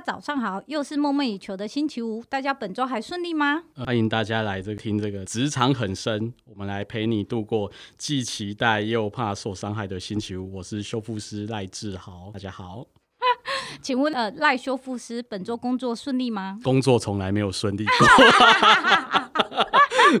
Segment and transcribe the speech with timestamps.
[0.00, 3.62] 家早上好，又是梦寐以求的星期五，大家本周还顺利吗？
[3.84, 10.54] 欢迎大家来这听这个职场很深，我们来陪你度过既期待又怕受伤害的星期五。
[10.54, 12.86] 我是修复师赖志豪，大家好。
[13.82, 16.58] 请问呃，赖修复师本周工作顺利吗？
[16.64, 18.06] 工作从来没有顺利过。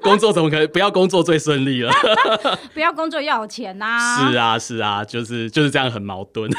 [0.00, 0.66] 工作怎么可能？
[0.68, 1.90] 不要工作最顺利了。
[2.74, 4.30] 不要工作要有钱呐、啊。
[4.30, 6.50] 是啊，是啊，就是就是这样，很矛盾。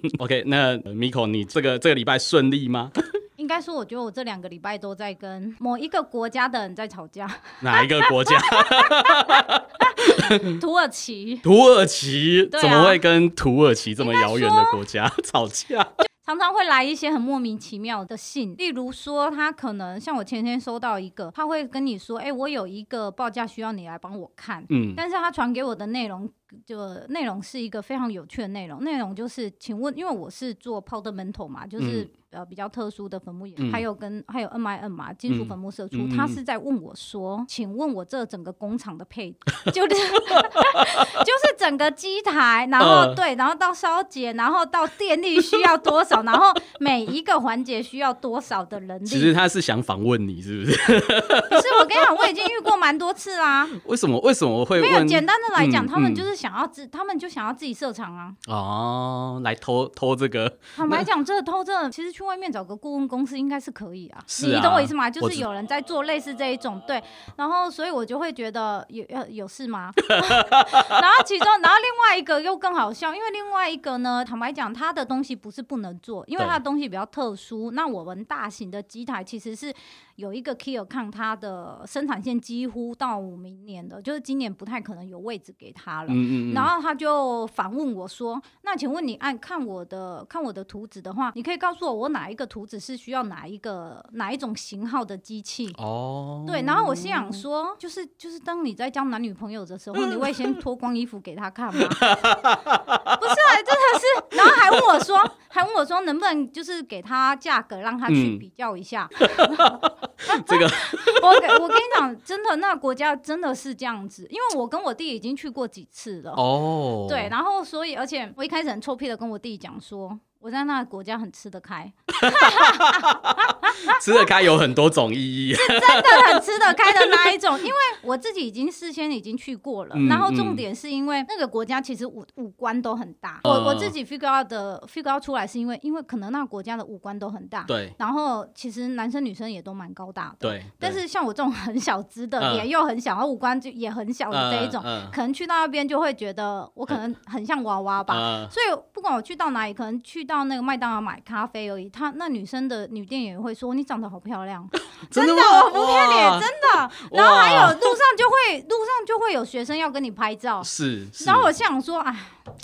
[0.18, 2.90] OK，那 Miko，你这个这个礼拜顺利吗？
[3.36, 7.28] 应该说，我觉得我这两个礼拜都在跟某一个国家的人在吵架。
[7.60, 8.38] 哪一个国家？
[10.60, 11.36] 土耳其。
[11.36, 15.86] 土耳其、啊、怎么会跟土耳其这么遥远的国家吵架？
[16.24, 26.30] 常常会来一些很莫名其妙的信，例如说，他可能像我前天收到一个，他会跟你说：“哎、欸，我有一个报价需要你来帮我看。”嗯，但是他传给我的内容。
[26.66, 39.34] 就内容是一个非常有趣的内容，内容就是，请问，因为我是做 powder m e n t a l 嘛，就是、嗯、呃比较特殊的坟墓业、嗯，还有跟还有 M I N 嘛，金属坟墓射出、嗯，他是在问我说，请问我这整个工厂的配，
[39.72, 39.88] 就是
[41.24, 49.06] 就是整个机台，然后、呃、对，然后到烧结，然后到电力需要多少，然后每一个环节需要多少的人力？
[49.06, 50.76] 其实他是想访问你，是不是？
[51.08, 53.66] 可是我跟你讲，我已经遇过蛮多次啦。
[53.86, 54.18] 为什么？
[54.20, 54.90] 为什么我会问？
[54.90, 56.32] 没有，简单的来讲、嗯，他们就是。
[56.42, 58.32] 想要自，他们就想要自己设厂啊！
[58.48, 60.52] 哦，来偷偷这个。
[60.74, 64.22] 坦白讲，这个偷这个，其实去外面找个顾问公司应该是可以啊。
[64.26, 64.54] 是啊。
[64.54, 65.10] 你懂我意思吗？
[65.10, 67.02] 就是有人在做类似这一种，对。
[67.36, 69.90] 然后，所以我就会觉得有有有事吗？
[70.08, 77.72] 然后其中，然后另外一个又更好笑，因为另外一个呢，坦白讲，他的东西不是不能做，因为他的东西比较特殊。
[77.72, 79.74] 那我们大型的机台其实是。
[80.16, 86.08] 有一个 key account，它的生产线几乎到明年的，就是今年不太可能有位置给他了。
[86.10, 96.62] 嗯嗯，然后他就反问我说：“那请问你按看我的看我的图纸的话，你可以告诉我我哪一个图纸是需要哪一个哪一种型号的机器？”哦，对。
[96.62, 104.36] 然后我心想说：“就是就是当你在交男女朋友的时候， 你会先脱光衣服给他看吗？” 不是啊，真的是。
[104.36, 105.18] 然后还问我说，
[105.52, 109.08] 还问我说能不能就是给他价格让他去比较一下。
[109.18, 110.66] 嗯 这个
[111.22, 116.32] 我我跟你讲，真的，那国家真的是这样子，因为我跟我弟已经去过几次了。
[116.32, 120.18] 哦，对，然后所以，而且我一开始很臭屁的跟我弟讲说。
[120.42, 121.90] 我在那个国家很吃得开，
[124.02, 127.56] 吃得开有很多种意义，是真的很吃得开的那一种。
[127.60, 127.72] 因为
[128.02, 133.40] 我自己已经事先已经去过了，嗯、然后重点是因为那个国家其实五五官都很大。
[133.44, 137.94] 嗯、我我自己 figure out 的 figure out 出来是因为，因为可能那个国家的五官都很大，对。
[137.96, 140.64] 然后其实男生女生也都蛮高大的，对。
[140.80, 144.82] 但是像我这种很小只的，脸、嗯、又很小，然后五官就也很小的这一种，
[145.12, 148.14] 可能去到那边就会觉得我可能很像娃娃吧。
[148.16, 150.31] 嗯、所以不管我去到哪里，可能去到。
[150.32, 154.66] 到那个麦当劳买咖啡而已，他那女生的女店员会说，你长得好漂亮，
[155.10, 156.90] 真的，我不骗你，真的。
[157.12, 161.06] 然后还有路上就会路上就会有学生要跟你拍照，是。
[161.12, 162.16] 是然后我想说，哎，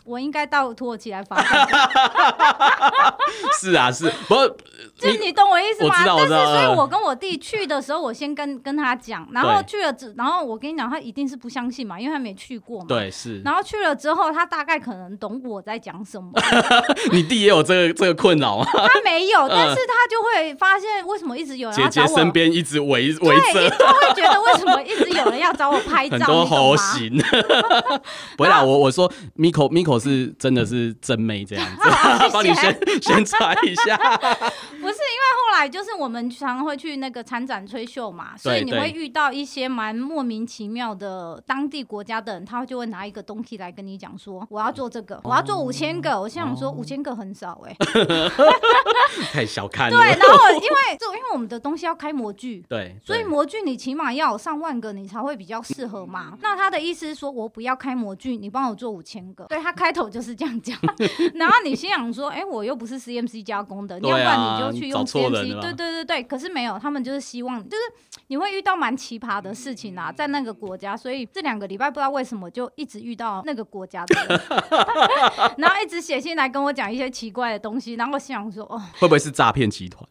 [0.04, 1.68] 我应该到土耳其来发展。
[3.60, 4.48] 是啊，是，不过
[4.96, 5.94] 就你懂我意思吗？
[6.04, 12.86] 但是所以，我跟我弟去的时候，我先跟跟他讲，然后去了之，然后我跟你讲，他一定是不相信嘛，因为他没去过嘛。
[12.88, 13.42] 对，是。
[13.42, 16.30] 然后去了之后，他大概可能懂我在讲什么。
[17.12, 17.57] 你弟也有。
[17.62, 18.66] 这个这个困扰吗？
[18.72, 22.06] 他没有， 但是他就会发现为什么一直有人要找我。
[22.06, 26.18] 姐姐身边一直围围着，他会觉得为什么一直有人要找我 拍照？
[26.18, 27.16] 很多猴型。
[28.36, 31.88] 不会啦，我我说 Miko Miko 是真的是真妹这样子，
[32.32, 33.96] 帮你宣宣传一下。
[34.80, 34.96] 不是
[35.58, 46.20] 来就是我们常常会去那个参展吹秀嘛，所以你会遇到一些蛮莫名其妙的当地国家的人，他就会拿一个东西来跟你讲说，我要做这个，我要做五千个。
[46.20, 47.76] 我心想说五千个很少哎。
[49.32, 49.96] 太小看了。
[49.96, 56.36] 对，然后因为就因为我们的东西要开模具，对，所以模具你起码要有上万个，你才会比较适合嘛。
[56.40, 59.44] 那他的意思是说，我不要开模具，你帮我做五千个。
[59.46, 60.78] 对，他开头就是这样讲。
[61.34, 65.47] 然后你心想说，哎、欸，我又不是 CMC 加工的，你要不然你就去用 CMC。
[65.54, 67.82] 对对对对，可是没有，他们就是希望，就是
[68.28, 70.96] 你会遇到蛮奇葩的事情啊，在那个国家。
[70.96, 74.40] 所以这两个礼拜不知道为什么就一直遇到那个国家的人，
[75.58, 80.02] 然后一直写信来跟我讲一些奇怪的东西，然后我想说，哦，会不会是诈骗集团？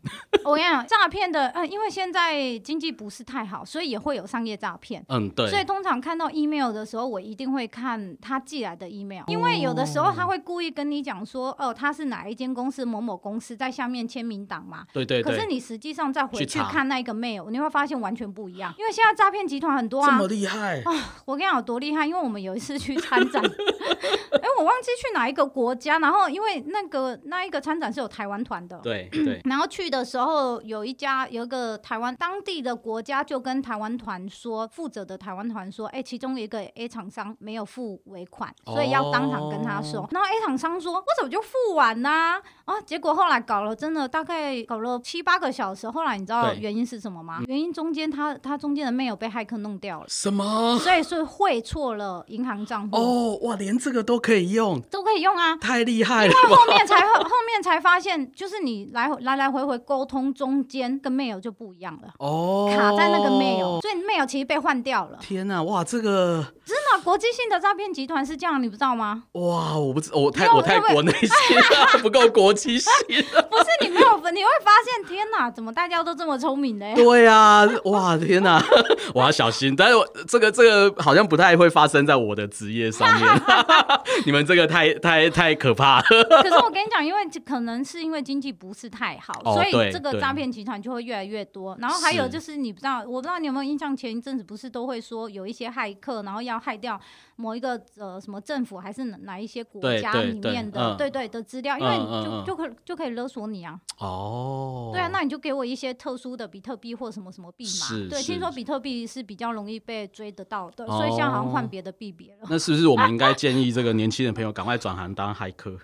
[0.45, 5.03] 我跟你讲，诈骗的，呃，因为现在经济不是太好，所以也会有商业诈骗。
[5.09, 5.49] 嗯，对。
[5.49, 14.85] 所以通常看到 email 的时候，我一定会看他寄来的 email，因为有的时候他会故意跟你讲说，哦，他是哪一间公司某某公司在下面签名档嘛。
[14.93, 15.26] 对对对。
[15.27, 18.73] 可是你实际上再回去看那一个 mail，你会发现完全不一样。
[18.77, 20.91] 因为现在诈骗集团很多啊，这么厉害啊！
[21.25, 40.01] 我跟你讲有多厉害，因为我们有一次去参展， 哎、欸，我忘记去哪一个国家，然后因为那个那一个参展是有台湾团的，对对， 然后去的时候有一家有一个台湾当地的国家就跟台湾团说，负责的台湾团说，哎、欸，其中一个 A 厂商没有付尾款，所以要当场跟他说。
[40.01, 42.09] 哦、然后 A 厂商说，我怎么就付完呢？
[42.09, 42.41] 啊？
[42.65, 45.89] 啊，结果后来搞了，真的大概搞了七八个小时。
[45.89, 47.41] 后来你知道原因是什么吗？
[47.47, 50.05] 原因中间他他中间的 mail 被骇客弄掉了。
[50.07, 50.77] 什么？
[50.79, 52.95] 所以是汇错了银行账户。
[52.95, 55.55] 哦，哇，连这个都可以用，都可以用啊！
[55.57, 56.31] 太厉害了。
[56.31, 62.09] 因为后面才后面才发现，就是你来来来回回沟通中间跟 mail 就不一样了。
[62.19, 65.17] 哦，卡在那个 mail，所以 mail 其实被换掉了。
[65.21, 69.23] 天哪，哇，这个真的国际性的诈骗集团是这样，你不知道吗？
[69.33, 71.29] 哇，我不知我太我太国内性
[72.01, 72.91] 不够国际性。
[73.07, 76.85] 不是你没有，你会发现，天哪，怎么大家都这么聪明呢？
[76.95, 78.61] 对啊， 哇，天哪，
[79.15, 79.75] 我要小心。
[79.75, 83.27] 但是我这个这个好像不太会发生在我的职业上面。
[84.25, 86.03] 你们这个太太太可怕了。
[86.43, 91.77] 可是我跟你讲，因为可能是因为经济不是太好，哦、所以这个诈骗集团就会越来越多。
[91.79, 96.99] 然后还有就是，你不知道，我不知道你有没有印象，前一阵子不是都会说有一些骇客，然后要害掉
[97.35, 103.79] 某一个呃什么政府还是哪一些国家里面的对对，对，对的资料，因为就就可就可以勒索你啊。
[103.99, 107.87] 哦，对啊，那你就给我一些特殊的比特币或什么什么币嘛。
[108.09, 112.47] 对，听说比特币是比较容易被追得到的，所以现在好像换别的币别了。
[112.49, 115.71] 那是不是我们应该建议这个年轻的朋友赶快转行当骇客？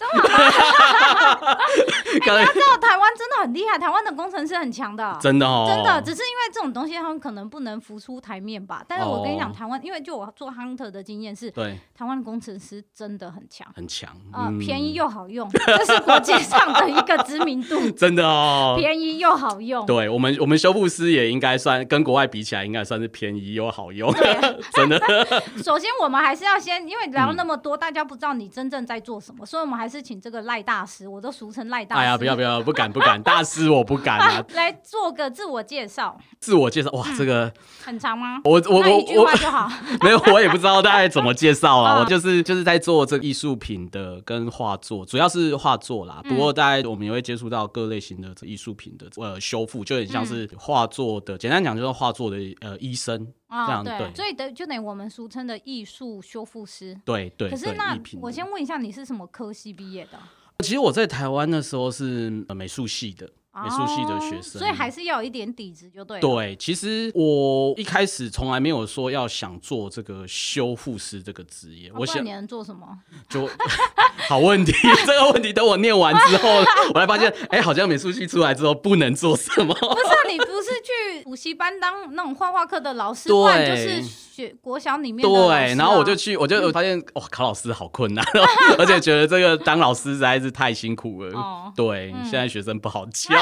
[2.14, 8.86] 你要知道台湾真的很厉害，台湾的工程师很强的，真的哦，真的，只是因为这种东西他们可能不能浮出台面吧。
[8.88, 19.86] 但是我跟你讲，台湾因为就我做 hunter 的经验是，对，台湾的工程师真的很强，很强啊，便宜又好用，这是国际上的一个知名度， 真的哦，便宜又好用。
[19.86, 24.14] 对我们，我们修复师也应该算跟国外比起来，应该算是便宜又好用，
[24.74, 25.00] 真的。
[25.64, 32.02] 首先，我们还是要先，因为聊那么多，大家不知道你真正在做什么，所以我们还是请这个赖大师，我都俗称赖大师。
[32.02, 34.44] 哎呀，不要不要，不敢不敢， 大师我不敢啊。
[34.54, 36.18] 来做个自我介绍。
[36.40, 37.52] 自我介绍，哇，这个
[37.84, 38.42] 很长吗？
[38.44, 39.70] 我我我一句话就好。
[40.02, 42.00] 没有，我也不知道大概怎么介绍啊。
[42.00, 46.22] 我就是就是在做这个艺术品的跟画作，主要是画作啦。
[46.28, 54.14] 不过大概我们也会接触到各类型的艺术品的呃修复，就很像是画作的，简单讲就是画作的呃医生这样对。
[54.16, 57.00] 所以等就等于我们俗称的艺术修复师。
[57.06, 57.50] 对对。
[57.50, 60.20] 可是那我先问一下，你是什么科系毕业的？
[60.60, 66.22] 其实我在台湾的时候是呃美术系的，美术系的学生，所以还是要有一点底子就对了。
[66.22, 71.92] 对，其实我一开始从来没有说要想做这个修复师这个职业。
[71.94, 72.88] 我想你能做什么？
[73.30, 73.48] 就
[74.28, 74.74] 好问题，
[75.06, 76.50] 这个问题等我念完之后，
[76.96, 79.74] 我才发现，哎，好像美术系出来之后不能做什么。
[79.74, 84.24] 不是，你不是去补习班当那种画画课的老师，对，就是。
[84.36, 88.26] 学国小里面对，然后我就去，我就发现哇，考老师好困难，
[88.80, 91.72] 而且觉得这个当老师实在是太辛苦了。
[91.76, 93.36] 对，现在学生不好教，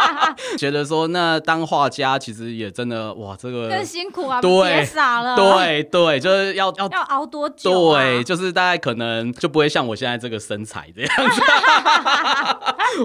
[0.56, 5.36] 觉得说那当画家其实也真的哇，这个更辛苦啊，对傻了。
[5.36, 7.92] 对对，就是要要要熬多久？
[7.92, 11.42] 对，就是大概可能就不会像我现在这个身材这样子，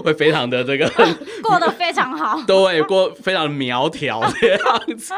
[0.00, 0.90] 会非常的这个
[1.42, 5.14] 过得非常好，对，过非常苗条这样子。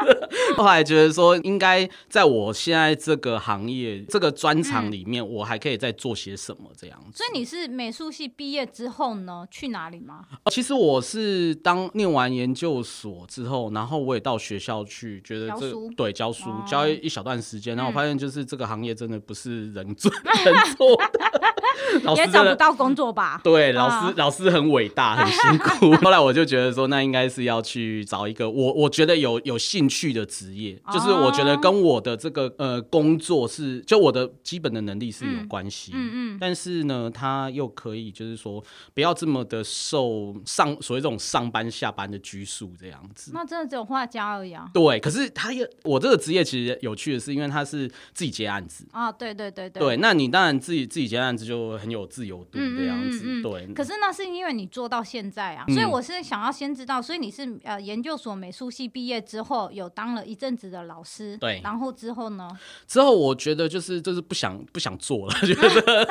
[0.57, 1.89] 后来觉得说应该。
[2.09, 6.71] 在我现在这个行业、这个专长里面，我还可以再做些什么？
[6.75, 7.17] 这样子。
[7.17, 10.25] 所以你是美术系毕业之后呢，去哪里吗？
[10.51, 20.11] 其实我是当念完研究所之后，然后我也到学校去，觉得这对教书教一小段时间，然后我发现就是这个行业真的不是人做
[20.43, 23.39] 人做的，也找不到工作吧？
[23.43, 25.95] 对，老师老师很伟大，很辛苦。
[26.03, 31.98] 后来我就觉得说，那应该是要去找一个我我觉得有有兴趣的职业，就是我觉得跟我。
[31.99, 38.63] 我的这个呃工作是，就我的基本的能力是有关系，嗯嗯，嗯，但是呢，他又可以就是说
[38.93, 43.31] 不要这么的受上所谓这种上班下班的拘束这样子。
[43.33, 44.69] 那真的只有画家而已啊。
[44.73, 49.81] 对，可是他也我这个职业其实有趣的是，因为他是自己接案子啊，对对对对。
[49.81, 53.73] 对，那你当然自己自己接案子就很有自由度这样子，嗯嗯嗯嗯，对。
[53.73, 61.88] 可是那是因为你做到现在啊，所以我是想要先知道，所以你是呃研究所美术系毕业之后有当了一阵子的老师，对，然后。
[61.91, 62.49] 之后呢？
[62.87, 66.07] 之后我觉得就是就是不想不想做了， 觉得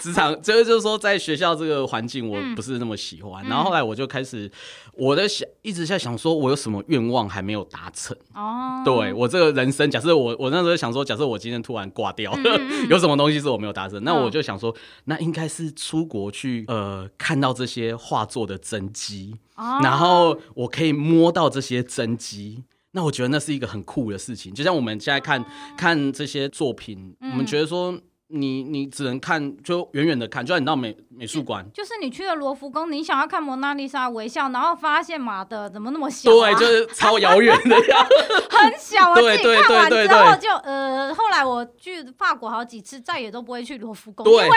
[0.00, 3.44] 职场就是就是说在学校这个环境我不是那么喜欢。
[3.44, 4.50] 嗯、然后后来我就开始
[4.94, 8.16] 我的想一直在想说，我有什么愿望还没有达成？
[8.34, 14.02] 哦，对我这个人生，假设我我那时候想说，假设我今天突然挂掉了，有什么东西是我没有达成？
[14.04, 14.74] 那我就想说，
[15.04, 22.64] 那应该是出国去呃看到这些画作的真迹，哦、然后我可以摸到这些真迹。
[22.92, 25.44] 那我觉得那是一个很酷的事情，就像我们现在看
[25.76, 38.06] 看这些作品，嗯、我们觉得说你你只能看就远远的看，就像你到美美术馆，就是你去了罗浮宫，你想要看蒙娜丽莎微笑，然后发现妈的怎么那么小、啊，对，就是超遥远的呀，
[38.50, 39.14] 很小啊。
[39.14, 44.56] 自己看完之后就呃，后来我去法国好几次，再也都不会去罗浮宫，对因为。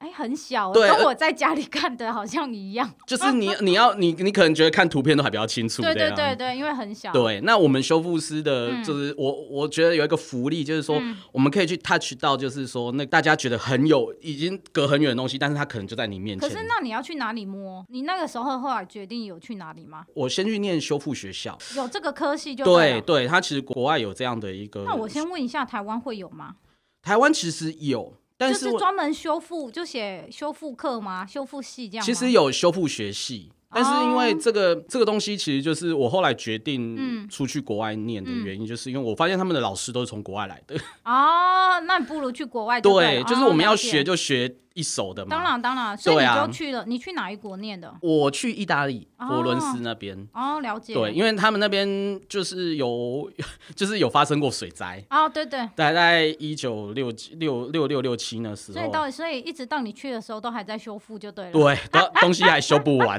[0.00, 2.90] 哎、欸，很小，对跟我在家里 看的好像一样。
[3.06, 5.82] 就是你，你要你，你可能觉得看图片都还比较清楚。
[5.82, 7.12] 对对对对，因为很小。
[7.12, 10.98] 对，那我们修复师的，就是、嗯、我我觉得有一个福利，就是说
[11.32, 16.48] 我们可以去 touch 到，就是说那大家觉得很有，已经隔很远的东西，但是他可能就在你面前。
[16.48, 17.84] 可是那你要去哪里摸？
[17.90, 20.06] 你那个时候后来决定有去哪里吗？
[20.14, 22.92] 我先去念修复学校，有这个科系就对。
[22.92, 24.82] 对对，他其实国外有这样的一个。
[24.84, 26.56] 那我先问一下，台湾会有吗？
[27.02, 28.14] 台湾其实有。
[28.40, 31.26] 但是就是专门修复，就写修复课吗？
[31.26, 32.04] 修复系这样？
[32.04, 33.52] 其实有修复学系。
[33.72, 34.84] 但是因为这个、oh.
[34.88, 40.74] 这个东西，其实就是我后来决定出去国外念的原因，就是因为我发现他们的老师都是从国外来的。
[41.04, 42.80] 哦，oh, 那你不如去国外。
[42.80, 45.30] 对，就是我们要学就学一手的嘛。
[45.30, 46.80] 当然当然，所以你就去了。
[46.80, 47.94] 啊、你去哪一国念的？
[48.02, 50.16] 我去意大利佛伦斯那边。
[50.32, 50.94] 哦，oh, 了解。
[50.94, 53.30] 对，因为他们那边就是有，
[53.74, 55.04] 就是有发生过水灾。
[55.10, 55.60] 哦，oh, 对对。
[55.74, 58.78] 大概在一九六六六六六七那时候。
[58.78, 61.52] 所以到所以一直到你去的时候都还在修复就对了。
[61.52, 63.18] 对，东 东西还修不完。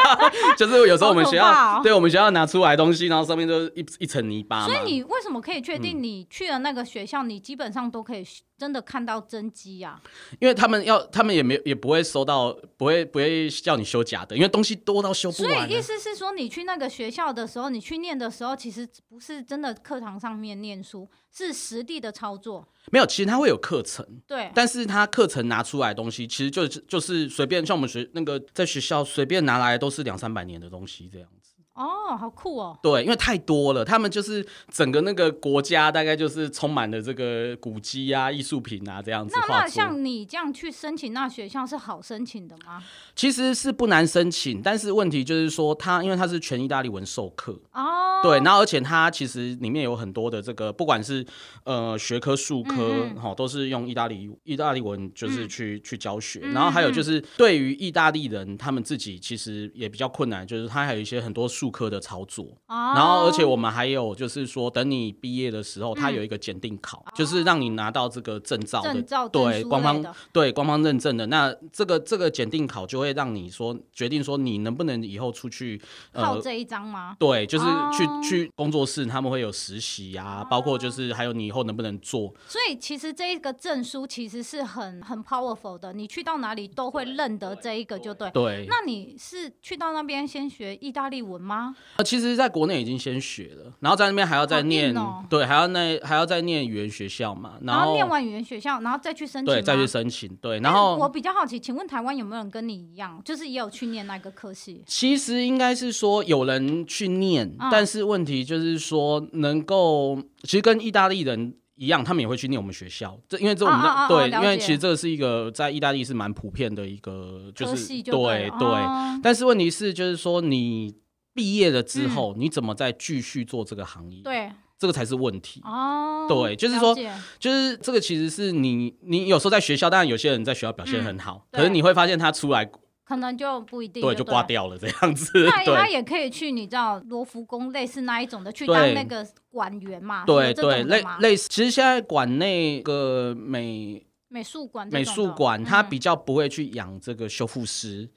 [0.56, 4.66] 就是有时候我们学校，哦、对我们学校拿出来东西，然后上面都一一层泥巴。
[4.66, 8.24] 所以你为什么可以确定你去了那个学校，嗯、你基本上都可以
[8.60, 9.98] 真的看到真机呀？
[10.38, 15.66] 因为他们要，他们也没也不会收到，不会不会叫你修假的，因为东西多到修不完。
[15.66, 22.68] 所以意思是说，你去那个学校的时候，你去念的时候，其实不是真的课堂上面念书，是实地的操作。
[22.92, 31.49] 没有，其实他会有课程，对，但是他课程拿出来的东西，其实就是就是随便，像我们学那个在学校随便拿来都是两三百年的东西这样子。
[31.80, 32.78] 哦，好酷哦！
[32.82, 39.34] 对，因为太多了，他们就是整个那个国家大概就是充满了这个古迹啊、艺术品啊这样子。
[39.34, 42.82] 那那像你这样去申请那学校是好申请的吗？
[43.16, 51.24] 其实是不难申请，但是问题就是说他因为他是全意大利文授课哦，对，然后而且他其实里面有很多的这个不管是
[51.64, 61.69] 呃学科、术科哈、都是用意大利意大利文就是去、嗯、去教学，然后还有就是对于意大利人他们自己其实也比较困难，就是他还有一些很多术。
[61.70, 71.26] 课的操作，然后而且我们还有就是说，等你毕业的时候，他有一个检定考，就是让你拿到这个证照的，对官方对官方认证的。
[71.26, 75.80] 那这个这个检定考就会让你说决定说你能不能以后出去
[76.12, 77.16] 呃这一张吗？
[77.18, 82.32] 对，就是去去工作室，他们会有实习呀，包括就是还有你以后能不能做。
[82.46, 88.30] 所以其实这一个证书其实是很很 powerful 的，你去到哪里都会认得这一个，就对。
[88.30, 88.66] 对。
[88.68, 91.59] 那你是去到那边先学意大利文吗？
[91.60, 104.82] 啊，其实，在国内已经先学了，然后在那边还要再念，哦、对，还要那还要再念语言学校嘛，然后，念完语言学校，然后再去申请，对，再去申请，对，然后、欸、我比较好奇，请问台湾有没有人跟你一样，就是也有去念那个科系？
[104.86, 120.94] 其实应该是说有人去念，嗯、但是问题就是说能够，其实跟意大利人一样，他们也会去念我们学校，这因为这我们、啊、对，因为其实这是一个在意大利是蛮普遍的一个，就是对对，但是问题是就是说你。
[121.32, 124.22] 毕业了之后，嗯、你怎么再继续做这个行业？
[124.22, 125.60] 对，这个才是问题。
[125.64, 126.94] 哦，对，就是说，
[127.38, 132.68] 就是这个其实是你，你有时候在学校，当然有些人在学校表现很好，嗯、可是你会发现他出来
[133.04, 135.30] 可能就不一定，对，就挂掉了这样子。
[135.44, 140.24] 那他也可以去，你知道罗浮宫类似那一种的，去当那个馆员嘛？
[140.24, 141.48] 对对，类类似。
[141.48, 148.08] 其实现在馆内个美美术馆，美术馆它比较不会去养这个修复师。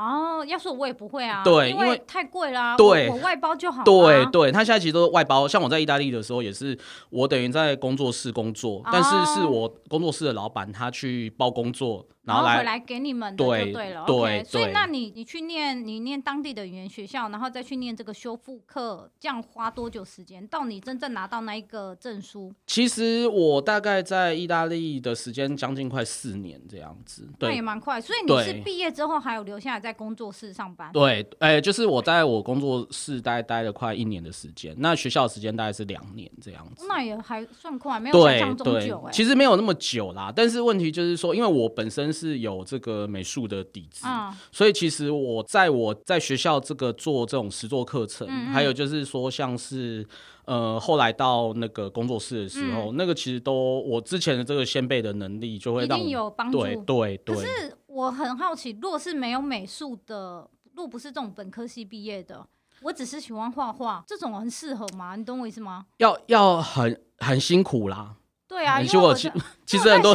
[0.00, 3.82] 哦，要是我也不会啊，对，因为太贵啦，对，我外包就好。
[3.84, 6.78] 对对，他现在其实都是外包，像我在意大利的时候也是，
[7.10, 12.06] 我等于在工作室工作，但是是我工作室的老板他去包工作。
[12.24, 22.52] 然后回来给你们的就对了，对，所以那你你去念你念当地的语言学校，然后再去念这个修复课，这样花多久时间到你真正拿到那一个证书？
[22.66, 28.00] 其实我大概在意大利的时间将近快四年这样子，对，那也蛮快。
[28.00, 30.92] 所以你是毕业之后还有留下来在工作室上班？
[30.92, 39.02] 对，哎，就是我在我工作室待待了快一年的时间，那学校的时间大概是两年这样子，那也还算快，没有想象中久。
[39.06, 42.40] 哎，其实没有那么久啦，但是问题就是说，因为我本身是。
[42.40, 50.06] 有这个美术的底子，嗯、所以其实我在我在学校这个做这种实作课程，嗯嗯还有就是说像是
[50.46, 56.62] 呃后来到那个工作室的时候，嗯、那个其实都我之前的这个先辈的能力就会一定有帮助。
[56.62, 57.36] 对对对。
[57.36, 62.46] 可是我很好奇，如果是没有美术的，如果不是这种本科系毕业的，
[62.80, 65.14] 我只是喜欢画画，这种很适合吗？
[65.14, 65.84] 你懂我意思吗？
[65.98, 68.16] 要要很很辛苦啦。
[68.50, 69.30] 对啊，因为我其
[69.64, 70.12] 其实很多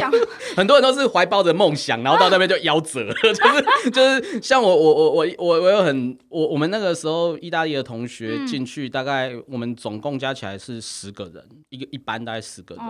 [0.54, 12.84] 很多人都是怀抱着梦想，然后到那边就夭折了， 就是就是像我我我我我我有很我我们那个时候意大利的同学进去，大概我们总共加起来是十个人，一个一班大概十个人，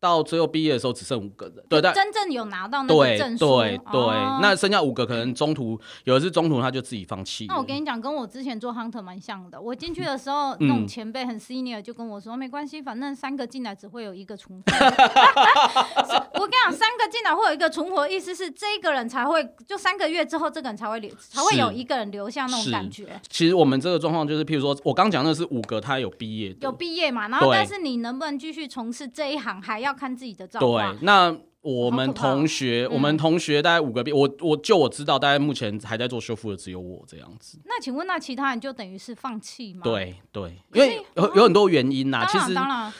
[0.00, 4.00] 到最后毕业的时候只剩五个人，对，但真正有拿到那个证书，对对，
[4.42, 7.46] 那剩下五个可能中途有的是中途他就自己放弃。
[7.46, 14.71] 那我跟你讲，跟我之前做 hunter 蛮像的，我进去的时候 那种前辈很 senior 就跟我说，没关系，反正三个进来只会有一个重复。
[16.34, 23.20] 我跟你讲，三个进来会有一个存活，意思是这一个人才会，就三个月之后，这个人才会留，才会有一个人留下那种感觉。
[23.28, 30.92] 其实我们这个状况就是，譬如说我刚讲的是五个，他有毕业，有毕业嘛，然后但是你能不能继续从事这一行，还要看自己的造化。
[30.92, 31.36] 对，那。
[31.62, 37.56] 我们同学，我们同学大概五个毕，我我就我知道，大概目前还在做修复的只有我这样子。
[37.66, 39.82] 那请问，那其他人就等于是放弃吗？
[39.84, 42.26] 对对，因为有有很多原因呐。
[42.28, 42.52] 其实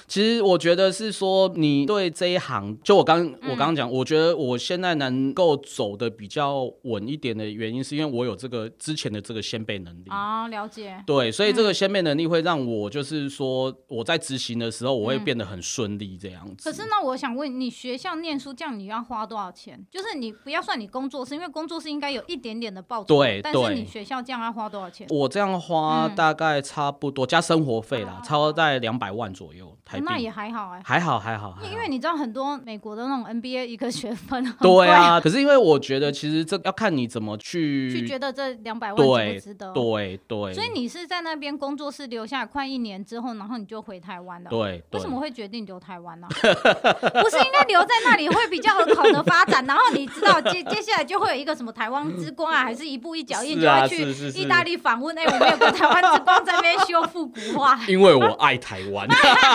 [0.07, 11.02] 其实我觉得是说，你对这一行，就我刚我刚刚讲，我觉得我现在能够走的比较稳一点的原因，是因为我有这个之前的这个先辈能力啊，了解。
[11.04, 16.71] 对，所以这个先辈能力会让我就是说，我在执行的时候，我会变得很顺利这样子。
[16.71, 18.51] 可是那我想问你，学校念书。
[18.52, 19.85] 这样你要花多少钱？
[19.90, 23.04] 就是你不要算你工作室，因为工作室应该有一点点的报酬。
[23.04, 25.06] 对，但是你学校这样要花多少钱？
[25.11, 30.04] 我这样花大概差不多加生活费啦，差不多在两百万左右台币。
[30.06, 31.56] 那也还好哎，还好还好。
[31.71, 34.44] 因为你知道很多美国的那种 NBA 一个学分。
[34.61, 39.73] 对啊，可是因为我觉得其实这要看你怎么去去觉得这两百万值不值得。
[39.73, 40.52] 对对。
[40.52, 44.50] 所以你是在那边工作室留下快一年之后，然后你就回台湾了。
[44.50, 44.82] 对。
[44.92, 46.28] 为什么会决定留台湾呢？
[46.30, 48.41] 不是应该留在那里会？
[48.42, 54.04] 会比较好的发展，然后你知道接接下来就会有一个什么台湾之光啊，还是一步一脚印就会去
[54.38, 55.16] 意大利访问？
[55.18, 57.78] 哎，我们有个台湾之光在那边修复古画。
[57.87, 59.08] 因为我爱台湾，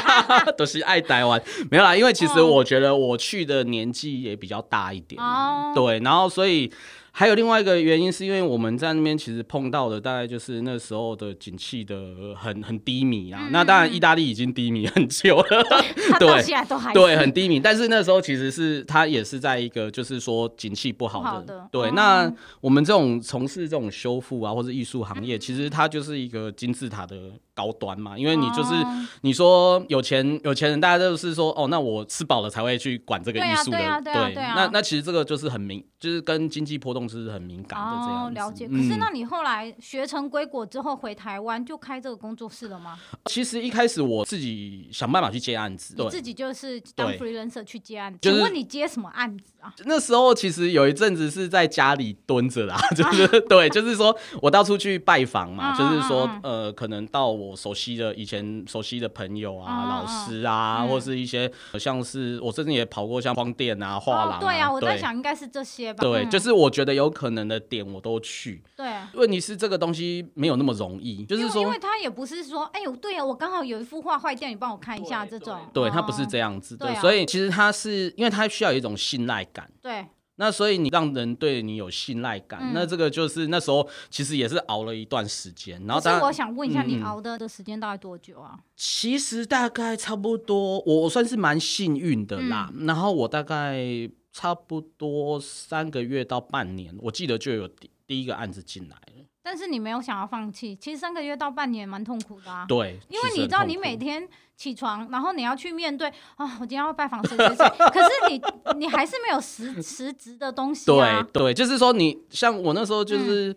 [0.58, 1.42] 都是爱台湾。
[1.70, 6.72] 没有啦，因为其实我觉得我去的年纪也比较大一点，哦、对，然后所以。
[7.20, 13.40] 还有另外一个原因，是因为我们在那边其实碰到的大概就是那时候的景气的很很低迷啊。
[13.48, 15.64] 嗯、那当然，意大利已经低迷很久了，
[16.20, 17.60] 对，现在都还对很低迷。
[17.60, 21.90] 但是那时候其实是它也是在一个就是说景气不好的，好的对。
[21.90, 28.16] 嗯、那我们这种从事这种修复啊或者艺术行业，嗯、其实它就是一个金字塔的高端嘛。
[28.16, 34.36] 因为你就是、哦、你说有钱有钱人，大家都是说哦，那我吃饱了才会去管这个艺术的，对。
[34.36, 37.07] 那那其实这个就是很明，就是跟经济波动。
[37.08, 38.68] 是很敏感的这样、哦、了解。
[38.68, 42.98] 可是那你后来学成归国之后回台湾就开这个工作室了吗？
[43.26, 48.20] 其实一开始我自己想办法去接案子，你自己就是当 freelancer 去接案子。
[48.22, 49.74] 请问你接什么案子啊？
[49.86, 61.50] 那时候其实有一阵子是在家里蹲着啦， 就是、啊、对，就是说我到处去拜访嘛，啊、 就是说呃，可能到我熟悉的以前熟悉的朋友啊、啊老师啊，嗯、或是一些
[61.80, 64.42] 像是我甚至也跑过像光电啊、画廊、啊哦。
[64.42, 66.02] 对啊，我在想应该是这些吧。
[66.02, 66.98] 对，就是我觉得。
[66.98, 68.88] 有可能的点我都去，对。
[69.14, 75.60] 问题是这个东西没有那么容易，就是说，因为他也不是说，哎呦，对啊，我刚好有一幅画坏掉，你帮我看一下这种。
[75.72, 79.57] 对，他不是这样子的，所以其实他是因为他需要有一种信赖感。
[79.82, 80.06] 对。
[80.36, 85.84] 那所以你让人对你有信赖感，那这个就是那时候其实也是熬了一段时间。
[85.88, 88.60] 然后，但是我想问一下，你熬的的时间大概多久啊？
[88.76, 92.72] 其实大概差不多，我算是蛮幸运的啦。
[92.82, 94.10] 然后我大概。
[94.34, 99.26] 差不多三个月到半年，我记得就有第第一个案子进来了。
[99.42, 102.64] 但是你没有想要放弃，其实三个月到半年蛮痛苦的啊。
[102.68, 108.42] 对，因为你知道，你每天起床，然后你要去面对啊，我今天要拜访谁谁谁， 可是你
[108.80, 111.26] 你还是没有实实质的东西啊。
[111.32, 113.52] 对对，就是说你像我那时候就是。
[113.52, 113.56] 嗯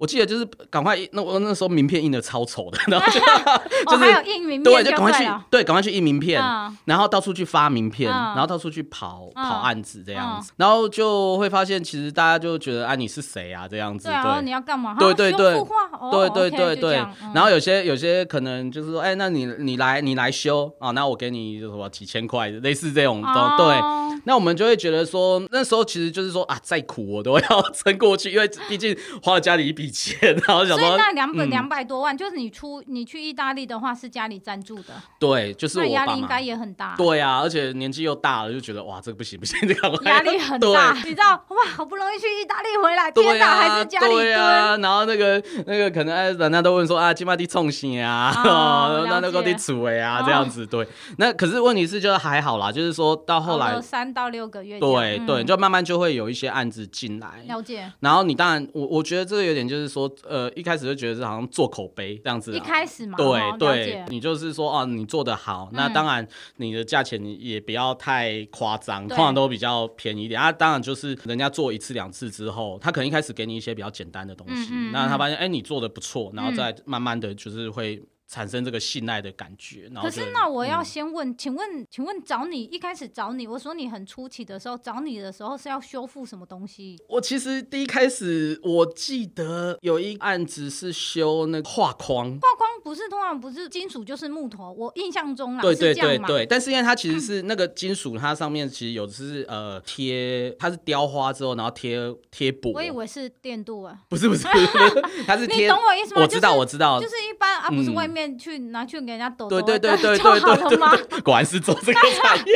[0.00, 3.20] 我记得就是赶快，那我那时候名片印的超丑的，然后就
[3.90, 6.42] 就是印名片，对，就赶快去，对，赶快去印名片，
[6.86, 14.96] 然后到处去发名片，然后到处去跑跑案子这样子，然后就会发现其实大家就觉得啊，你是谁啊这样子，对，你要干嘛？
[14.98, 15.62] 对对对，
[16.10, 16.94] 对对对对，
[17.34, 23.76] 然后有些有些可能就是说，哎，那你你来你来修啊，那我给你什么几千块，类似这种的对，
[24.24, 29.89] 那我们就会觉得说，那时候其实就是说啊，再苦我都要 撑过去，因为毕竟花了家里一笔。
[29.90, 48.32] 笔钱，然后想说，所以那两本两百多万，就是你出你去意大利的话是家里赞助的，对，就是我压力应该也很大，对啊，而且年纪又大了，就觉得哇，这个不行不行， 这个压力很大， 你知道哇，好不容易去意大利回来，天哪，还是家里对啊，然后那个那个可能哎，人家都问说啊，今晚地冲洗啊，
[49.08, 50.86] 那那个地煮哎啊，这样子对，
[51.18, 70.40] 那可是问题是就是还好啦，就是说到后来三到六个月，对对，就慢慢就会有一些案子进来，了解，然后你当然我我觉得这个有点就是说呃一开始就觉得是好像做口碑这样子，一开始嘛，对对，你就是说哦你做的好，那当然你的价钱也不要太夸张，通常都比较便宜一点。
[70.40, 78.02] 啊，当然就是人家做一次两次之后，他可能一开始给你一些比较简单的东西，那他发现哎你做的不错，然后再慢慢的就是会。
[78.30, 86.96] 产生这个信赖的感觉，可是那我要先问，嗯、请问，请问找你一开始找你，我说你很初期的时候找你的时候是要修复什么东西？
[87.08, 101.98] 我其实第一开始我记得有一案子是修那个画框，画框不是通常不是金属就是木头，我印象中啊，对对对对，但是因为它其实 是那个金属，它上面其实有的是呃贴，它是雕花之后然后贴
[102.30, 104.46] 贴补，我以为是电镀啊，不是不是，
[105.26, 106.22] 它是你懂我意思吗？
[106.22, 108.19] 我知道我知道，就是一般啊，不是外面。
[108.38, 112.54] 去拿去给人家抖抖，对对 对对对对，果然是做这个产业。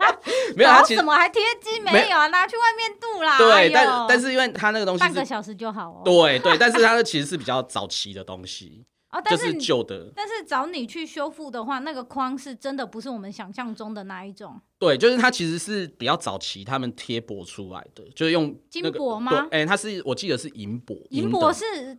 [0.56, 1.82] 没有，他怎么还贴金？
[1.82, 3.38] 没有啊，拿去外面镀啦。
[3.38, 6.02] 对，但但是因为他那个东西半个小时就好哦。
[6.04, 10.10] 对对，但是它其实是比较早期的东西 哦，但是旧的。
[10.16, 14.60] 但是找你去修复的话，那个框是真的不是我们想象中的那一种。
[14.78, 19.46] 对，就是它其实是比较早期他们贴薄出来的，就是用金箔吗？
[19.50, 21.98] 哎，它是我记得是银箔，银箔是。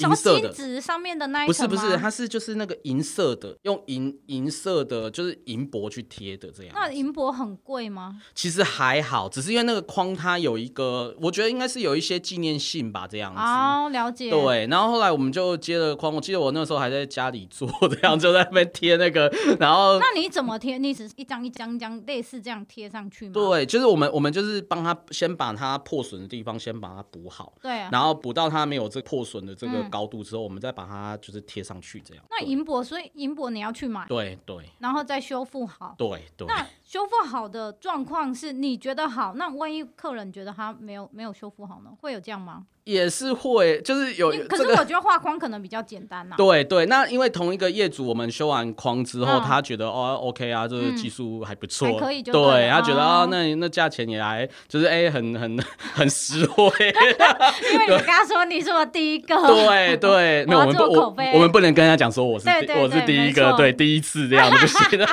[0.00, 6.72] 银色的纸上面的那一不是不是，它是就是那个银色的，用银银色的，就是银箔去贴的这样。
[6.74, 8.20] 那银箔很贵吗？
[8.34, 13.40] 其实还好，只是因为那个框它有一个，我觉得应该是有一些纪念性吧，这样子。
[13.40, 14.30] 哦，了解。
[14.30, 19.98] 对，然后后来我们就接了框，我记得我那时候还在家里做，这样就在那边贴那个， 然后。
[19.98, 20.76] 那你怎么贴？
[20.76, 23.32] 你只是一张一张一张类似这样贴上去吗？
[23.32, 30.58] 对，就是我们我们就是帮他先把它破损的地方先把它补好，对啊，然后补到它没有这破损的这个高度之后，我们。
[30.58, 32.24] 再把它就是贴上去，这样。
[32.28, 36.48] 那银箔，所以银箔你要去买，对对，然后再修复好，对对。
[36.48, 41.90] 那修复好的状况是你觉得好，那万一客人觉得他没有没有修复好呢？
[42.00, 42.62] 会有这样吗？
[42.84, 44.30] 也是会，就是有。
[44.48, 46.34] 可是我觉得画框可能比较简单呐。
[46.38, 52.66] 对对，那因为同一个业主，我们修完框之后，他觉得哦，OK 啊，这个技术还不错，可以就对。
[52.70, 56.72] 他觉得哦，那那价钱也还就是哎，很很 很实惠。
[57.74, 59.36] 因为你刚刚说你是我第一个。
[59.46, 62.48] 对对， 没有我们不我我们不能跟他讲说我是
[62.80, 65.06] 我是第一个，对第一次这样子不行。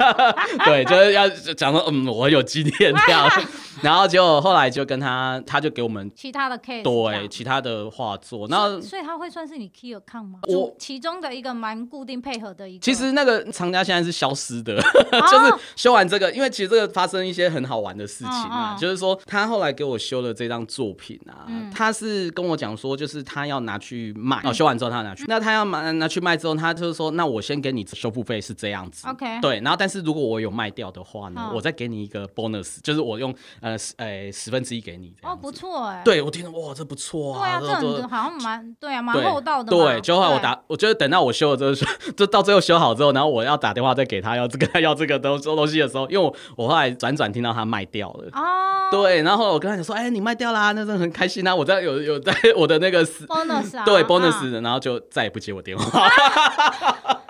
[0.63, 3.29] 对，就是要讲说嗯，我有经验这样。
[3.81, 10.39] 然后结果后来就跟他，他就给我们其他的 case，对其他的画作，然后所以他会算是你 key account 吗？
[10.47, 12.81] 我其中的一个蛮固定配合的一个。
[12.81, 14.75] 其实那个厂家现在是消失的，
[15.29, 33.75] 就是修完这个，因为其实这个发生一些很好玩的事情啊，就是说他后来给我修了这张作品啊，他是跟我讲说，就是他要拿去卖，哦，修完之后他要拿去，那他要拿拿去卖之后，他就是说，那我先给你修复费是这样子，OK，对，然后但是如果我有卖掉的话呢，我再给你一个 bonus，就是我用呃。
[33.97, 39.69] 呃，十分之一给你哦，不错哎，对我听了哇，这不错啊，对啊，这好像蛮对啊，蛮厚道的。
[39.69, 56.09] 对，就后来我打，我觉得等到我修了之后， 就到最后修好之后，然后我要打电话再给他要这个 要这个东东西的时候，因为我我后来转转听到他卖掉了哦，对，然后我跟他讲说，哎，你卖掉啦，那真的很开心啊，我在有有在 我的那个 bonus 啊对 bonus，然后就再也不接我电话。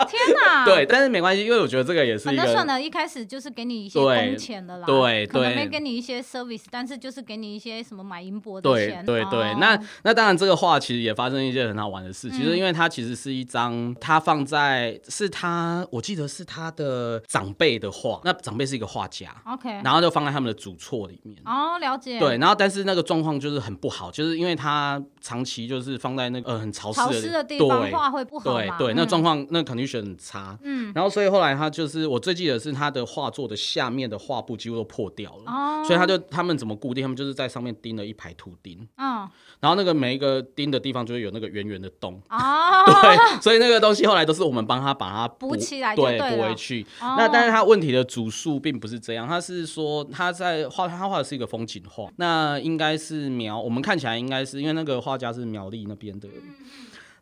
[0.07, 0.63] 天哪！
[0.65, 2.43] 对，但是没关系，因为我觉得这个也是一个。
[2.43, 9.05] 那算了，一开始就是给你一些工钱的啦，对，可能没给你一些 service，但是就是给你一些什么买银箔的钱。
[9.05, 21.37] 对对对，那那当然这个画其实也发生一件很好玩的事，其实因为它其实是一张，它放在是他，我记得是他的长辈的画，那长辈是一个画家，OK，然后就放在他们的主厝里面。
[21.45, 22.19] 哦，了解。
[22.19, 28.53] 对，然后但是那个状况就是很不好，就是因为他长期就是放在那个呃很潮湿的地方，画会不好。
[28.53, 30.57] 对对，那状况那肯定是很差。
[30.63, 37.01] 嗯，然后所以后来他就是我最记得是他的画作的下面的画布几乎都破掉了，哦，所以他就他们怎么固定？
[37.03, 39.27] 他们就是在上面钉了一排图钉，嗯，
[39.59, 42.37] 然后那个每一个钉的地方就会有那个圆圆的洞，哦，
[43.01, 46.85] 对，所以那个东西后来都是我们帮他把它补起来，对，补回去。
[46.99, 56.27] 那但是他问题的主数并不是这样，他是说他在画，他画的是一个风景画，那应该是苗，我们看起来应该是因为那个画家是苗栗那边的。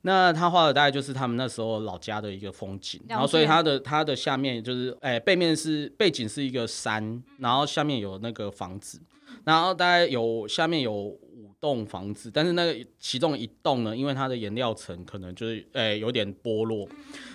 [0.06, 9.02] 那他画的大概就是他们那时候老家的一个风景，然后所以他的他的下面就是，哎、欸，背面是背景是一个山，然后下面有那个房子，
[9.46, 16.86] 然后大概有下面有五栋房子，但是那个其中一栋呢，因为它的颜料层可能就是诶、欸、有点剥落。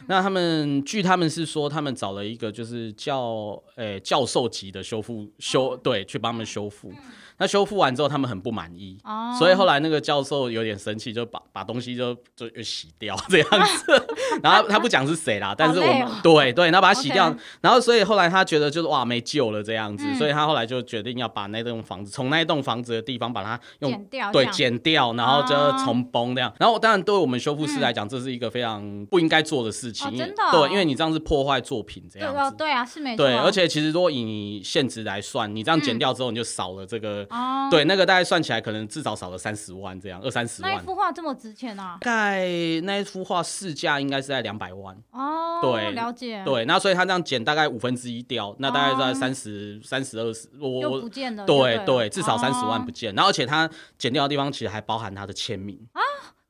[0.06, 6.92] 那他们据他们是说，他们找了一个就是教诶、欸、教授级的修复修对去帮他们修复。
[7.38, 9.38] 那修复完之后，他们很不满意，oh.
[9.38, 14.06] 所以后来那个教授有点生气，就把把东西就就洗掉这样子。
[14.42, 17.32] 然后他不讲是谁啦，但是我们、喔、对对，然后把它洗掉。
[17.60, 26.52] 然后所以后来他觉得就是哇没救了这样子，嗯、所以他后来就决定要把那栋房子从那栋房子的地方把它用剪掉，对，剪掉，然后就重崩这样。
[26.58, 32.56] 然后当然对我们修复师来讲，这是一个非常不应该做的事情，嗯、真的、喔，对，因为你这样是破坏作品这样子。
[32.56, 33.24] 对啊，是没错。
[33.24, 37.27] 对，而且其实如果以你现值来算，你这样剪掉之后，你就少了这个。
[37.30, 40.72] 哦，对，那个大概算起来可能至少少了三十万这样，二三十万。
[40.72, 41.98] 那一幅画这么值钱啊？
[42.00, 42.46] 大概
[42.82, 44.96] 那一幅画市价应该是在两百万。
[45.12, 46.42] 哦，对，了解。
[46.44, 51.44] 对，那所以他这样减大概五分之一掉，那大概在三十三十二十，我我不见了。
[51.44, 56.00] 对对，至少三十万不见，然后而且他减掉的地方其实还包含他的签名啊。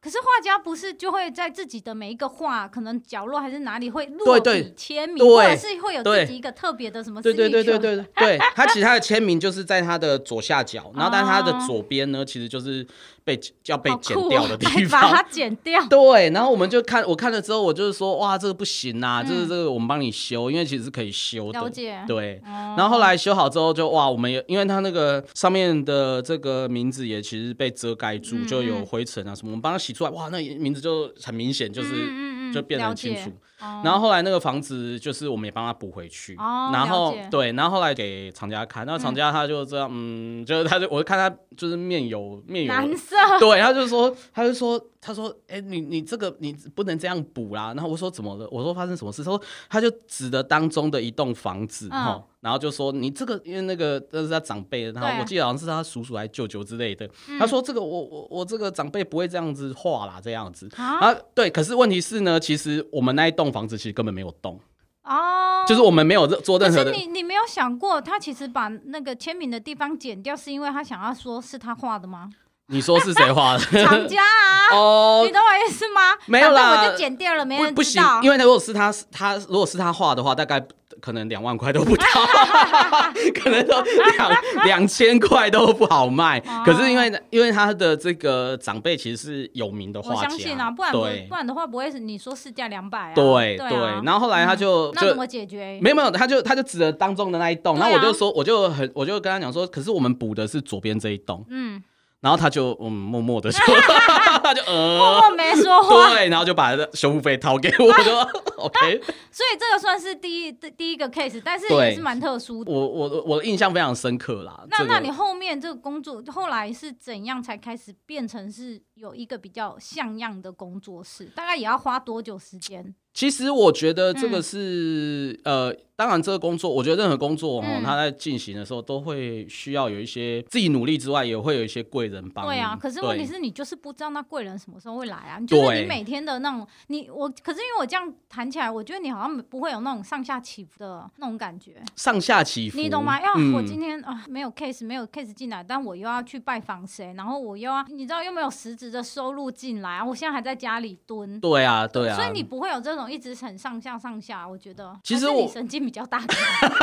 [0.00, 7.20] 可是画家不是就会在自己的每一个画，可能角落还是哪里会落笔签名，或者是会有自己一个特别的什么？
[7.20, 12.86] 对对对对对对，对，他其实他的签名就是在他的左下角，然后但是他的左边呢，其实就是。
[13.28, 15.84] 被要被剪掉的地方，把它剪掉。
[15.86, 21.60] 对，然后我们就看，我看了之后，我就是说，哇，这个不行啊，就是这个我们帮你修，因为其实是可以修的。
[21.60, 22.02] 了解。
[22.06, 22.40] 对。
[22.44, 33.30] 然后后来修好之后，就哇，我们也因为它那个上面的这个名字也其实被遮盖住，就有灰尘啊什么，我们帮它洗出来，哇，那名字就很明显，就是就变得很清楚。
[33.58, 36.34] 然后后来那个房子就是我们也帮他补回去。
[36.36, 43.16] 然后对，然后后来给厂家看，那厂家他就这样，嗯，就是他就我就看他就是面有面有蓝色。
[43.40, 47.72] 对，他就说，他就说，他说，哎、欸，你你这个你不能这样补啦。
[47.74, 48.48] 然后我说怎么了？
[48.50, 49.24] 我说发生什么事？
[49.24, 57.06] 他说他就指的当中的一栋房子，哈、嗯，然后就说你这个因为那个那是他长辈，然后我记得好像是他叔叔还是舅舅之类的。
[57.38, 61.14] 他说这个我我我这个长辈不会这样子画啦，这样子啊。
[61.34, 64.58] 对，可是问题是呢，其实我们那一栋房子其实根本没有动
[65.04, 72.30] 哦，就是我们没有做任何你你没有想过，他其实把那个签名的地方剪掉，是因为他想要说是他画的吗？
[72.70, 73.60] 你说是谁画的？
[73.82, 74.76] 厂家啊！
[74.76, 76.00] 哦，你懂我意思吗？
[76.26, 77.74] 没有啦，我就剪掉了，没人知道。
[77.74, 80.60] 不行，因为他如果是他，他如果是他画的话，大概
[81.00, 82.04] 可能两万块都不到，
[83.34, 86.40] 可能都两两千块都不好卖。
[86.64, 93.14] 可是因为因为他的这个长辈其实是有名的画家，我相信啊，不然不然的话不会是你说市价两百啊。
[93.14, 93.68] 对对，
[94.04, 95.78] 然后后来他就那怎么解决？
[95.82, 101.82] 没有没有，他就他就指着当中的那一栋，然后我就说我就很我就跟他讲说，可是我们补的是左边这一栋，嗯。
[102.20, 103.60] 然后他就嗯默默的说，
[104.42, 108.22] 他就呃默默没说话，对，然后就把修复费掏给我，说
[108.58, 109.00] OK。
[109.30, 112.72] 所以这个算是第一第一个 case，但是也是蛮特殊的。
[112.72, 114.64] 我我我的印象非常深刻啦。
[114.68, 121.26] 那那你后面这个工作后来是怎样才开始变成是有一个比较像样的工作室？
[121.36, 122.94] 大概也要花多久时间？
[123.14, 125.76] 其实我觉得这个是、嗯、呃。
[125.98, 132.46] 当然，这个工作，我觉得任何工作哦，他在进行的时候都会需要有一些自己努力之外，也会有一些贵人帮。
[132.46, 135.40] 对啊，可是问题是你就是不知道那贵人什么时候会来啊。
[135.40, 141.82] 就是你每天的那种，你我，可是因为我这样谈起来，我觉得你好像不会有那种上下起伏的那种感觉。
[141.96, 143.20] 上下起伏，你懂吗？
[143.20, 150.04] 要我今天啊没有 case，没有 case 进来，但我又要去拜访谁，然后我又要，你知道又没有实质的收入进来啊。
[150.04, 151.40] 我现在还在家里蹲。
[151.40, 152.14] 对啊，对啊。
[152.14, 154.96] 所以你不会有这种一直很上下上下，我觉得。
[155.02, 156.28] 其实我神经比较大条。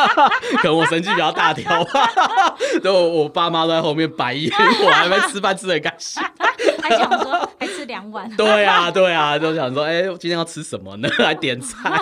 [0.58, 2.12] 可能我神经比较大条，吧。
[2.82, 4.52] 然后，我爸妈都在后面白眼，
[4.84, 6.24] 我还没吃饭吃的开心，
[6.82, 8.28] 还想说还吃两碗。
[8.36, 11.08] 对啊，对啊，就想说，哎、欸，今天要吃什么呢？
[11.20, 12.02] 来点菜。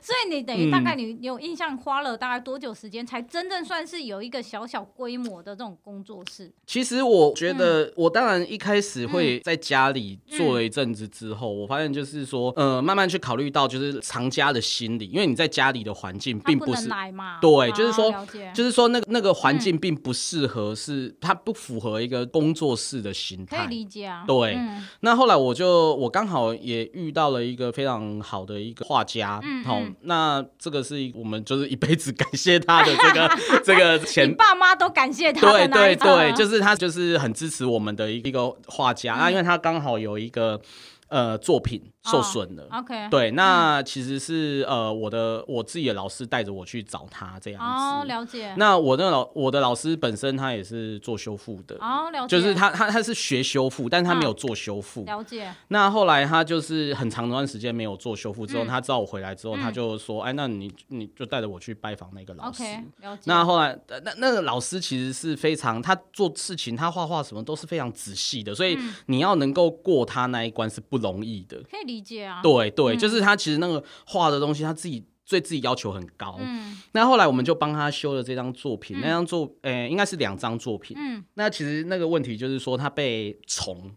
[0.00, 6.48] 所以你等于大概你有印象花了大概多久时间，才真正算是有一个小小规模的这种工作室？
[6.64, 18.12] 其实我觉得，我当然一开始会在家里做了一阵子之后，我发现就是说，呃，慢慢去考虑到就是藏家的心理，因为你在家里的环境并不是来嘛，对，就是说，
[18.54, 24.24] 就是说那个那个环境并不适合，是它不符合一个工作室的形态，可以理解啊。
[24.26, 24.58] 对，
[25.00, 29.80] 那后来我就我刚好也遇到了一个非常好的一个画家，好。
[30.02, 33.30] 那这个是我们就是一辈子感谢他的这个
[33.64, 35.50] 这个钱，爸妈都感谢他。
[35.50, 40.60] 对对对，就是他就是很支持我们的一个画家啊，因为他刚好有一个
[41.08, 42.62] 呃作品受损了。
[42.70, 47.66] Oh, OK，对，那其实是呃我的我自己的老师带着我去找他这样子。
[47.66, 48.54] 哦，oh, 了解。
[48.56, 51.76] 那我那个老我的老师本身他也是做修复的。
[51.80, 52.28] 哦，oh, 了解。
[52.28, 55.04] 就是他他他是学修复，但是他没有做修复。
[55.04, 55.52] 了解。
[55.68, 63.22] 那后来他就是很长一段时间没有做修复之后，嗯、他知道我回来之后，他就说：“嗯、哎，那你你就带着我去拜访那个老师。” OK，了解。
[63.24, 71.56] 那后来那那个老师其实是非常，他做事情他画画什么都是非常仔细的，所以你要能够过他那一关是不容易的。
[71.70, 72.40] 可以理解啊。
[72.42, 76.36] 对对，嗯、就是他其实那个画的东西，他自己对自己要求很高。
[76.40, 76.80] 嗯。
[76.92, 80.96] 那后来我们就帮他修了这张作品，嗯、那张作诶、欸、应该是两张作品。
[80.98, 81.24] 嗯。
[81.34, 83.92] 那其实那个问题就是说他被虫。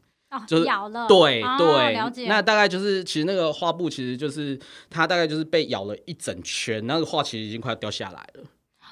[0.45, 2.27] 就是咬了，对对。
[2.27, 8.43] 那大概就是，其实那个画布，其实就是它大概就是被咬了一整圈，那个画其实已经快要掉下来了。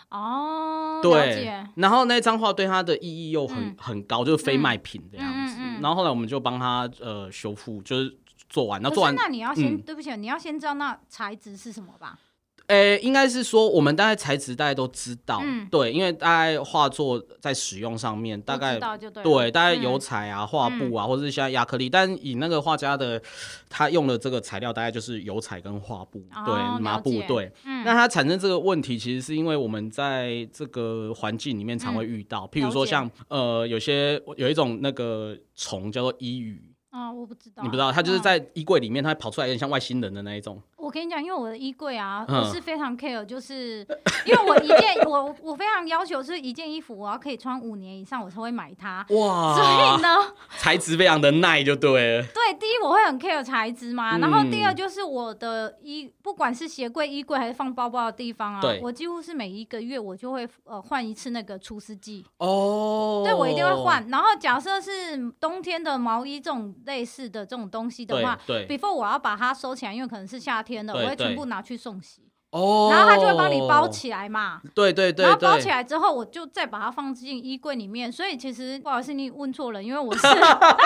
[0.10, 1.48] 哦，对。
[1.76, 5.62] 然后那张画对它的意义又很很高，就是非卖品的样子。
[5.80, 8.18] 然后后来我们就帮他呃修复，就是
[8.50, 8.82] 做完。
[8.82, 12.20] 那做完，那你要先，对不起，你要先知道那材质是什么吧。
[12.68, 23.22] 诶、欸，应该是说我们大概材质大家都知道，嗯、对，因为大概画作在使用上面大概对，对，大概油彩啊、画、嗯、布啊，或者是像亚克力，但以那个画家的
[23.70, 27.50] 他用的这个材料，大概就是油彩跟画布，哦、对，麻布，对。
[27.64, 36.67] 嗯、那它产生这个问题，其实是因为我们在这个环境里面常会遇到，嗯、譬如说像呃，有些有一种那个虫叫做衣羽。
[36.98, 40.60] 啊，我不知道，你不知道，他就是在衣柜里面，它会跑出来有点像外星人的那一种。
[40.88, 43.86] 我跟你讲，因为我的衣柜啊，我是非常 care，就是
[44.26, 49.06] 因为我一件我我非常要求是一件衣服，我要可以穿五年以上，我才会买它。
[49.10, 52.24] 哇，所以呢，材质非常的耐就对了。
[52.34, 62.26] 对，第一我会很 care 材质嘛，然后第二就是我的衣，不管是鞋柜、衣柜还是放包包的地方啊，我几乎是每一个月我就会呃换一次那个除湿剂。
[62.38, 64.08] 哦，对，我一定会换。
[64.08, 70.77] 然后假设是冬天的毛衣这种类似的这种东西的话，对，before 我要把它收起来，因为可能是夏天。
[70.94, 78.12] 我会全部拿去送洗，哦，然后他就会帮你包起来嘛，对对对，然后包起来之后，我就再把它放进衣柜里面。
[78.12, 80.28] 所以其实不好意思，你问错了，因为我是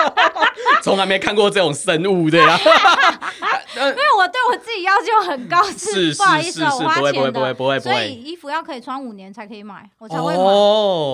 [0.82, 2.58] 从来没看过这种生物的呀，
[3.76, 10.42] 因为我对我自己要求很高， 是不好意思，我花钱的，不会不会不会，所以衣服要可以穿五年才可以买，我才会买。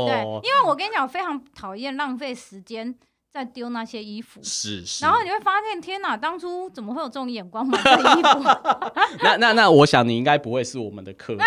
[0.06, 2.94] 对，因为我跟你讲，我非常讨厌浪费时间。
[3.30, 8.42] 在丢那些衣服，是是，然后你会发现，天哪，当初怎么会有这种眼光买这衣服？
[9.22, 11.46] 那 那那，我想你应该不会是我们的客人，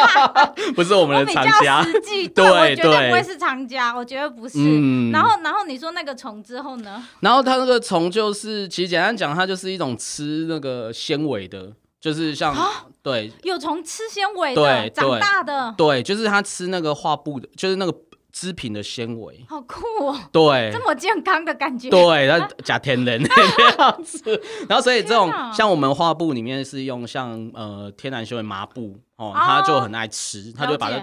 [0.74, 1.82] 不是我们的厂家。
[1.82, 4.58] 实际，对，我绝对不会是厂家，我觉得不是。
[4.58, 7.02] 嗯，然后然后你说那个虫之后呢？
[7.20, 12.56] 然后它那个虫就是，其实简单讲，它就是一种吃那个纤维的，就是像
[13.02, 17.94] 对，有虫吃纤维的，长大的，对，就是它吃那个画布的，就是那个。
[18.32, 20.16] 织品的纤维，好酷哦！
[20.32, 21.90] 对，这么健康的感觉。
[21.90, 24.42] 对，它假天然 这样子。
[24.68, 30.96] 然后，所以这种像我们画布里面是用像呃天然纤维麻布哦，它就很爱吃，它就把它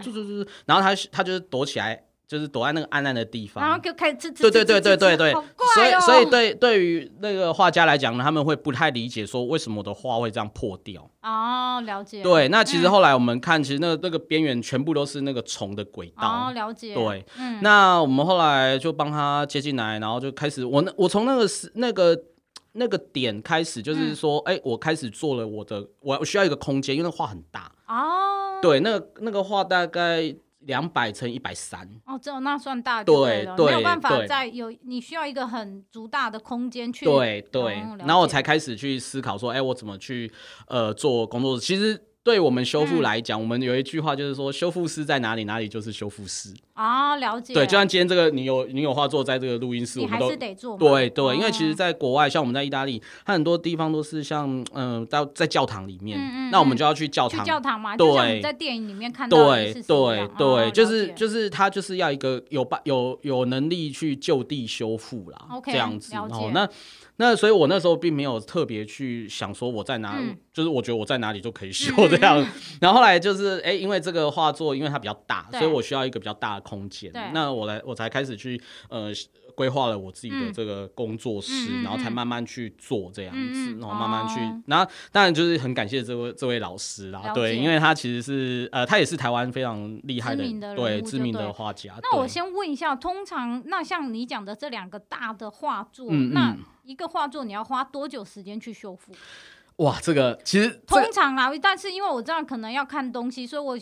[0.65, 2.03] 然后它它就是躲起来。
[2.27, 4.41] 就是躲在那个暗暗的地方，然后就开始吃吃。
[4.43, 11.09] 对对对对对对，所以所以对对于那个画家来讲呢，他们会不太理解说为什么我的画会这样破掉。
[11.21, 12.21] 哦，了解。
[12.21, 16.49] 对，那其实后来我们看，其实那个那个边缘全部都是那个虫的轨道。
[16.49, 16.93] 哦，了解。
[16.93, 22.17] 对，嗯那我们后来就帮他接进来，然后就开始我那我从那个时那个
[22.73, 27.71] 那个点开始，就是说，哎，我开始做了我的，我需要一个空间，因为那画很大。
[27.87, 28.59] 哦。
[28.61, 30.35] 对，那个那个画大概。
[30.67, 40.31] 两百乘一百三哦，这那算大对了，对对，没有办法再有，你需要一个很足大的空间去对对，然后我才开始去思考说，哎，我怎么去
[40.67, 41.65] 呃做工作室？
[41.65, 42.03] 其实。
[42.27, 47.15] 对我们修复来讲，嗯、我们有一句话就是说，修复师在哪里，哪里就是修复师啊。
[47.15, 47.53] 了解。
[47.53, 50.77] 对，就像今天这个，你有你有话做在这个录音室，你还是得做。
[50.77, 57.39] 对对，因为其实，在国外，像我们在意大利，它很多地方都是像嗯，在在教堂里面，嗯嗯那我们就要去教堂。
[57.39, 59.37] 去教堂嘛，对，在电影里面看到。
[59.37, 66.13] 对对对，就是就是他就是要一个有办有有能力去就地修复啦，Okay, 这样子。
[66.13, 66.51] 了解。
[66.53, 66.67] 那。
[67.17, 70.19] 那所以，我那时候并没有特别去想说我在哪
[70.53, 72.39] 就是我觉得我在哪里就可以修这样。
[72.41, 72.47] 嗯、
[72.81, 77.11] 然后后来就是，哎、欸，因为这个画作，因为它比较大，所以我需要一个比较大的空间。
[77.33, 79.11] 那我来，我才开始去，呃。
[79.57, 91.95] 规划了我自己的这个工作室，嗯、然后才慢慢去做这样子，嗯、然后慢慢去，哦、然后当然就是很感谢这位这位老师啦，对，因为他其实是呃，他也是台湾非常厉害的，的对知名的画家。
[92.03, 99.11] 那我先问一下，通常那像你讲的这两个大的画作，嗯、那一个画作你要花多久时间去修复？
[99.77, 103.77] 哇，这个其实通常啊，但是因为我这样可能要看东西，所以我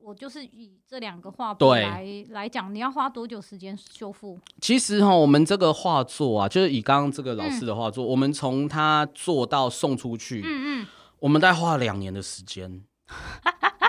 [0.00, 4.38] 我就是以这两个画布来对来讲，你要花多久时间修复？
[4.60, 10.86] 其实哈，我们这个画作啊，就是以刚刚这个老师的画作，嗯、我们从他做到送出去，嗯嗯，
[11.18, 12.82] 我们大概花了两年的时间。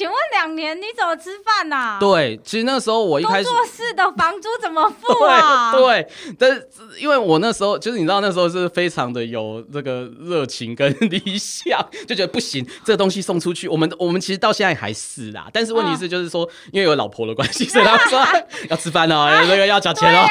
[0.00, 1.98] 请问两年你怎么吃饭呐、啊？
[2.00, 5.72] 对，其实那时候我一开始工作室的房租怎么付啊？
[5.76, 6.66] 对，对，但是
[6.98, 11.78] 因为我那时候就是你知道那时候是非常的有这个热情跟理想，
[12.08, 15.50] 就觉得不行，这个东西送出去，我们我们其实到现在还是啦。
[15.52, 18.26] 但是问题是就是说，因为有老婆的关系，所以他们说
[18.70, 20.26] 要吃饭哦，那个要交钱哦，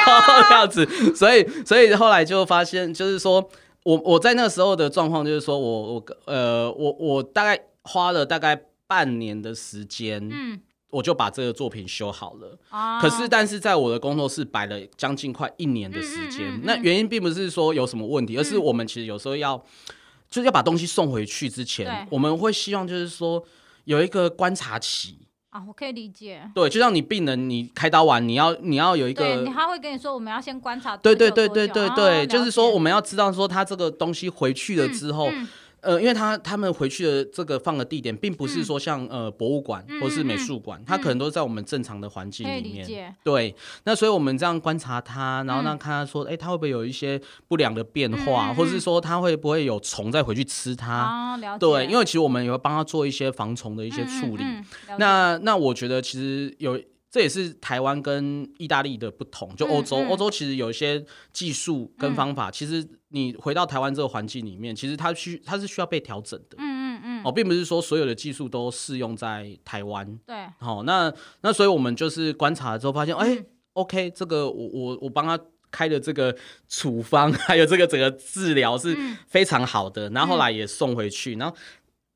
[0.48, 3.48] 这样子，所以所以后来就发现，就是说
[3.84, 8.60] 我我在那时候的状况，就是说我我呃我我大概花了大概。
[8.90, 10.60] 半年的时间，嗯，
[10.90, 12.58] 我就把这个作品修好了。
[12.70, 16.48] 啊，可是，但是在我的工作室摆了将近快一年的时间。
[16.48, 19.56] 嗯嗯嗯嗯，那原因并不是说有什么问题，而是我们其实有时候要，
[20.28, 23.40] 就是要把东西送回去之前，我们会希望就是说
[23.84, 25.20] 有一个观察期
[25.50, 25.62] 啊。
[25.68, 26.50] 我可以理解。
[26.52, 30.96] 对，就像你病人，你开刀完，你要你要有一个，对，他会跟你说，我们要先观察。
[30.96, 35.30] 对对对对对对，就是说我们要知道说他这个东西回去了之后。
[35.30, 35.48] 嗯嗯
[35.82, 43.16] 呃，因为他他们回去的这个放的地点，并不是说像、嗯、呃博物馆或是美术馆，他、嗯、可能都是在我们正常的环境里面。
[43.24, 43.54] 对，
[43.84, 51.36] 那所以我们这样观察它，然后让看它说，哎、嗯，他会不会有一些不良的变化，嗯、或者是说它会不会有虫再回去吃它？
[51.42, 54.44] 哦、对，因为其实我们也会帮它做一些防虫的一些处理。
[54.98, 56.80] 那那我觉得其实有。
[57.10, 66.56] 这也是台湾跟意大利的不同，就欧洲，欧、嗯嗯、洲其实有一些技术跟方法，嗯、其实你回到台湾这个环境里面，其实它需它是需要被调整的。
[66.58, 67.22] 嗯嗯嗯。
[67.24, 70.06] 哦，并不是说所有的技术都适用在台湾。
[70.24, 70.36] 对。
[70.60, 75.36] 好、哦，那那所以我们就是观察了之后发现，哎、嗯、，OK，这个我我我帮他
[75.72, 76.36] 开的这个
[76.68, 78.96] 处方， 还有这个整个治疗是
[79.26, 81.56] 非常好的，嗯、然后后来也送回去，然后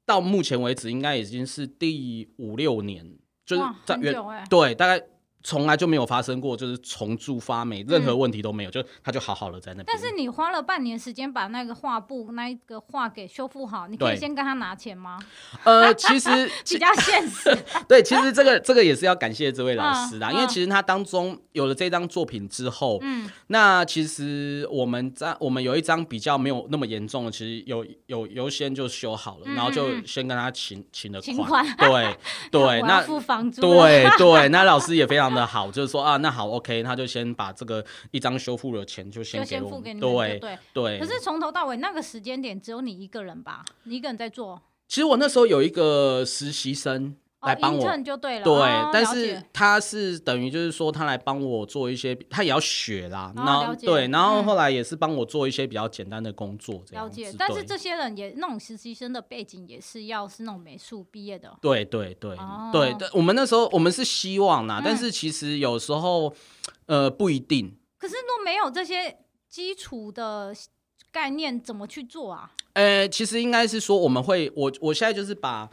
[0.07, 3.05] 到目前为止应该已经是第五六年。
[3.45, 4.14] 就是在原
[4.49, 5.01] 对，大概
[5.47, 9.86] 从来就没有发生过，就是虫蛀发霉，任何问题都没有，就它就好好的在那边。
[9.86, 15.18] 但是你花了半年时间把那个画布那一个画给修复好，你可以先跟他拿钱吗？
[15.64, 16.30] 呃，其实
[16.66, 17.55] 比较现实。
[17.86, 32.16] 对，其实这个这个也是要感谢这位老师啦，因为其实他当中有了这张作品之后，嗯，那其实我们在我们有一张比较没有那么严重的，其实有有优先就修好了，然后就先跟他请请了款，对
[32.51, 35.34] 对， 那付房租，对对，那老师也非常。
[35.35, 40.99] 的好，就是说啊，那好，OK，他就先把这个一张修复的钱就先给我们，对对对。
[40.99, 43.64] 对可是从头到尾那个时间点只有你一个人吧？
[43.85, 44.62] 你一个人在做？
[44.87, 47.16] 其实我那时候有一个实习生。
[47.47, 57.20] 来帮我就对了，对，但是他是等于就是说他来帮我做一些，他也要学啦，然后对，然后后来也是帮我做一些比较简单的工作，这样子。
[57.20, 61.57] 了解，但是这些人也那种实习生的背景也是要是那种美术毕业的。
[61.61, 62.36] 对对对
[62.72, 66.34] 对，我们那时候我们是希望啦，但是其实有时候
[66.86, 67.76] 呃不一定。
[67.99, 69.18] 可是若没有这些
[69.49, 70.55] 基础的
[71.11, 72.51] 概念，怎么去做啊？
[72.74, 75.70] 呃，其实应该是说我们会，我我现在就是把。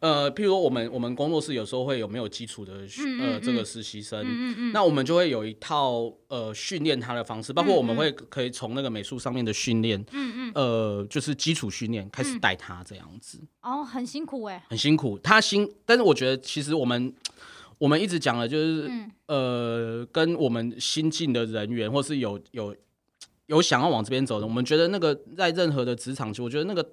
[0.00, 2.74] 呃，譬如说我们我们工作室有时候会有没有基础的
[3.18, 4.24] 呃这个实习生，
[4.72, 13.40] 那我们就会有一套呃训练他的方式，包括我们会可以从那个美术上面的训练，嗯嗯，呃就是基础训练开始带他这样子。
[13.62, 17.14] 哦，很辛苦哎，很辛苦，他辛，但是我觉得其实我们
[17.78, 22.76] 我们一直讲的就是，嗯、呃，跟我们新进的人员或是有有
[23.46, 26.86] 有想要往这边走的，我们觉得那个在任何的职场我觉得那个。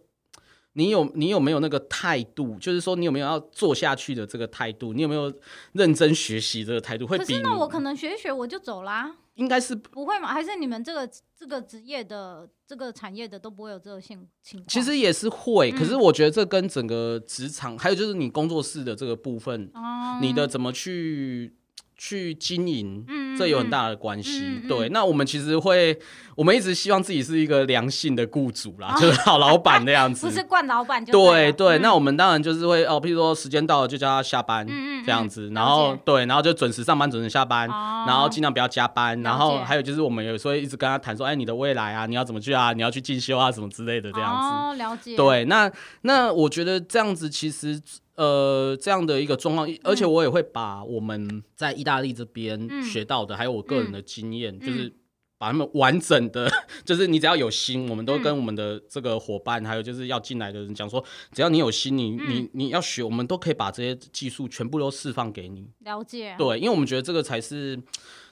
[0.73, 2.57] 你有你有没有那个态度？
[2.59, 4.93] 就是说，你有没有要做下去的这个态度？
[4.93, 5.33] 你有没有
[5.73, 7.07] 认真学习这个态度？
[7.07, 9.15] 会比可是那我可能学一学我就走啦？
[9.35, 10.27] 应该是不会吗？
[10.27, 14.67] 还是你们这个这个职业的这个产业的都不会有这个情情况？
[14.67, 21.55] 其实也是会，嗯、可是我觉得这跟整个职场，还有就是你工作室的这个部分，嗯、你的怎么去？
[21.95, 24.41] 去经营，嗯、这有很大的关系。
[24.43, 25.97] 嗯嗯、对，那我们其实会，
[26.35, 31.51] 我们一直希望自己是一个良性的雇主啦，哦、就是好老板那样子， 不是惯老板就对。
[31.51, 44.47] 对那我们当然就是会哦，譬如说时间到了就叫他下班，嗯、这样子，然后对，然后就准时上班，准时下班，哦、然后尽量不要加班，然后还有就是我们有时候一直跟他谈说，哎，你的未来啊，你要怎么去啊，你要去进修啊，什么之类的这样子。
[44.49, 45.15] 哦，了解。
[45.15, 45.71] 对，那
[46.01, 47.81] 那我觉得这样子其实。
[48.15, 54.93] 呃，这样的一个状况，而且我也会把我们在意大利这边学到的，嗯、还有我个人的经验，嗯、就是
[55.37, 56.49] 把他们完整的，
[56.85, 65.69] 就是你只要有心，我们都跟我们的这个伙伴，嗯、还有就是要进来的人讲说，只要你有心，你、嗯、你你要学，我们都可以把这些技术全部都释放给你。
[65.79, 66.35] 了解。
[66.37, 67.77] 对，因为我们觉得这个才是，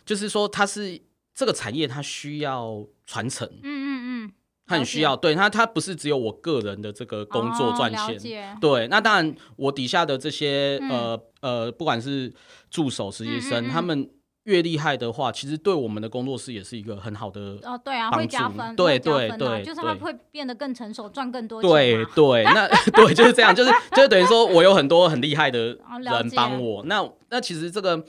[0.05, 1.01] 就是说它是
[1.33, 3.47] 这个产业，它需要传承。
[3.47, 4.31] 嗯嗯嗯。
[4.67, 12.33] 他很需要，对他他不是只有我个人的这个工作赚钱，对，那当然我底下的这些呃呃，不管是
[12.69, 14.09] 助手、实习生，他们。
[14.43, 21.69] 越厉害的话，其实对我们的工作室也是一个很好的哦，对啊，会加分，对对对，就是他会变得更成熟，赚更多钱。
[21.69, 28.03] 对 对，那对就是这样，就是就是等于说我有很多很厉害的人帮我，那那其实这个。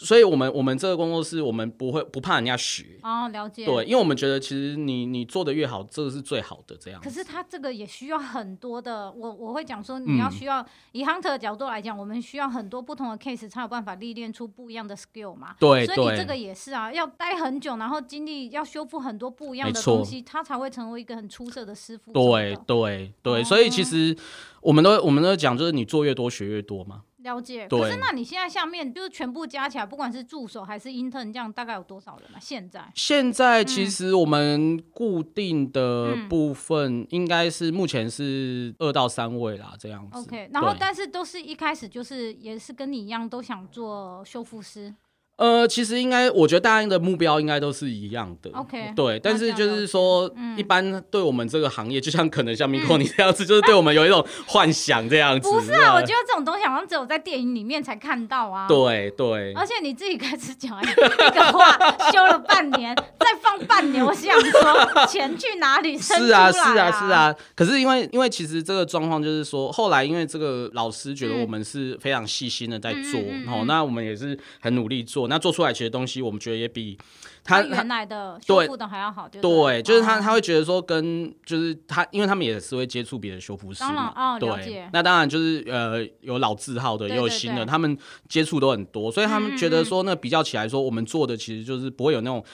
[0.00, 3.66] 所以，我们我们这个工作室，我们不会不怕人家学哦，了解。
[3.66, 7.00] 对，因为我们觉得其实你你做的越好，这个是最好的这样。
[7.02, 15.56] 可是他这个也需要很多的，我我会讲说，你要需要、嗯、以 hunter 的角度来讲，我们需要很多不同的 case 才有办法历练出不一样的 skill 嘛。
[15.58, 22.12] 对，所以你这个也是啊，要待很久，然后经历要修复很多不一样的东西，他才会成为一个很出色的师傅。
[22.12, 24.16] 对对对，所以其实
[24.60, 27.02] 我们都我们都讲，就是你做越多学越多嘛。
[27.18, 32.38] 了解，可是那你现在下面就是全部加起来，不管是助手还是 intern，这样大概有多少人啊？
[32.40, 40.18] 现在现在其实我们固定的部分应该是目前是二到三位啦，这样子。
[40.18, 44.94] OK，然后但是都是一开始就是也是跟你一样都想做修复师。
[45.38, 48.50] 呃，其实应该，我觉得大家的目标应该都是一样的。
[48.54, 55.48] OK，对，但是就是说，一般对我们这个行业，就像可能像 Miko 你这样子，就是对我们有一种幻想这样子。
[55.48, 58.66] 不是啊，我觉得这种东西好像只有在电影里面才看到啊。
[58.66, 59.52] 对对。
[59.54, 61.78] 而且你自己开始讲一个话，
[62.10, 65.96] 修了半年，再放半年，我想说钱去哪里？
[65.96, 67.32] 是啊，是啊，是啊。
[67.54, 75.27] 可是因为因为其实这个状况就是说，后来因为这个老师觉得我们是非常细心的在做，哦，那我们也是很努力做。
[75.28, 76.98] 那做出来其实东西，我们觉得也比
[77.44, 79.28] 他原来的修复的还要好。
[79.28, 84.38] 对，就是他他会觉得说，跟就是他，因为他们也是会接触别的修复师嘛。
[84.38, 87.96] 对，那当然就是呃，有老字号的，也有新的，他们
[88.28, 92.44] 接触都很多，所以他们觉得说，那比较起来说，我们做的其实就是不会有那种。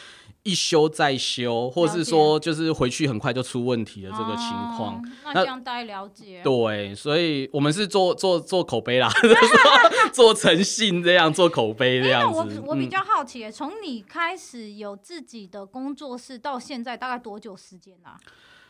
[0.44, 6.42] 一修再修，或是说就是回去很快就出问题的这个情况，哦，那这样大家了解。
[6.44, 9.10] 对，所以我们是做做做口碑啦，
[10.12, 12.40] 做诚信这样，做口碑这样子。
[12.40, 18.16] 欸、我我比较好奇，从、嗯、你开始有自己的工作室到现在，大概多久时间啊？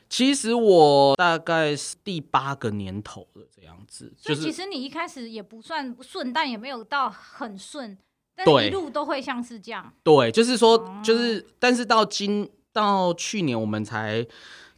[0.09, 4.13] 其实我大概是第八个年头了，这样子。
[4.17, 7.99] 所以其实你一开始也不算顺，但也没有到很顺。
[8.43, 9.93] 对，一路都会像是这样。
[10.03, 14.27] 对，就是说，就是，但是到今到去年，我们才。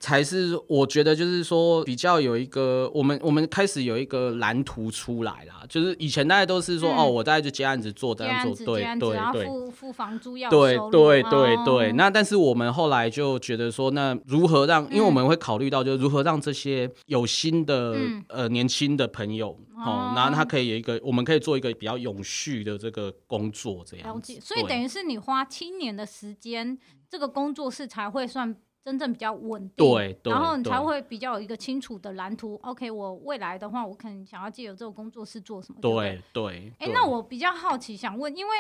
[0.07, 11.93] 才是我觉得就是说比较有一个我们我们开始有一个蓝图出来啦，就是以前大家都是说、嗯、哦，我大概就接案子做这样做，对对对，付付房租要对对对对。
[11.95, 14.89] 那但是我们后来就觉得说，那如何让？
[14.93, 24.39] 因为我们会考虑到，就是如何让这些有心的、嗯、呃年轻的朋友哦，然后他可以有一个，我们可以做一个比较永续的这个工作这样子。
[24.41, 26.79] 所以等于是你花七年的时间，
[27.11, 28.55] 这个工作室才会算。
[28.87, 32.57] 真正比较稳定，对，对，然后你才会比较有一个清楚的蓝图。
[32.63, 35.81] OK，我未来的话，我可能想要借由这个工作室做什么？
[35.81, 36.45] 对对。
[36.45, 38.57] 对，哎、欸，那我比较好奇，想问，因为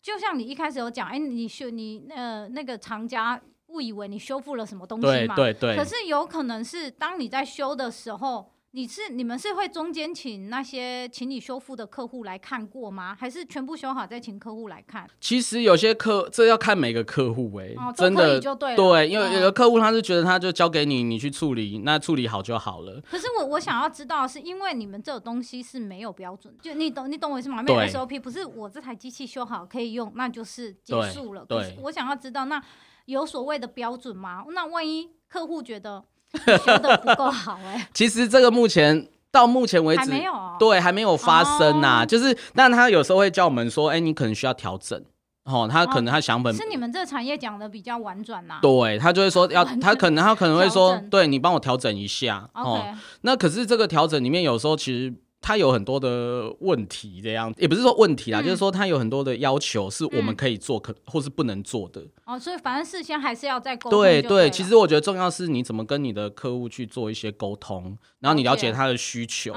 [0.00, 5.34] 就像你一开始有讲，哎、欸，你修你呃那个厂家误以为你修复了什么东西嘛？
[5.34, 5.76] 对对对。
[5.76, 8.52] 可是有可能是当你在修的时候。
[8.76, 13.16] 你是你们是会中间请那些请你修复的客户来看过吗？
[13.18, 15.08] 还是全部修好再请客户来看？
[15.18, 18.76] 其实有些客这要看每个客户哎、欸哦，真的就对了。
[18.76, 23.00] 对，因为有的客户他是觉得他就交给你，你去处理，那处理好就好了。
[23.10, 27.62] 可是我我想要知道，是因为你们这个东西是没有标准，就你懂你懂我意思吗？
[27.62, 31.46] 没有 SOP，不是我这台机器修好可以用，那就是结束了。
[31.46, 32.62] 对，对，我想要知道，那
[33.06, 34.44] 有所谓的标准吗？
[34.50, 36.04] 那万一客户觉得？
[36.64, 42.02] 修的不够好哎、欸，其实这个目前到目前为止还没有、哦，对，还没有发生呐、啊。
[42.02, 42.06] 哦。
[42.06, 45.02] 就是，但他有时候会叫我们说，哎、欸，你可能需要调整，
[45.44, 55.14] 哦，他可能他想本、哦、是你们这个产业讲的比较婉转呐、啊，对他就会说要，他可能他可能会说，对你帮我调整一下，哦，okay、那可是这个调整里面有时候其实。
[55.46, 62.02] 他有很多的问题，这样也不是说问题啦，嗯、就是说他有很多的要求是我们可以做，可、嗯、或是不能做的。
[62.24, 64.00] 哦，所以反正事先还是要再沟通。
[64.00, 69.54] 对对，其实我觉得重要是你怎么跟你的客户去做一些沟通，然后你了解他的需求。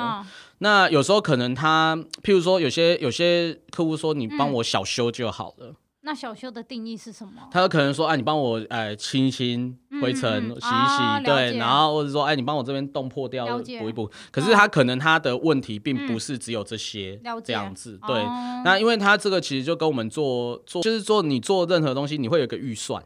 [0.59, 5.73] 那有时候可能他，譬如说有些有些客户说，你帮我小修就好了。
[6.01, 7.49] 嗯那小修的定义是什么？
[7.51, 10.67] 他有可能说：“哎、啊，你帮我哎清一清灰尘、嗯，洗一洗，
[11.03, 18.61] 啊、对，然后或者说，哎，你帮我这边洞破掉补一补。”可是他可能他的问题并不是只有这些这样子，嗯、对、哦。
[18.63, 23.03] 那因为他这个其实就跟我们做做，就是做你做任何东西，你会有一个预算。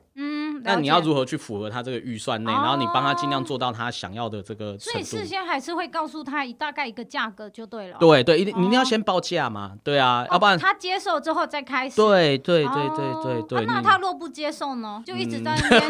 [0.72, 0.76] 嗯。
[0.76, 4.92] 那你要如何去符合他这个预算内，然后你帮他尽量做到他想要的这个程度。
[4.92, 7.98] 所以事先还是会告诉他大概一个价格就对了。
[8.00, 11.96] 对对，一定你一定要先报价嘛，对啊，要不然他接受之后再开始。
[11.96, 13.66] 对对对对对对。
[13.66, 15.02] 那他若不接受呢？
[15.06, 15.84] 就一直在那边。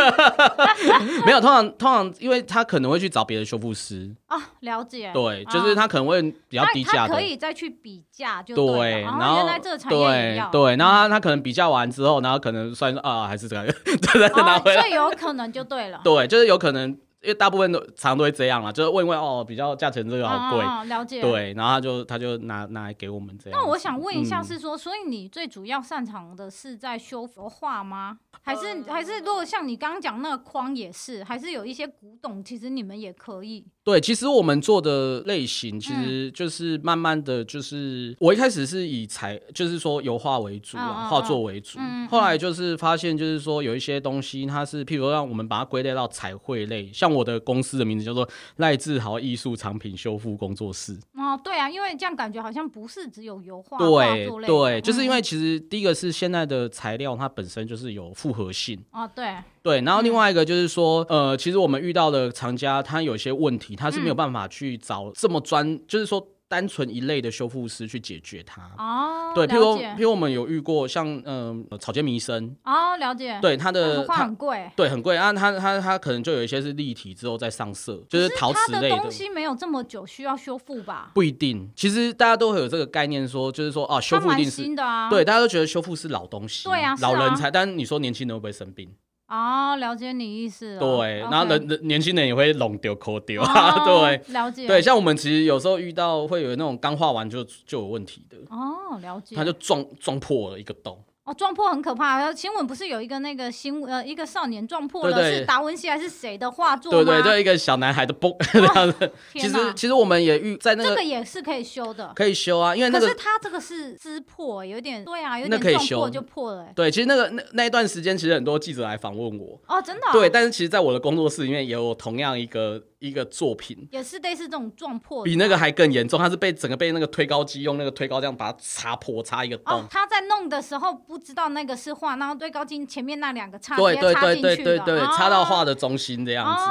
[1.25, 4.13] 没有，通常通常，因为他可能会去找别的修复师。
[4.27, 5.11] 啊，了解。
[5.13, 7.13] 对，就是他可能会比较低价的。
[7.13, 9.01] 可以再去比价就对。
[9.01, 10.43] 然后原来这个产业。
[10.51, 13.97] 对，然后他他可能比价完之后，然后可能算啊，还是这个，对
[14.29, 14.81] 对，拿回来。
[14.81, 16.01] 所以有可能就对了。
[16.05, 16.97] 对，就是有可能。
[17.23, 21.21] 因为大部分都常常都会这样啦，就是问一问哦，比较价钱这个好贵，了解。
[21.21, 23.57] 对，然后他就他就拿拿来给我们这样。
[23.57, 28.19] 那我想问一下，是说，嗯、所以你最主要擅长的是在修佛画吗？
[28.41, 33.65] 还是、呃、还是如果像你刚刚讲那个框也是，还是有一些古董，其实你们也可以。
[33.83, 41.77] 对，其实我们做的类型其实就是慢慢的就是，嗯、我一开始是以彩，就是说油画为主啊，画、作为主。
[41.79, 50.97] 嗯、后来就是发现，就是说有一些东西，它是譬如说让我们把它归类到彩绘类，像我的公司的名字叫做赖志豪艺术藏品修复工作室。
[51.15, 53.77] 哦，对啊，因为这样感觉好像不是只有油画。
[53.77, 58.81] 对对，就是因为其实第一个是现在的材料它本身就是有复合性。
[58.93, 59.35] 哦，对。
[59.61, 66.27] 对，然后另外一个就是说，呃，其实我们遇到的厂家他有些问题，他是没有办法去找这么专，就是说。
[66.45, 68.61] 单纯一类的修复师去解决它。
[68.77, 81.09] 哦，对，譬如譬如我们有遇过像嗯草间弥生哦，了解，对他的画很贵，对很贵啊，他他他可能就有一些是立体之后再上色，就是陶瓷类的东西没有这么久需要修复吧？
[81.15, 88.93] 不一定，其实大家都会有这个概念说，就是说啊修复一定是新的啊，对，大家都觉得修复是老东西，对啊，老人才，但你说年轻人会不会生病？
[89.27, 90.79] 哦，了解你意思了。
[90.79, 94.67] 对，然后人年轻人也会龙丢抠丢啊， 对，了解。
[94.67, 98.37] 对，像我们其实有时候遇到会有那种刚画完就就有问题的。
[98.49, 99.35] 哦，了解。
[99.35, 101.03] 他就撞撞破了一个洞。
[101.25, 102.33] 哦，撞破很可怕。
[102.33, 106.97] 新闻不是有一个那个新闻，呃，一个少年撞破了是达文西还是谁的画作吗？
[107.03, 109.11] 对对对，一个小男孩的崩 这样子。
[109.31, 116.67] 其实其实我们也遇在那个，这个也是可以修的，可以修啊，因为那个可是他这个是撕破，有点对啊，有点撞破就破了。
[116.75, 119.57] 对，其实那个那那一段时间，其实很多记者来访问我。
[119.67, 120.01] 哦，真的。
[120.11, 122.83] 对，但是其实在我的工作室里面也有同样一个。
[123.03, 126.17] 一个作品也是类似这种撞破，比那个还更严重。
[126.17, 129.85] 他是被整个被那个推高机用那个推高这样把它擦破，擦一个洞。
[129.89, 136.63] 他在弄的时候不知道那个是画，然后推高机前面那两个插对对对对对对，插到画的中心这样子。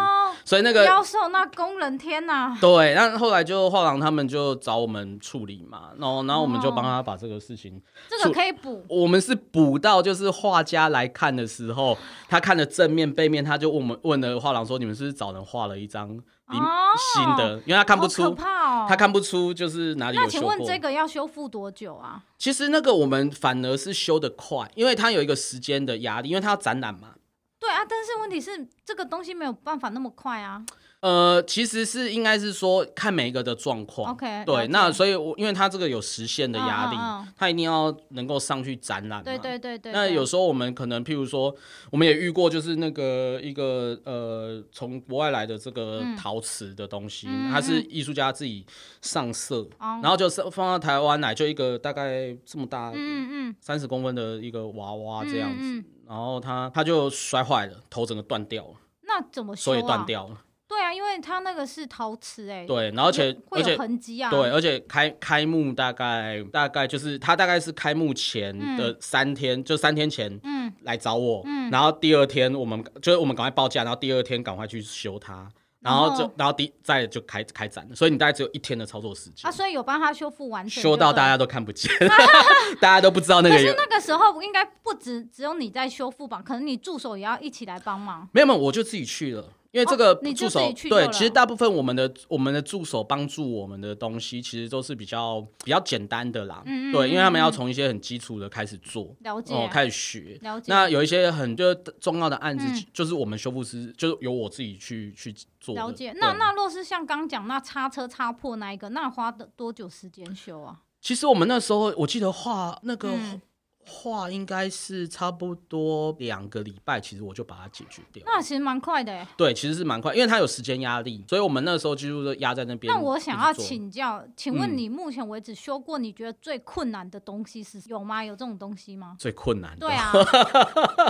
[0.44, 2.56] 所以那个妖兽那工人天呐。
[2.60, 7.80] 对，那后后来就画廊他们就找我们处理嘛，然后然后我们就帮他把这个事情，
[8.10, 8.84] 这个可以补。
[8.88, 11.96] 我们是补到就是画家来看的时候，
[12.28, 16.21] 他看了正面背面，他就问我们问了画廊说，你们是不是找人画了一张？
[16.56, 20.16] 新的，因为他看不出，他看不出就是哪里。
[20.16, 22.22] 那请问这个要修复多久啊？
[22.38, 27.14] 其实那个我们反而是修的快，因为它有一个时间的压力，因为它要展览嘛。
[27.58, 30.64] 对啊，但是问题是这个东西没有办法那么快啊。
[31.02, 34.12] 呃，其实是应该是说看每一个的状况。
[34.12, 36.96] OK，对，那所以，我因为它这个有时限的压力，
[37.36, 39.20] 它一定要能够上去展览。
[39.24, 39.90] 对对对对。
[39.90, 41.52] 那有时候我们可能，譬如说，
[41.90, 48.64] 我们也遇过，就是那个一个呃，从国外来的这个陶瓷的东西，它是艺术家自己
[49.00, 58.74] 上色，然后就是放到台湾来，就一个大概这么大，嗯嗯，三十公分的一个娃娃这样子，然后他他就摔坏了，头整个断掉了。
[59.02, 59.56] 那怎么？
[59.56, 60.38] 所以断掉了。
[60.72, 62.64] 对啊，因为它那个是陶瓷哎。
[62.66, 64.30] 对，然后而且会有痕迹啊。
[64.30, 75.46] 对，而且开开幕大概大概就是他大概是开幕前的三天，嗯、就三天前，嗯，来找我，嗯，然后第二天我们就是我们赶快报价，然后第二天赶快去修它，
[75.80, 79.46] 然后就然后第再就开开展了，所以你大概只有一天的操作时间。
[79.46, 81.92] 啊，所以有帮他修复完成，修到大家都看不见，
[82.80, 83.56] 大家都不知道那个。
[83.56, 86.42] 可是那个时候应该不止只有你在修复吧？
[86.42, 88.26] 可能你助手也要一起来帮忙。
[88.32, 89.44] 没有没有，我就自己去了。
[89.72, 96.62] 因为这个助手、哦、对，其实大部分我们的我们的助手帮助我们的东西，其实都是比较比较简单的啦。
[96.66, 100.38] 嗯嗯对，因为他们要从一些很基础的开始做，了解，哦，开始学。
[100.42, 100.66] 了解。
[100.68, 105.74] 那有一些很就重要的案子，嗯、就是我们修复师，就是由我自己去去做。
[105.74, 106.12] 了解。
[106.18, 110.80] 那那若是像刚讲那擦车擦破那一个，那花的多久时间修啊？
[111.00, 113.08] 其实我们那时候我记得画那个。
[113.12, 113.40] 嗯
[113.84, 118.22] 画应该是差不多两个礼拜，其实我就把它解决掉。
[118.26, 119.26] 那其实蛮快的。
[119.36, 122.92] 对，其实是蛮快，因为它有时间压力，所以我们那时候几乎都压在那边。
[122.92, 128.24] 那我想要请教，请问你目前为止修过你觉得最困难的东西是有吗？
[128.24, 129.16] 有这种东西吗？
[129.18, 129.86] 最困难的。
[129.86, 130.12] 对啊。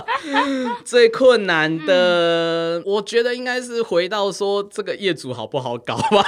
[0.83, 6.23] 最困难的，嗯、我觉得应该是回到说这个业主好不好搞吧。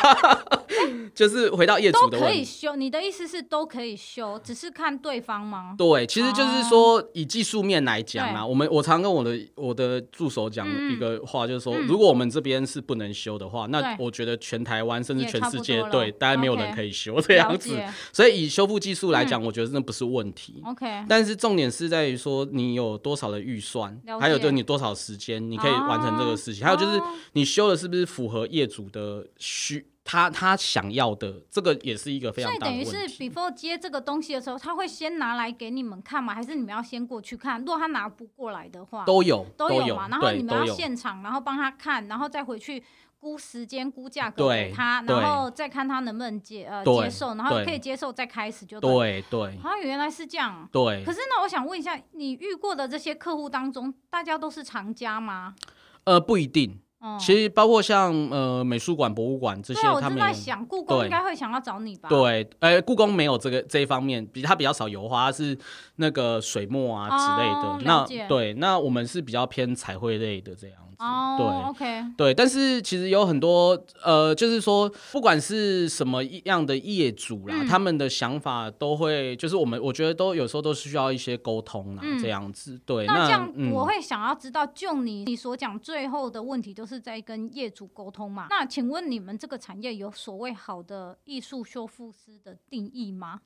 [1.16, 2.20] 就是回到业主的问题。
[2.20, 5.74] 都可以修，你的意思是都可以修，只是看对方吗？
[5.78, 17.80] 对，其实就是说，以技术面来讲啊，我们我常跟我的我的助手讲一个话，就是说，如果我们这边是不能修的话，那我觉得全台湾甚至全世界，对，大概没有人可以修这样子。
[18.12, 20.62] 所以以修复技术来讲，我觉得那不是问题。
[20.66, 27.02] OK，但是重点是在于说，你有多少的预算，还有就是你多少时间，你可以完成这个事情，还有就是
[27.34, 29.86] 你修的是不是符合业主的需。
[30.08, 32.86] 他他想要的这个也是一个非常大的问题。
[32.86, 36.36] 所以等于是，before 接这个东西的时候，他会先拿来给你们看吗？
[36.36, 37.60] 还是你们要先过去看？
[37.60, 40.08] 如果他拿不过来的话，都有都有嘛。
[40.08, 42.84] 然后你们要现场，然后帮他看，然后再回去
[43.20, 49.58] 估时间、估价格给他，然后再看他能不能接呃接受，然后可以接受再开始就对对。
[49.58, 50.70] 好像原来是这样。
[50.72, 51.04] 对。
[51.04, 55.56] 可是那我想问一下，你遇过的这些客户当中，大家都是藏家吗？
[56.04, 56.80] 呃，不一定。
[57.20, 62.10] 其实包括像呃美术馆、博物馆这些，他们在想故宫应该会想要找你吧？
[62.10, 65.58] 对，呃，故宫没有这个这一方面，比它比较少油画，是
[65.98, 67.78] 那个水墨啊之类的。
[67.84, 70.78] 那对，那我们是比较偏彩绘类的这样。
[70.98, 82.80] 哦，对，OK，对，但是其实有很多呃，就是说，不管是什么样的业主啦，他们的想法都会，就是我们我觉得都有时候都是需要一些沟通啦，这样子。
[82.86, 88.48] 对，那这样我会想要知道，就你你所讲最后的问题，都是在跟业主沟通嘛？
[88.50, 93.42] 那请问你们这个产业有所谓好的艺术修复师的定义吗？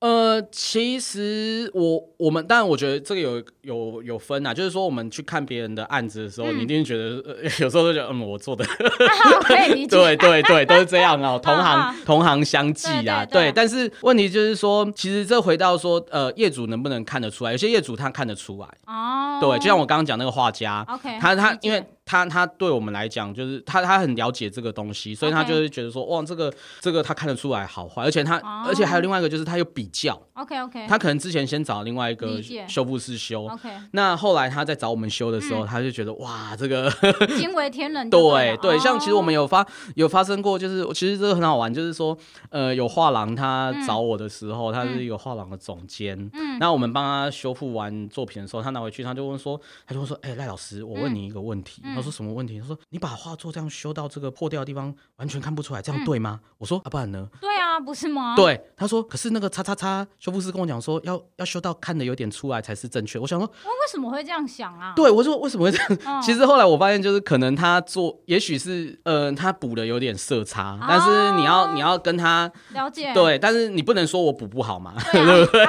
[0.00, 7.16] 呃，其实我我们当然我觉得这个有有有分啊，就是说我们去看别人的案子的时候，你一定觉得
[7.58, 8.64] 有时候都觉得嗯，我做的，
[9.90, 13.50] 对对对，都是这样哦，同行同行相忌啊，对。
[13.50, 17.50] 但是问题就是说，其实这回到说，呃，业主能不能看得出来？
[17.50, 21.84] 有些业主他看得出来哦，对，就像我刚刚讲那个画家，OK，他他因为。
[22.08, 28.68] 他他对我们来讲，就是他他很了解这个东西，所以他就是觉得说，哇，这个这个他看得出来好坏，而且他、oh.
[28.68, 36.90] 而且还有另外一个就是他有比较，OK OK，他可能之前先找另外一个修复师修，OK，那后来他在找我们修的时候，嗯、他就觉得哇，这个
[37.36, 42.16] 惊为天人， 对对，像其实我们有发有发生过，就是其实这个很好玩，就是说，
[42.50, 51.82] 呃，有画廊他找我的时候，嗯、他是一个画廊的总监，嗯，那我们帮他修复完作品的时候，他拿回去，他就问说，他就会说，哎、欸，赖老师，我问你一个问题。
[51.84, 51.94] 嗯。
[51.94, 52.60] 他说什么问题？
[52.60, 56.40] 他说你把画作这样修到这个破掉的地方，完全看不出来，这样对吗？
[56.42, 57.28] 嗯、我说啊，不然呢？
[57.40, 58.36] 对啊，不是吗？
[58.36, 63.18] 对，他说，可是那个叉叉叉修复师跟我讲说，要要修到看的有点出来才是正确。
[63.18, 64.92] 我想说，我为什么会这样想啊？
[64.96, 65.88] 对，我说为什么会这样？
[66.04, 75.64] 哦、其实后来我发现，就是可能他做，也许是呃，他补的有点色差，但是你要你要跟他了解，对，但是你不能说我补不好嘛，对，不对？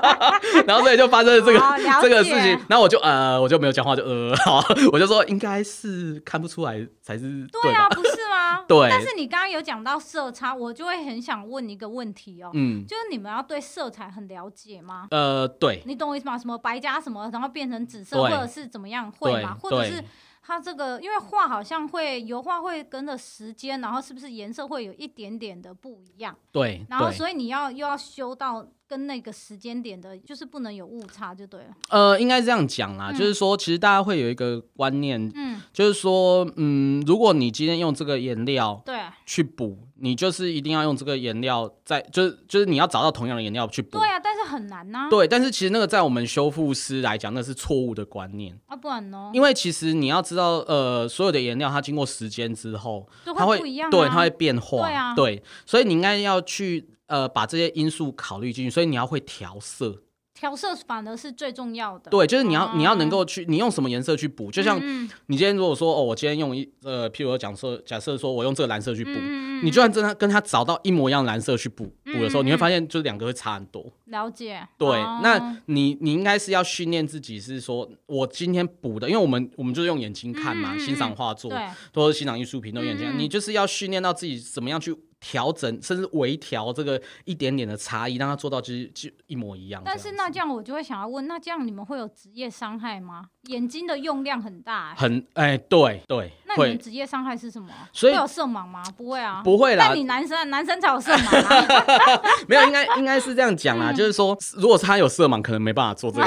[0.66, 6.22] 然后所以就发生了这个、哦、这个事情，然后我就呃，我就没有讲话，就呃， 好，我就说应该是。
[6.24, 8.64] 看不出来才是对啊，不是吗？
[8.66, 8.88] 对。
[8.88, 15.06] 但是你刚刚有讲到色差，我就会很想问一个问题哦，嗯，就是你们要对色彩很了解吗？
[15.12, 15.82] 呃，对。
[15.86, 16.36] 你懂我意思吗？
[16.36, 19.56] 什么白加什么，然后变成紫色，或者是怎么样，会吗？
[19.60, 20.02] 或者是
[20.42, 26.36] 它这个，因为画好像会油画会跟着时间，然后是不是颜色会有一点点的不一样？
[26.50, 26.84] 对。
[26.90, 28.66] 然后所以你要又要修到。
[28.86, 31.66] 跟那个时间点的，就是不能有误差就对了。
[31.88, 43.98] 呃，应该这样讲啦，嗯、就是说，其实大家会有一个观念，嗯，就是说，嗯，如果你今天用这个颜料，对，去补，你就是一定要用这个颜料在，就是就是你要找到同样的颜料去补。
[43.98, 45.10] 对啊，但是很难呐、啊。
[45.10, 49.30] 对，但是其实那个在我们修复师来讲，那是错误的观念啊，不然呢？
[49.32, 56.90] 因为其实你要知道，呃，所有的颜料它经过时间之后，它会不一样、啊，对，它会变化，对啊，对，所以你应该要去。
[57.06, 60.02] 呃，把这些因素考虑进去，所以你要会调色，
[60.32, 62.10] 调色反而是最重要的。
[62.10, 64.78] 对，就是你要、哦、你要能够去，你用什么颜色去补，就像
[65.26, 73.84] 你今天如果说哦，我今天用一呃，譬如说讲说，假设说我用这个蓝色去补，嗯、你就算真的跟他找到一模一样蓝色去补补、嗯、的时候，你会发现就是两个会差很多。
[74.06, 74.66] 了解。
[74.76, 81.58] 对，哦、那你你应该是要训练自己，是说我今天补的，因为我们我们就是用眼睛看嘛，嗯、欣赏画作，对，
[81.92, 84.96] 或者欣赏艺术品都眼睛你就是要训练到自己怎么样去。
[85.24, 89.80] 调整甚至微调这个一点点的差异，让它做到就是就一模一样。
[89.82, 93.24] 但是那这样我就会想要问，那这样你们会有职业伤害吗？
[93.48, 96.30] 眼睛的用量很大、欸，很哎、欸，对对。
[96.46, 97.68] 那你们职业伤害是什么？
[97.92, 98.82] 所以会有色盲吗？
[98.96, 99.86] 不会啊，不会啦。
[99.88, 106.26] 但你男生男生才有色盲、啊， 没有，应该应该是这样讲啦，嗯、就是说，如果他有色盲，可能没办法做这个，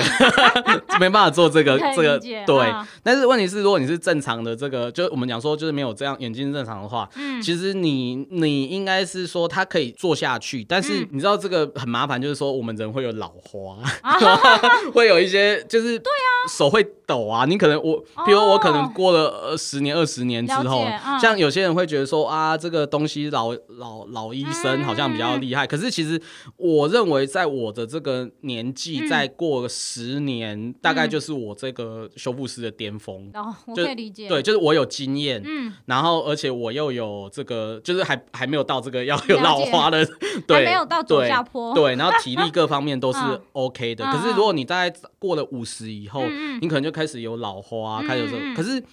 [0.99, 2.67] 没办法做这个这个对。
[2.67, 16.31] 啊、但是问题是，如果你是正常的这个，就我们讲说，就是没有这样眼睛正常的话，嗯，其实你你应该是说他可以做下去，但是你知道这个很麻烦，就是说我们人会有老花，嗯、 会有一些就是对啊。
[16.47, 17.43] 手会抖啊。
[17.43, 25.65] 你可能我，比如我可能过了十年、二十年之后，嗯、像有些人会觉得说啊，这个东西老老老医生好像比较厉害。
[25.65, 26.21] 嗯、可是其实
[26.55, 33.29] 我认为，在我的这个年纪，再过十年，嗯、大概就是我这个修复师的巅峰。
[33.33, 34.29] 哦，我可以理解。
[34.29, 40.05] 对，就是我有经验，嗯，然后而且我又有这个，就是还还没有到这个要有老花的，
[40.47, 43.19] 对，没有到走下坡，对，然后体力各方面都是
[43.53, 44.05] OK 的。
[44.05, 46.23] 可是如果你大概过了五十以后，
[46.61, 48.55] 你可能就开始有老花，开始有这个。
[48.55, 48.83] 可是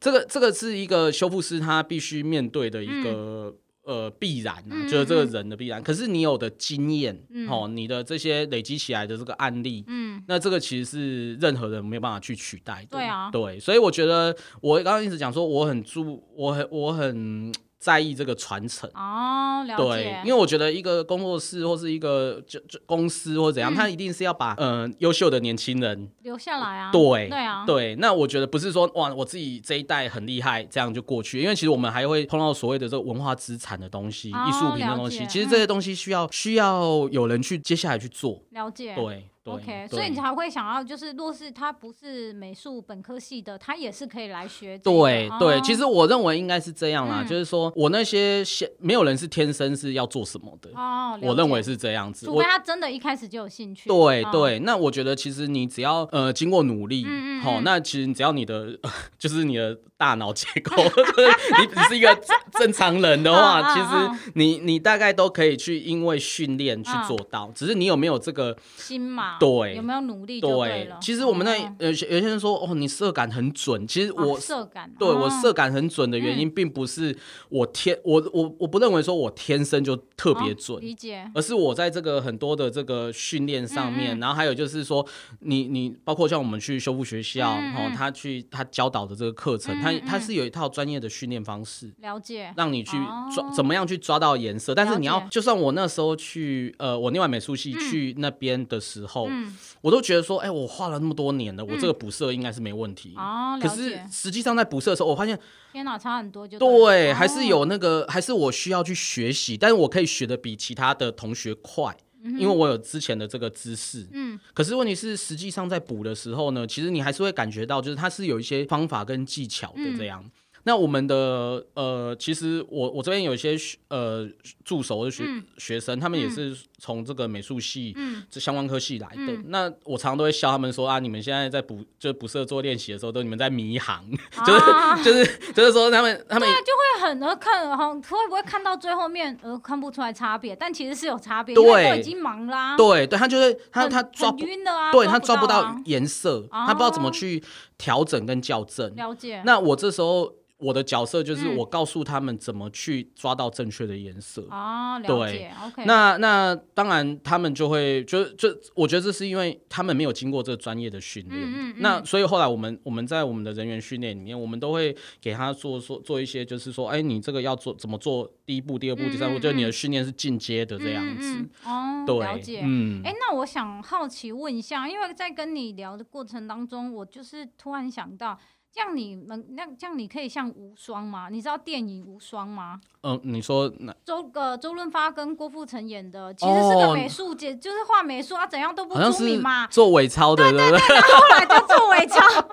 [0.00, 5.82] 这个这个是一个修复师他必须面对的一个呃必然啊，就是这个人的必然。
[5.82, 7.16] 可是你有的经验
[7.48, 12.98] 哦，你的这些累积起来的这个案例，嗯，那这个其实是任何人没有办法去取代的。
[12.98, 17.52] 对啊，对，所以我觉得我刚刚一直讲说我很注，我很我很。
[17.86, 19.84] 在意这个传承哦，了解。
[19.84, 26.90] 对，因为我觉得一个工作室或是一个就就公司或怎样，他一定是要把嗯优秀的年轻人留下来啊。
[26.90, 27.94] 对，对啊，对。
[28.00, 31.40] 那我觉得不是说哇，我自己这一代很厉害，这样就过去。
[31.40, 35.24] 因为其实我们还会碰到所谓的这个文化资产的东西、艺术品的东西。
[35.28, 38.42] 其实这些东西需要需要有人去接下来去做。
[38.50, 38.96] 了解。
[38.96, 39.28] 对。
[39.46, 44.76] OK，所以你才会想要，就是若是他不是美术本科系的，他也是可以来学。
[44.78, 48.42] 对对，其实我认为应该是这样啦，就是说我那些
[48.78, 53.88] 没有人是天生是要做什么的哦，我认为是这样子，除非他真的一开始就有兴趣。
[53.88, 57.06] 对对，那我觉得其实你只要呃经过努力，
[57.42, 58.78] 好，那其实只要你的
[59.18, 62.18] 就是你的大脑结构， 你你是一个
[62.58, 69.35] 正常人的话，其实你你大概都可以去因为训练去做到，只是你有没有这个心嘛。
[69.38, 70.98] 对，有没有努力就对了。
[71.00, 73.86] 其实我们那有些有些人说，哦，你色感很准。
[73.86, 77.16] 其实我色感，对我色感很准的原因，并不是
[77.48, 81.30] 我天，我我我不认为说我天生就特别准，理解。
[81.34, 85.06] 而是我在这个很多的这个训练上面，然后还有就是说，
[85.40, 92.96] 你你包括像我们去修复学校，哦，他去他教导的这个课程，他他是有一套专业的训练方式，了解，让你去
[93.34, 94.74] 抓怎么样去抓到颜色。
[94.74, 99.25] 但是你要，就算我那时候去，呃，我另外美术系去那边的时候。
[99.28, 103.14] 嗯，我都觉得说，哎，我画了那么多年了，我这个补色应该是没问题。
[103.16, 105.38] 哦，可是实际上在补色的时候，我发现，
[105.72, 114.06] 天哪，差很多就对，还是有那个，还是我需要去学习，但是我可以学的比其他的同学快，因为我有之前的这个知识。
[114.12, 120.24] 嗯，可是问题是，实际上在补的时候呢，其实你还是会感觉到，就是它是有一些方法跟技巧的这样。
[120.64, 123.56] 那我们的呃，其实我我这边有一些
[123.86, 124.28] 呃
[124.64, 125.22] 助手的学
[125.58, 127.96] 学生，他们也是从这个美术系
[128.30, 129.32] 这相关科系来的。
[129.46, 134.04] 那我常常都会笑他们说啊，你们现在在补就是补色做练习的时候，都你们在迷航，
[134.44, 140.54] 就是就是就是说他们他们就会很呃看哈，会不会看到最后面呃看不出来差别？
[140.54, 142.76] 但其实是有差别，因为都已经忙啦。
[142.76, 147.42] 对对，他就是他他抓晕了啊，对他抓不到颜色，他不知道怎么去
[147.78, 148.94] 调整跟校正。
[148.96, 149.42] 了解。
[149.44, 150.32] 那我这时候。
[150.58, 154.42] 我的角色就是我告诉他们怎么去抓到正确的颜色。
[154.50, 155.52] 哦，了解。
[155.62, 155.84] OK。
[155.84, 161.42] 那那当然他们就会就就我觉得这是因为他们没有经过这个专业的训练。
[161.42, 161.74] 嗯嗯。
[161.78, 168.32] 那所以后来我们我们在我们的人员训练里面，我们都会给他做做做一些，就是说，哎，你这个要做怎么做？
[168.46, 171.44] 第一步、第二步、第三步，就是你的训练是进阶的这样子。
[171.64, 172.18] 哦，对。
[172.18, 172.62] 了解。
[172.64, 173.02] 嗯。
[173.04, 178.38] 哎，那我想好奇问一下，因为在跟你聊的过程当中，我就是突然想到。
[178.76, 181.30] 这样你们那这样你可以像无双吗？
[181.30, 182.78] 你知道电影无双吗？
[183.02, 183.72] 嗯，你说
[184.04, 192.20] 周呃周润发跟郭富城演的，其实是个美术界，哦、就是画美术啊，怎样都不出名嘛，做伪钞的，对对对，然后 后来就做伪钞。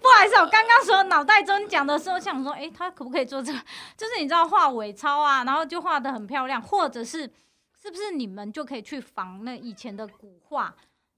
[0.00, 3.58] 不好意思，我刚刚说脑袋中讲的时候想说，哎、欸，他可不可以做这个？
[3.96, 7.22] 就是你知道画伪钞啊，然后就画的很漂亮，或者是
[7.82, 10.72] 是不是你们就可以去仿那以前的古画？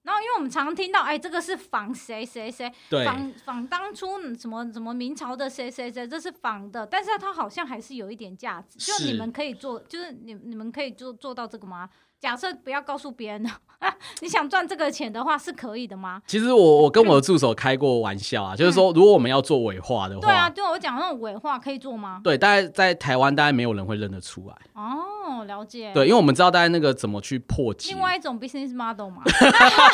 [0.09, 2.72] 然后，因为我们常常听到，哎，这个是仿谁谁谁，
[3.04, 8.78] 仿仿当初什么什么明朝的谁谁谁，这是仿的，但是它好像还是有一点价值。
[8.80, 11.90] 是就你们可以做，就是你你们可以做做到这个吗？
[12.20, 13.46] 假设不要告诉别人
[14.20, 16.20] 你想赚这个钱的话是可以的吗？
[16.26, 22.20] 其实我我跟我的助手开过玩笑啊，就是说如果我们要做伪画的话，对啊，对我讲那种伪画可以做吗？
[22.24, 24.54] 对，大概在台湾大概没有人会认得出来。
[24.74, 25.92] 哦，了解。
[25.94, 27.92] 对，因为我们知道大概那个怎么去破解。
[27.92, 29.22] 另外一种 business model 嘛，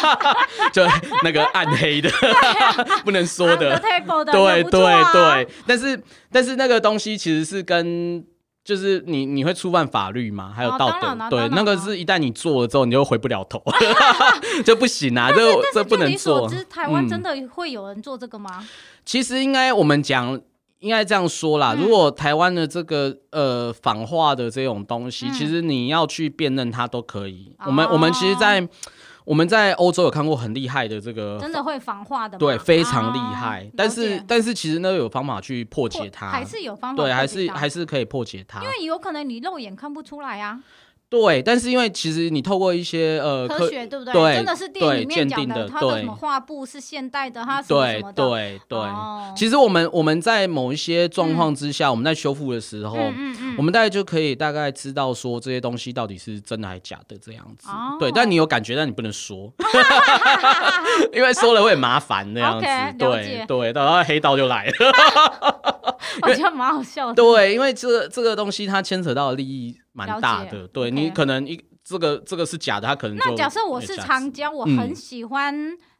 [0.73, 0.83] 就
[1.23, 2.09] 那个暗黑的，
[3.05, 3.79] 不能说的。
[4.33, 4.81] 对对
[5.13, 6.03] 对，但是
[6.33, 8.25] 但是那个东西其实是跟。
[8.65, 10.51] 就是你你会触犯法律吗？
[10.57, 11.29] 还有道德？
[11.29, 13.63] 对，那个是一旦你做了之后，你就回不了头，
[14.65, 15.31] 就不行啊！
[15.31, 16.49] 这这不能做。
[16.71, 18.67] 台湾真的会有人做这个吗？
[19.05, 20.41] 其实应该我们讲，
[20.79, 21.77] 应该这样说啦。
[21.79, 27.55] 如果台湾的这个呃仿画的这种东西，其实你要去辨认它都可以。
[27.67, 28.67] 我们我们其实，在
[29.25, 33.65] 我们在欧洲有看过很厉害的这个，真的会防化的，对，非常厉害。
[33.65, 40.61] 哦、但是但是其实呢，有方法去破解它，还是有方法，对，还是还是可以破解它，因为有可能你肉眼看不出来啊。
[41.15, 44.13] 对，但是因为其实你透过一些呃科学，对不对？
[44.13, 48.29] 对，真的是电影里面讲的，它的什么画布是现代的，它什么什么的。
[48.29, 48.89] 对对对。
[49.37, 52.97] 其实我们我们在某一些状况之下，我们在修复的时候，
[53.57, 57.69] 我们大概就可以大概知道说这些东西到底是真的还是假的这样子。
[58.01, 59.53] 对，但你有感觉，但你不能说，
[61.15, 62.67] 因为说了会很麻烦那样子。
[62.99, 64.73] 对对，然后黑道就来了。
[66.23, 67.15] 我觉得蛮好笑的。
[67.15, 69.79] 对，因为这个这个东西它牵扯到的利益。
[69.97, 75.55] 蛮大的，对你可能一这个这个是假的，它可能那假设我是长江，我很喜欢。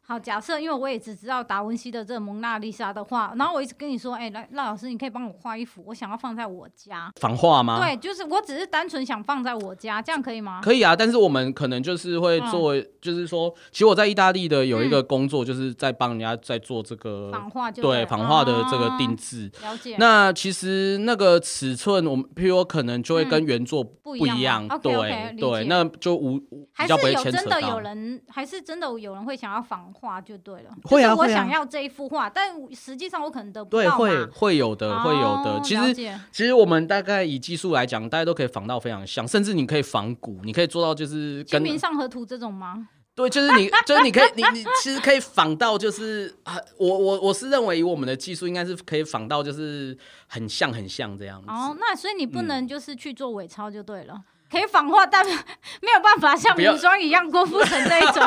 [0.07, 7.11] 好，假设因为我也只知道达文西的这个蒙娜丽莎的画，然后我一直跟你说，哎，来，赖老师，你可以帮我画一幅，我想要放在我家。
[7.19, 7.79] 仿画吗？
[7.79, 10.61] 对，就是我只是单纯想放在我家，这样可以吗？
[10.61, 19.51] 可以啊，但是我们可能就是会做，就是说，其实我在意大利的有一个工作，就是在帮人家在做这个仿画，对仿画的这个定制。
[19.63, 19.95] 了解。
[19.97, 27.31] 那其实那个尺寸，我们譬如可能就会跟原作不一样，对对，那就无比较不会牵扯到。
[27.31, 30.69] 还是有真的有人，还是真的有人会想要仿画就对了。
[30.83, 33.81] 会啊，我想要这一幅画，但实际上我可能得不到。
[33.81, 35.59] 对，会会有的，会有的。
[35.63, 35.93] 其实
[36.31, 42.89] 其实我们大概以技术来讲，大家都可以仿到非常像，甚至你可以仿古，你可以做到就是跟《清明上河图》这种吗？
[43.15, 51.47] 对，就是你，就是你可以，你你其实可以仿到，就是啊，我我我是认为以我们的技术，应该是可以仿到，就是很像很像这样子。
[51.47, 54.21] 哦，那所以你不能就是去做伪钞就对了。
[54.49, 58.23] 可以仿画，但没有办法像名装一样郭富城这一种，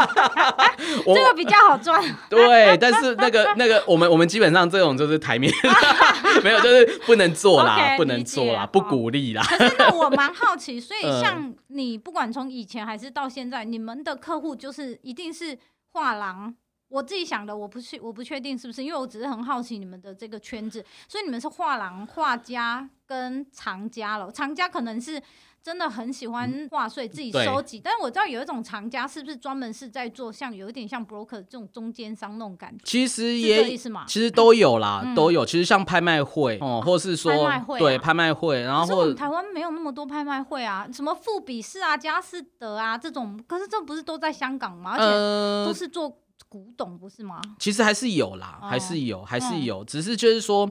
[1.14, 2.02] 这个比较好赚。
[2.28, 5.52] 对，但是那个那个，我们我们基本上这种就是台面，
[6.42, 9.42] 没有，就是不能做啦，不能做啦，不鼓励啦。
[9.44, 15.56] 可是那我蛮好奇，所以像你不管从以前还是到现在，你们的客户就是一定是
[15.92, 16.54] 画廊。
[16.88, 24.30] 我自己想的，我不是我不确定是不是，因为我只是很好奇你们的这个圈子，所以你们是画廊、画家跟藏家了。
[24.30, 25.22] 藏家可能是。
[25.68, 27.78] 真的很喜欢画，所以自己收集。
[27.78, 32.82] 但是我知道有一种藏家是不是专门是在做像有一点像 broker 这种中间商那种感觉？
[32.84, 35.44] 其实也其实都有啦，都有。
[35.44, 37.30] 其实像拍卖会哦，或是说
[37.78, 44.92] 对拍卖会，然后台湾没有那么多拍卖会啊，什么富比士啊、佳士得啊这种，可是这不是都在香港吗？
[44.92, 46.08] 而且都是做
[46.48, 47.42] 古董，不是吗？
[47.58, 50.70] 其实还是有啦，还是有，还是有，只是就是说，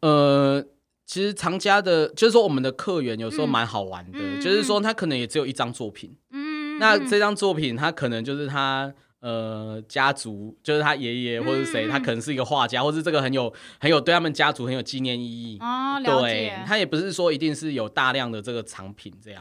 [0.00, 0.62] 呃。
[1.06, 8.92] 其实藏家的，就是说我们的客源有时候蛮好玩的，嗯、就是说他可能也只有一张作品，嗯、那这张作品他可能就是他。
[9.24, 13.50] 呃，家族就是他爷爷或者谁，他可能是一个画家，或是这个很有
[13.80, 15.56] 很有对他们家族很有纪念意义。
[15.62, 19.40] 哦，对，他也不是说一定是有大量的这个藏品这样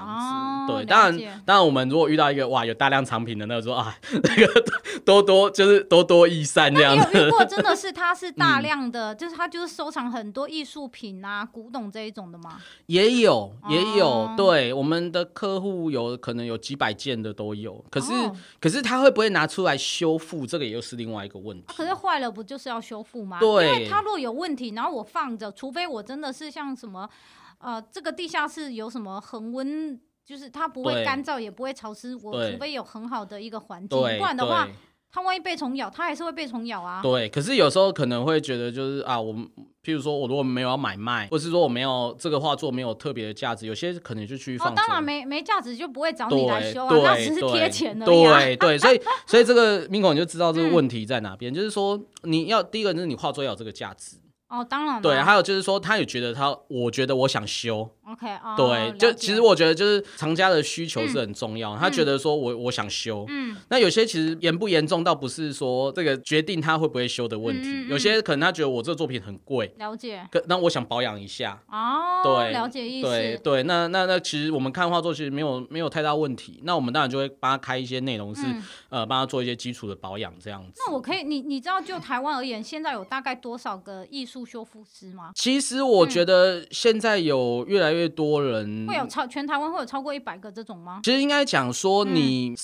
[0.67, 0.73] 子。
[0.73, 4.63] 对，当然，当然我们如果遇到一个哇有大量藏品的，那个说啊， 那个
[5.03, 7.17] 多多就是多多益善这样子。
[7.17, 12.57] 有遇过真的是他是大量的，就是他就是收藏很多艺术品啊、古董这一种的吗？
[12.85, 14.33] 也有，也有。
[14.37, 18.13] 对，我们的客户有可能有几百件的都有，可是
[18.61, 19.72] 可是他会不会拿出来？
[19.77, 21.65] 修复这个也又是另外一个问题。
[21.67, 23.39] 可是坏了不就是要修复吗？
[23.39, 27.09] 对，因为它若有问题，然后我放着，除非我真的是像什么，
[27.57, 32.15] 呃，这个地下室有什么恒温，就是它不会干燥，也不会潮湿。
[32.15, 34.67] 我除非有很好的一个环境，不然的话。
[35.13, 36.99] 它万一被虫咬，它还是会被虫咬啊。
[37.03, 39.47] 对，可是有时候可能会觉得，就是啊，我们
[39.83, 44.69] 譬如说，我如果没有要买卖，或是说我没有这个画作没有特别的价值，有些可能就去放。
[44.69, 48.55] 哦，当然没没价值就不会找你来修啊，那只是贴钱而已。
[48.55, 54.17] 对对，所以所以这个 Mingko 你就知道这个问题在哪边，就是说你要第一个就是你画作要有这个价值。
[54.49, 55.01] 哦，当然。
[55.01, 57.89] 对，还有就是说，他也觉得他，我觉得我想修。
[58.13, 58.55] OK，哦。
[58.55, 61.75] 对，就其实我觉得就是藏家的需求是很重要。
[61.77, 63.25] 他觉得说我我想修。
[63.27, 63.55] 嗯。
[63.69, 67.87] 那有些其实严不严重，倒不是说这个决定他会不会修的问题。
[67.89, 69.73] 有些可能他觉得我这个作品很贵。
[69.77, 70.25] 了解。
[70.47, 71.61] 那我想保养一下。
[71.69, 72.21] 哦。
[72.23, 73.07] 对，了解意思。
[73.07, 76.61] 对对，那那那其实我们看画作其实没有没有太大问题。
[76.63, 78.41] 那我们当然就会帮他开一些内容，是
[78.89, 80.81] 呃帮他做一些基础的保养这样子。
[80.85, 85.31] 那我可以，你你知道就台湾而言，现在有大概多少个艺术修复师吗？
[85.35, 90.99] 其实我觉得现在有越来越多人，会有超全台湾会有超过一百个这种吗？
[91.03, 92.55] 其实应该讲说你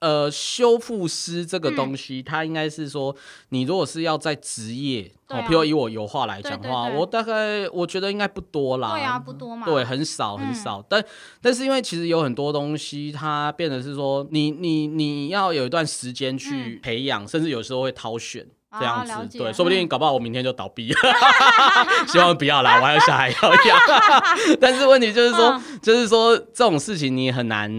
[0.00, 3.14] 呃修复师这个东西，它应该是说
[3.50, 8.92] 你如果是要在职业，哦，譬如以我油画来讲的话，我大概我觉得应该不多啦。
[8.92, 9.64] 对啊，不多嘛。
[9.64, 10.84] 对，很少很少。
[10.88, 11.04] 但
[11.40, 18.46] 但是因为其实有很多东西，它变得是说你你你要有一段时间去培养，甚至有时候会挑选。
[18.78, 20.92] 这样子，对，说不定搞不好我明天就倒闭。
[20.92, 20.98] 了，
[22.08, 23.78] 希望不要啦， 我还有小孩要养。
[24.60, 27.70] 但是问题就是说，就是说这种事情你很难，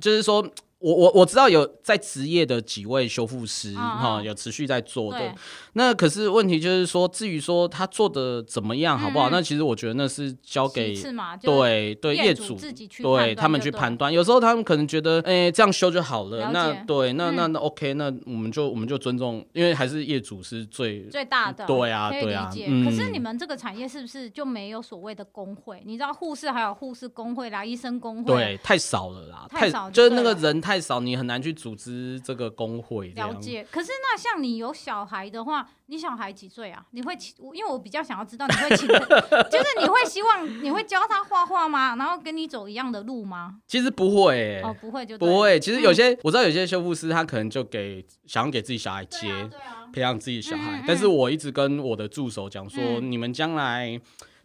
[0.00, 0.44] 就是说
[0.82, 5.34] 我我我知道有在职业的几位修复师哈、嗯，有持续在做的。
[5.74, 9.30] 那可是问题就是说，至于说他做的怎么样，好不好？
[9.30, 10.94] 嗯、那其实我觉得那是交给
[11.40, 14.12] 对对业主自己去对他们去判断。
[14.12, 16.38] 有时候他们可能觉得，哎、欸，这样修就好了。
[16.38, 21.64] 了那对，那那那 OK，那我们就我们就尊重，因为还是业主是最最大的。
[21.64, 22.50] 对啊，对啊。
[22.66, 25.82] 嗯、可是你们这个产业是不是就没有所谓的工会？
[25.86, 33.08] 你知道护士还有护士工会啦，医生工会对，太少了啦，太少就，就是那个人太少，你很难去组织这个工会。
[33.10, 33.66] 了解。
[33.70, 36.84] 可是那像你有小孩的话，你小孩几岁啊？
[36.92, 37.34] 你会请？
[37.54, 41.96] 因为我比较想要知道你会请，就是你会希望你会教他画画吗？
[41.96, 43.56] 然后跟你走一样的路吗？
[43.66, 45.58] 其实不会、欸，哦，不会就不会。
[45.60, 50.78] 其实有些、嗯、我知道有些修复师他可能就给想要给自己小孩接，对啊啊、培养自己小孩。
[50.78, 54.00] 嗯嗯、但是我一直跟我的助手讲说，嗯、你们将来。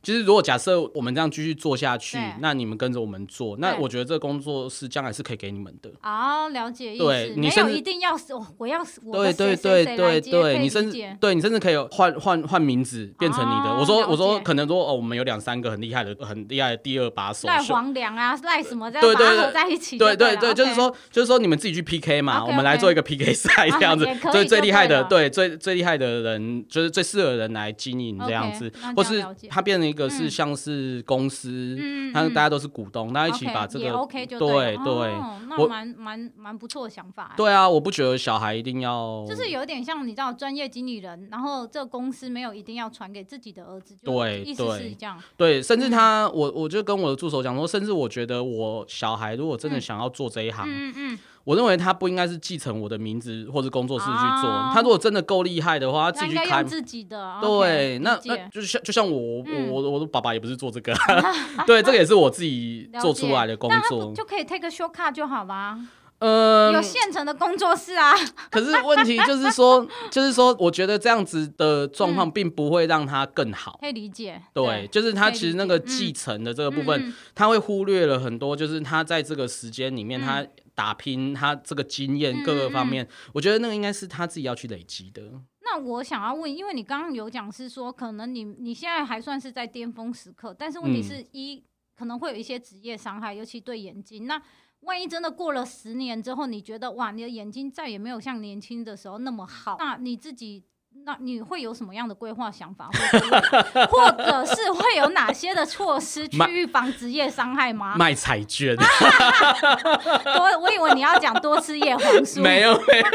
[0.08, 5.92] 其实，如果假设我们这样继续做下去，那你们跟着我们做，那我觉得这个工作是将来是可以给你们的。
[6.00, 7.04] 啊，了解意思。
[7.04, 8.18] 对，你甚至一定要
[8.58, 13.76] 我要我对对对对对，你甚至对你甚至可以换换换名字变成你的。
[13.76, 19.98] 我说我说可能说哦，我们有两三个很厉害的很厉害的第二把手，赖黄良啊，赖什么这样把合在一起。
[19.98, 30.08] 对对对，就是说就是说你们自己去 PK 嘛，我们来做一个 PK 赛这样子，最最厉害的对最最厉害的人就是最适合的人来经营这样子，或是他变成一个。
[30.18, 31.78] 是像是公司，
[32.12, 35.14] 他大家都是股东，大家一起把这个 OK 就对对，
[35.48, 37.34] 那蛮蛮蛮不错的想法。
[37.38, 45.22] 对啊，我不觉得小孩一定要，就是有点像你知道专业经理人，然后这个公司没有一定要传给自己的儿子，对，意思是这样。
[45.36, 51.20] 对，甚至他，我我就跟我的助手讲说，甚至我觉得我小孩如果真的想要做这一行，嗯嗯。
[51.48, 54.50] 我认为他不应该是继承我的名字或者工作室去做。
[54.74, 57.38] 他如果真的够厉害的话，他自己去开自己的。
[57.42, 59.42] 对，那那就像就像我
[59.72, 60.94] 我我的爸爸也不是做这个，
[61.66, 64.12] 对，这个也是我自己做出来的工作。
[64.14, 65.80] 就可以 take a shortcut 就好啦。
[66.20, 68.14] 呃，有现成的工作室啊。
[68.52, 73.78] 可是问题就是说，就是说，我觉得这样子的状况并不会让他更好。
[73.80, 74.42] 可以理解。
[74.54, 80.46] 对，就是他其实那个继承的这个部分，他会忽略了很多，就是他在这个时间里面他。
[80.78, 85.42] 打拼他这个经验各个方面，嗯嗯、我觉得那个应该是他自己要去累积的。
[85.62, 91.64] 那我想要问，因为你刚刚有讲是说，可能你你现在还算是在巅峰时刻，但是问题是一、嗯、
[91.96, 94.28] 可能会有一些职业伤害，尤其对眼睛。
[94.28, 94.40] 那
[94.82, 100.64] 万一真的过了十年之后，你觉得哇，你的眼睛再也没有像年轻的时候那么好，那你自己？
[101.08, 102.90] 那你会有什么样的规划想法，
[103.90, 107.96] 或者是会有哪些的措施去预防职业伤害吗？
[107.96, 108.76] 卖彩券。
[108.76, 112.42] 多，我以为你要讲多吃叶黄素。
[112.42, 113.06] 没有没有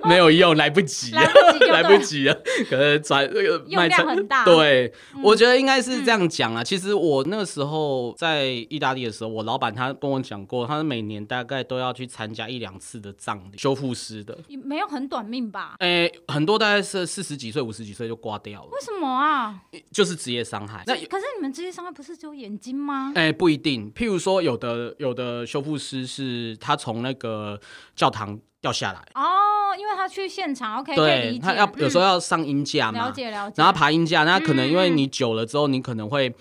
[0.08, 2.34] 没有用，来不及，来不及，来不及了。
[2.70, 4.42] 可能转那个用量很大。
[4.46, 4.90] 对，
[5.22, 6.64] 我觉得应该是这样讲啊。
[6.64, 14.38] 其实我那个时候在意大利的时候，我老板他跟我讲过，他每年大概都要去参加一两次的葬礼，修复师的。
[14.64, 15.74] 没有很短命吧？
[15.80, 17.09] 哎，很多大概是。
[17.10, 19.60] 四十几岁、五十几岁就挂掉了，为什么啊？
[19.90, 20.84] 就是职业伤害。
[20.86, 23.12] 那可是你们职业伤害不是只有眼睛吗？
[23.16, 23.92] 哎、欸，不一定。
[23.92, 27.60] 譬如说，有的有的修复师是他从那个
[27.96, 33.54] 教堂掉下来哦，因为他去现场，OK，对，他要有时候要上鹰架嘛，了解了解。
[33.56, 36.32] 然后爬鹰架，那可能因为你久了之后，你可能会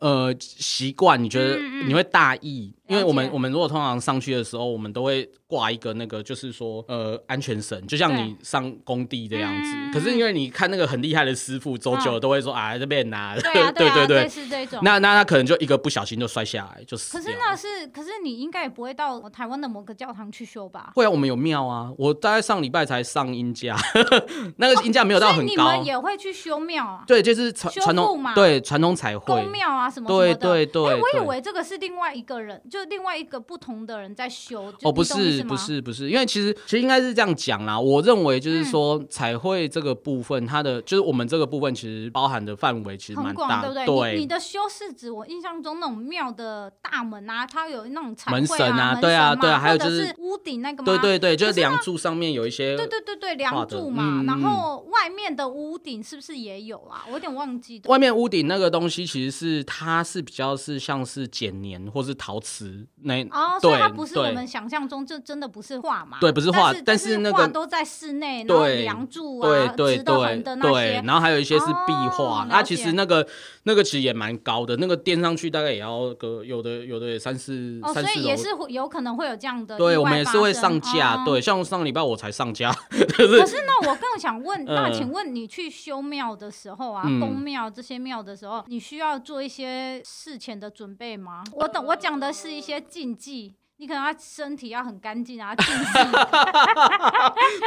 [0.00, 2.74] 呃习惯，你觉得你会大意。
[2.88, 9.74] 因为我们我们如果通常上去的时候，我们都会挂一个那个，就是说呃安全绳，就像你上工地的样子。
[9.92, 13.36] 可是因为你看那个很厉害的师傅，走久了都会说啊这边拿。
[13.36, 14.80] 对对 对，是这种。
[14.82, 17.18] 那那他可能就一个不小心就摔下来，就死。
[17.18, 20.92] 可是那是，可是你应该也不会到台湾的某个教堂去修吧？
[20.94, 21.92] 会啊，我们有庙啊。
[21.98, 23.76] 我大概上礼拜才上鹰架，
[24.56, 25.44] 那个鹰架没有到很高。
[25.44, 27.04] 你们也会去修庙啊？
[27.06, 30.94] 对，就是传传统对传统彩绘宫庙啊什么对对对。
[30.94, 32.77] 哎，我以为这个是另外一个人就。
[32.78, 37.78] 就另外一个不同的人在修哦，不是不是不是，因为其实其实应该是这样讲啦。
[37.78, 43.86] 我认为就是说彩绘这个部分，它的就是我们这个部分其实包含的范围其实蛮大，对不对？
[43.86, 54.22] 对，你的修是指我印象中那种庙的大门啊，它有那种彩绘门神啊，对啊对啊，还有就是屋顶那个，对对对，就是梁柱上面有一些，对对对对，梁柱嘛。
[54.26, 57.04] 然后外面的屋顶是不是也有啊？
[57.06, 57.80] 我有点忘记。
[57.86, 63.22] 外面屋顶那个东西其实是它是比较是像是剪黏或是陶瓷那。
[63.26, 66.18] 哦，所以它不是我们想象中，这真的不是画嘛？
[66.20, 72.46] 对，不是画，但是那个都在室内，然后梁柱啊、直的、横的那些，然后还有一些是壁画。
[72.50, 73.26] 那其实那个
[73.62, 78.06] 那个其实也蛮高的，那个垫上去大概也要个有的有的也三四三四楼。
[78.06, 79.76] 所以也是有可能会有这样的。
[79.78, 81.22] 对，我们也是会上架。
[81.24, 82.72] 对，像上个礼拜我才上架。
[83.08, 91.42] 可是那我更想问，那请问你去修庙的时候啊，宫庙这些庙的时候，你需要做一些事前的准备吗？
[91.52, 93.54] 我等我讲的是一些禁忌。
[93.80, 96.04] 你可能要身体要很干净啊，净色，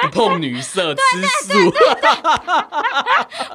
[0.01, 1.01] 不碰女色，吃
[1.47, 1.71] 素。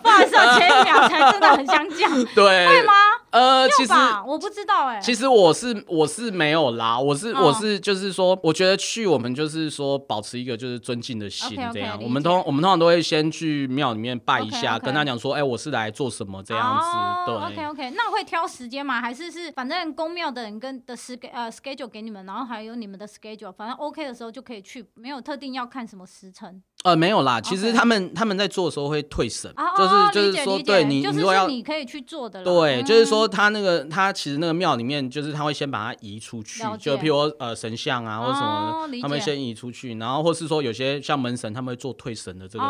[0.03, 2.95] 不好意思， 前一秒才真的很想讲，对，会吗？
[3.31, 3.93] 呃，其实
[4.27, 5.01] 我不知道哎。
[5.01, 11.99] 其实我是我是没有啦，我是我是就是说，我觉得去我们就是说保持一个就是尊敬的心这样。
[12.03, 16.87] 我们通我们通常都会先去庙里面拜一下，跟他讲说，哎，我是来做什么这样子。
[17.27, 19.01] 对，OK OK，那会挑时间吗？
[19.01, 26.63] 还是是反正公庙的人跟的时呃 schedule 给你们，然后还有你们的 schedule，反正 OK 的时候就可以去，没有特定要看什么时辰。
[26.87, 42.65] 呃，没有啦，其实他们他们在做的时候会退神，就是就是说，对你你如果要你可以去做的，对，就是说他那个他其实那个庙里面就是他会先把它移出去，就譬如说呃神像啊或者什么，他们先移出去，然后或是说有些像门神他们会做退神的这个，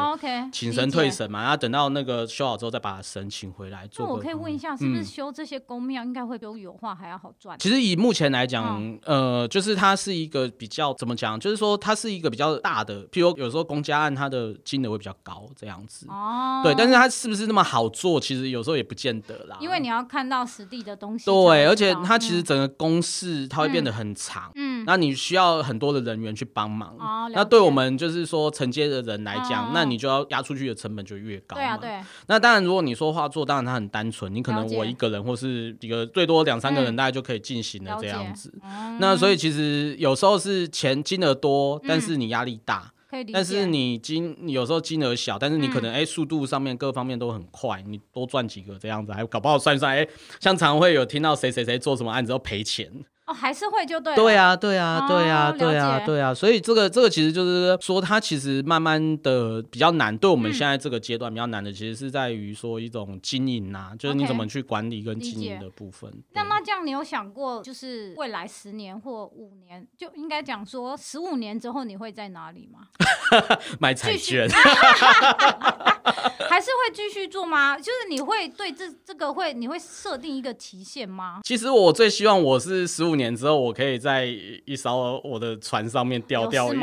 [0.51, 3.87] 请神退神嘛，然后等到那个修好之后再把神请回来。
[3.99, 7.59] 那我可以问一下，是不是修这些宫庙应该会比油画还要好赚？
[7.59, 18.19] 其实以目前来讲，呃，就是它是一个比较怎么讲，就是说它是一个比较大的，譬如有时候公家案它的金额会比较高，这样子哦，对，但是它是不是那么好做？
[18.21, 21.25] 其实有时候也不见得啦，因为你要看到实地的东西。
[21.25, 32.01] 对，而且它其实整个公式它会变得很长，嗯，那你需要很多的人员去帮忙，哦，那对我们就是说承接的人来讲，那你就要压出去的成本就越高，对啊，对。
[32.29, 38.53] 那当然，如果你说画作，当然它很单纯，你可能我一个人或是一个最多两三个人，大概就可以进行了这样子。
[38.99, 42.93] 那所以其实有时候是钱金额多，但是你压力大。
[43.33, 50.09] 但是你金有时候金额小，但是你可能哎、速度上面各方面都很快，你多赚几个这样子，还搞不好算一算哎、欸，
[50.41, 52.93] 像常会有听到谁谁谁做什么案子要赔钱。
[53.27, 54.15] 哦，还是会就对。
[54.15, 60.17] 对啊，对啊，对啊，对啊，对啊，所以这个这个其实就是说，它其实慢慢的比较难。
[60.17, 66.09] 对我们现在这个阶段比较难的，其实是在于说一种经营呐，就是你怎么去管理跟经营的部分。
[66.35, 72.87] 那那这样你有想过，就是未来十年或五年，就应该讲说十五年之后你会在哪里吗？
[73.81, 74.49] 买彩券。
[76.67, 77.77] 还是会继续做吗？
[77.79, 81.39] 就是你会对这这个会你会设定一个期限吗？
[81.45, 84.25] 其实我最希望我是十五年之后，我可以在
[84.65, 86.81] 一艘我的船上面钓钓鱼，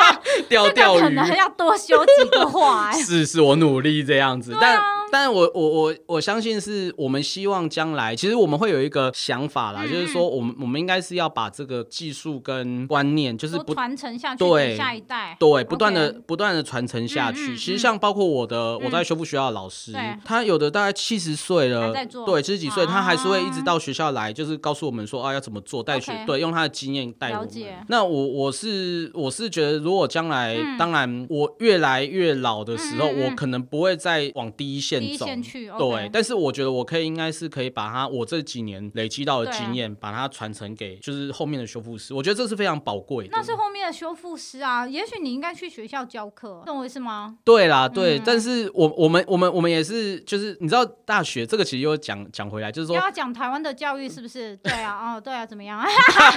[0.48, 2.90] 钓钓鱼可能要多修几个画。
[2.96, 4.97] 是是，我努力这样子，但。
[5.10, 17.52] 但我我我我相信是我们希望将来，其实我们会有一个想法啦，嗯、就是说我们我们应该是要把这个技术跟观念，就是不传承下去，对下一代，对，不断的不断的传承下去。
[17.52, 21.92] 嗯嗯嗯、其实像包括我的我在修复学校的老师，嗯、他有的大概七十岁了，
[22.26, 27.48] 对，七十几岁，他还是会一直到学校来，就是告诉我们说啊要怎么做，带学对，用他的经验带我们。
[27.88, 34.97] 那我我是我是觉得，如果将来，嗯、当然我越来越老的时候，我可能不会再往第一线。
[35.00, 43.30] 第一线去，okay、对，但是我觉得我可以，应该是可以把它我这几年累积到的经验，啊、把它传承给就是后面的修复师，我觉得这是非常宝贵的。
[43.32, 47.36] 那是后面的修复师啊，也许你应该去学校教课，懂我意思吗？
[47.44, 54.56] 对啦，对，嗯、但是我我们我们我们也是，就是你知道大学这个其实又讲讲回来，就是说要讲台湾的教育是不是？
[54.58, 55.84] 对啊，哦，对啊，怎么样？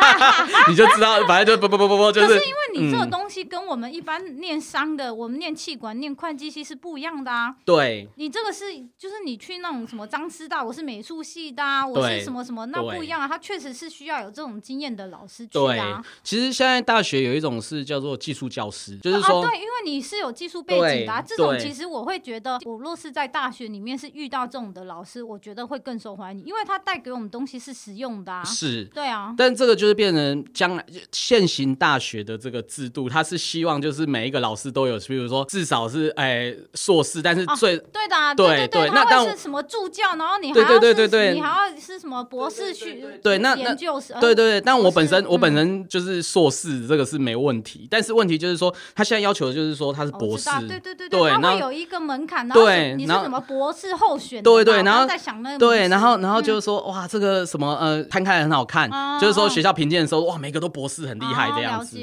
[0.69, 2.27] 你就知道，反正就不不不不不，就是。
[2.27, 7.55] 可是因为你这个东西跟我们一般念商的，嗯、我们念气管、念会计系是不一样的啊。
[7.65, 8.81] 对，你这个是。
[8.97, 13.27] 就是你去那种什么张师大，我是美术系的，啊，我是什么什么，那不一样啊。
[13.27, 16.03] 他确实是需要有这种经验的老师去啊。
[16.23, 28.31] 其实现在大学有一种是叫做技术教师，就是说，对，因为你是有技术背景的，这种其实我会觉得，我若是在大学里面是遇到这种的老师，我觉得会更受欢迎，因为他带给我们东西是实用的。
[28.31, 29.33] 啊是，对啊。
[29.37, 39.61] 但这个就是变成将来现行大学的这个制度，他是希望就是每一个老师都有，比如说至少是哎硕士，但是最对的，对对对，那但是什么？
[39.63, 44.19] 助教，然后你还要是，你还要是什么博士去对那研究生？
[44.19, 47.87] 对对对，但我本身我本身就是硕士，这个是没问题。
[47.89, 52.47] 但是问题就是说，他现在要求的就是说他是博士，对对对对，他会有一个门槛。
[52.47, 54.41] 然后你是什么博士候选？
[54.41, 58.89] 对对，然后在想那个对，然后然后就是说哇，这个什么呃，摊开来很好看，
[59.19, 61.97] 就是说学校评鉴的时候哇，每个都博士很厉害这样子。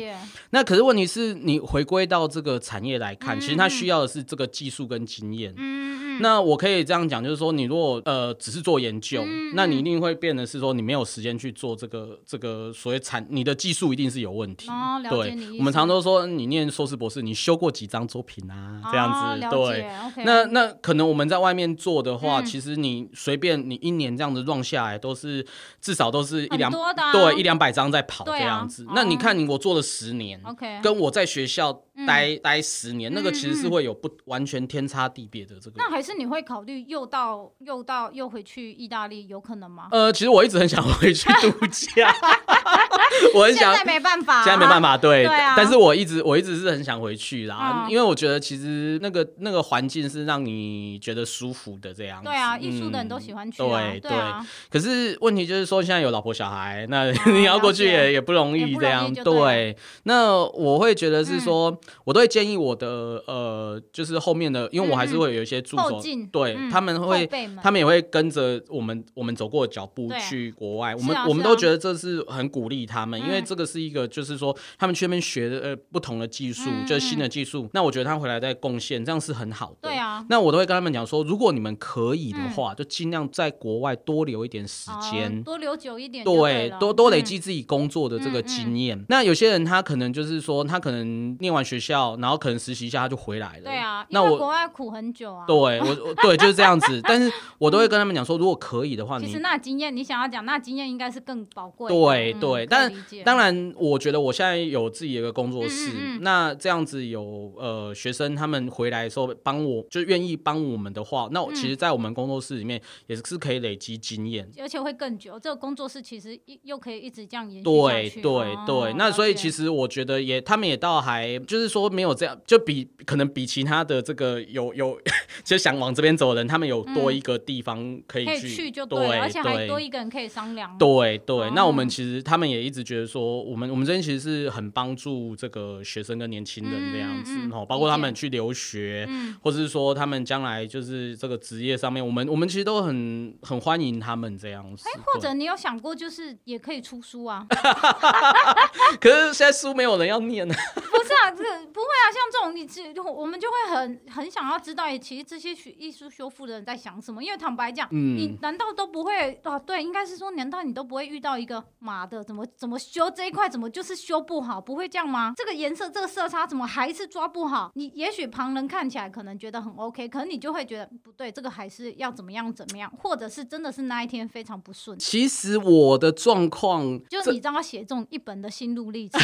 [0.51, 5.52] 那可是问题是你回归到这个产业来看，其实他需要的是这个技术跟经验。
[5.56, 14.69] 嗯嗯那我可以这样讲，就是说，你如果呃只是做研究，嗯、那你一定会变得是说，你没有时间去做这个这个所谓产，你的技术一定是有问题。
[14.69, 18.83] 哦、对，我们常都说，你念硕士博士，你修过几张作品啊？
[18.91, 19.83] 这样子，哦、对。
[19.83, 25.47] Okay 那那可能我们在外面做的话，嗯、其实你随便你一年这样子 run 下来，都是
[25.81, 28.85] 至少都是一两、啊、对一两百张在跑这样子。
[28.87, 30.43] 啊、那你看你我做了十年
[30.83, 31.73] 跟我在学校
[32.07, 35.77] 待、嗯、待十年，那个其实是会有不完全天差地别的这个。
[35.79, 36.18] 那还是。
[36.19, 39.89] 是你会考虑又到又到又回去意大利，有可能吗？
[39.93, 42.12] 呃，其实我一直很想回去度假。
[43.35, 52.28] 我很想，现在没办法，现在没办法，对，对啊，但是我一直我一直是很想回去啦，嗯、因为我觉得其实那个那个环境是让你觉得舒服的这样子。
[52.28, 53.59] 对啊，艺术的人都喜欢去。
[53.59, 59.12] 对对、啊、可是问题就是说，现在有老婆小孩，那、啊、 你要过去也也不容易这样。
[59.12, 67.27] 对，对，那我会觉得是说，嗯、我都会建议我的呃，就是后面的，因为我还是会有一些助手，嗯、对、嗯、他们会，
[67.63, 70.95] 他们也会跟着我们我们走过的脚步去国外。
[70.95, 77.69] 我们、啊、我们都觉得这是很鼓励他们，因为这个是一个，就是说他们去那边学的呃不同的技术、嗯，就是新的技术。
[77.73, 79.89] 那我觉得他回来再贡献，这样是很好的。
[79.89, 80.25] 对啊。
[80.29, 86.25] 那我都会跟他们讲说，如果你们可以的话，嗯、就尽量在国外多留一点时间、哦，多留久一点。
[86.25, 89.05] 对，多多累积自己工作的这个经验、嗯。
[89.09, 93.65] 那有些人他可能就是说，他可能念完学校，然后可能实习一下他就回来了。
[93.65, 94.07] 对啊。
[94.11, 95.45] 那我国外苦很久啊。
[95.47, 97.01] 对，我对就是这样子。
[97.05, 101.89] 但是我都会跟他们讲说，如果可以的话，其实那经验你想要讲，那经验应该是更宝贵。
[101.89, 102.93] 对对，嗯、但
[103.25, 115.39] 当然，我觉得我现在有自己的一个工作室，那这样子有呃学生他们回来的时候帮我，就愿意帮我们的话，那我其实，在我们工作室里面也是可以累积经验，而且会更久。
[115.39, 118.33] 这个工作室其实又可以一直这样延续对对对，
[118.75, 125.01] 哦，那所以其实我觉得也，他们也倒还就是说没有这样，就比可能比其他的这个有有
[125.45, 130.77] 就想往这边走的人，他们有多一个地方可以去，嗯，可以去就对，对，而且还多一个人可以商量。
[130.79, 144.89] 对对，哦，那我们其实他们也一直觉得说，我们我们这边其实是很帮助这个学生跟年轻人这样子，嗯嗯，包括他们去留学，嗯，或者是说他们将来就是这个职业上面，我们我们其实都很很欢迎他们这样子。
[144.89, 147.47] 哎，或者你有想过，就是也可以出书啊？
[149.01, 150.55] 可是现在书没有人要念啊。
[150.75, 152.69] 不是啊，这不会啊，像这种你
[153.11, 157.23] 我们就会很很想要知道，其实这些学艺术修复的人在想什么？
[157.23, 159.59] 因为坦白讲，嗯，你难道都不会啊？
[159.59, 164.61] 对，应该是说，难道你都不会遇到一个妈的，怎么怎么修这一块，怎么就是修不好？
[164.61, 165.32] 不会这样吗？
[165.36, 167.70] 这个颜色，这个色差，怎么还是抓不好？
[167.74, 174.99] 你也许旁人看起来可能觉得很 OK，可能你就会觉得不对，这个还是要怎么样怎么样，或者是真的是那一天非常不顺。
[174.99, 179.20] 其实我的状况，就是你知道写这种一本的心路历程。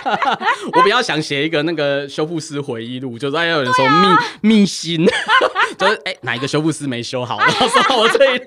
[0.74, 5.04] 我比较想写一个那个修复师回忆录，就是有人说密、啊、秘辛，
[5.78, 8.42] 就是哎、哪一个修复师没修好， 然后说我这里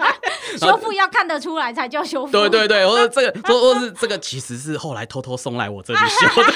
[0.63, 2.31] 修复要看得出来才叫修复。
[2.31, 6.53] 对对对，或者这个，或或是这个其实是后来偷偷送来我这里修的。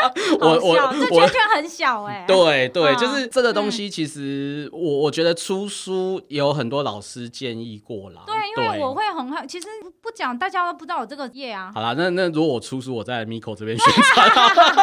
[0.40, 2.26] 我我这圈圈很小哎、欸。
[2.26, 8.22] 对对，就是这个东西，其实我我觉得出书有很多老师建议过啦。
[8.26, 9.66] 对，因为我会很好，其实
[10.00, 11.70] 不讲大家都不知道我这个业啊。
[11.74, 14.30] 好啦，那那如果我出书，我在 Miko 这边宣传，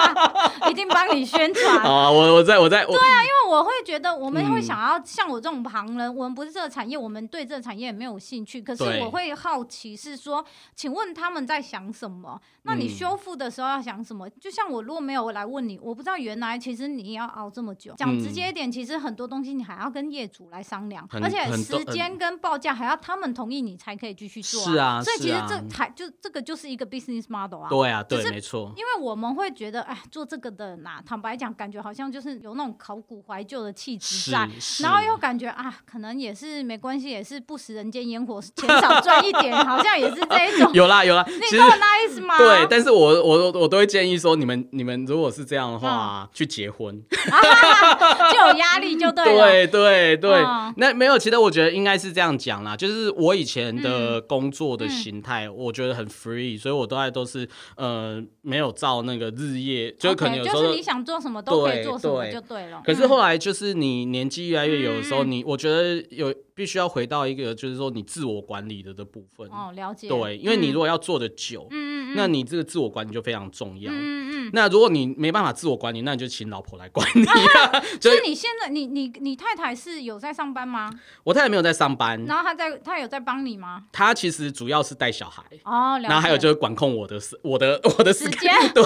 [0.70, 1.80] 一定帮你宣传。
[1.80, 2.86] 好啊，我我在我在。
[2.86, 8.61] 对啊，因为我会觉得我们会想要像我这种旁人，我们不是这个产业，我们对这个产业也没有兴趣。
[8.61, 10.45] 可是我会好奇是说，
[10.76, 12.40] 请问他们在想什么？
[12.64, 14.30] 那你修复的时候要想什么？
[14.30, 17.94] 就像我如果没有来问你，我不知道原来其实你要熬这么久。
[17.98, 24.61] 讲直接一点，其实很多东西你还要跟业主来商量，而且时间跟报价还要他们同意你才可以继续做。
[24.64, 27.69] 是啊，所以其实这还就这个就是一个 business model 啊。
[27.69, 28.72] 对啊，对，没错。
[28.76, 34.48] 因为我们会觉得，哎，做这个的呐，坦白讲，感觉好像就是有那种考古怀旧的气质在，
[34.82, 40.74] 然后又感觉啊，可能也是没关系，也是不食人间烟火，钱少赚一点， 好像也是这一种。
[40.74, 42.36] 有啦有啦，你懂我那意思吗？
[42.38, 46.99] 对，但是我我我都会建议说，你们你们如果是这样的话，嗯、去结婚，
[48.34, 49.48] 就有压力就对了。
[49.48, 62.82] 对对对，嗯、那没有，其实我觉得应该是这样讲啦，就是我以前的工作的形态，我觉得很 free，所以我都还都是呃没有照那个日夜，就可能有时候、okay, 就是你想做什么都可以做什么就对了。
[62.84, 66.34] 可是后来就是你年纪越来越有的时候，你我觉得有。
[66.58, 69.48] 必须要回到一个，就是说你自我管理的的部分。
[69.52, 70.10] 哦，了解。
[70.10, 73.92] 对，因为你如果要做的久，嗯，那你这个自我管理就非常重要。
[73.94, 74.50] 嗯嗯。
[74.54, 77.24] 那如果你没办法自我管理，那你就请老婆来管你。
[77.30, 80.90] 啊、所以你现在，你你你太太是有在上班吗？
[81.24, 82.26] 我太太没有在上班。
[82.26, 83.84] 然后她在，她有在帮你吗？
[83.92, 85.44] 她其实主要是带小孩。
[85.64, 86.08] 哦，了解。
[86.08, 88.52] 然后还有就是管控我的时，我的我的时间。
[88.74, 88.84] 对。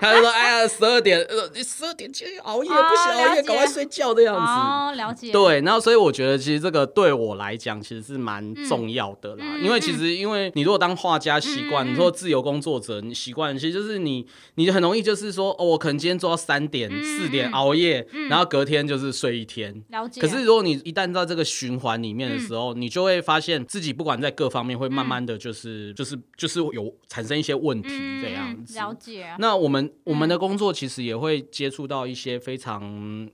[0.00, 5.32] 她就说：“哎呀，十二点，呃，你十二点就熬夜，不行熬夜，赶快睡觉的样子。”哦，了解。
[5.32, 7.78] 对，然后所以我觉得，其实这个对我来讲。
[7.80, 14.26] 其实是蛮重要的啦，嗯、因为其实因为你如果当画家习惯，嗯、你说自由工工作者，你习惯其实就是你，
[14.56, 19.80] 你很容易就是说，哦，我可能今天做到三点、四、嗯、点熬夜、嗯，然后隔天就是睡一天。
[19.90, 20.20] 了解。
[20.20, 27.90] 可是如果你一旦到这个循环里面的时候、嗯，你就会发现自己不管在各方面会慢慢的就是、嗯、就是就是有产生一些问题
[28.20, 28.74] 这样子。
[28.74, 29.36] 嗯、了解。
[29.38, 32.82] 那我们我们的工作其实也会接触到一些非常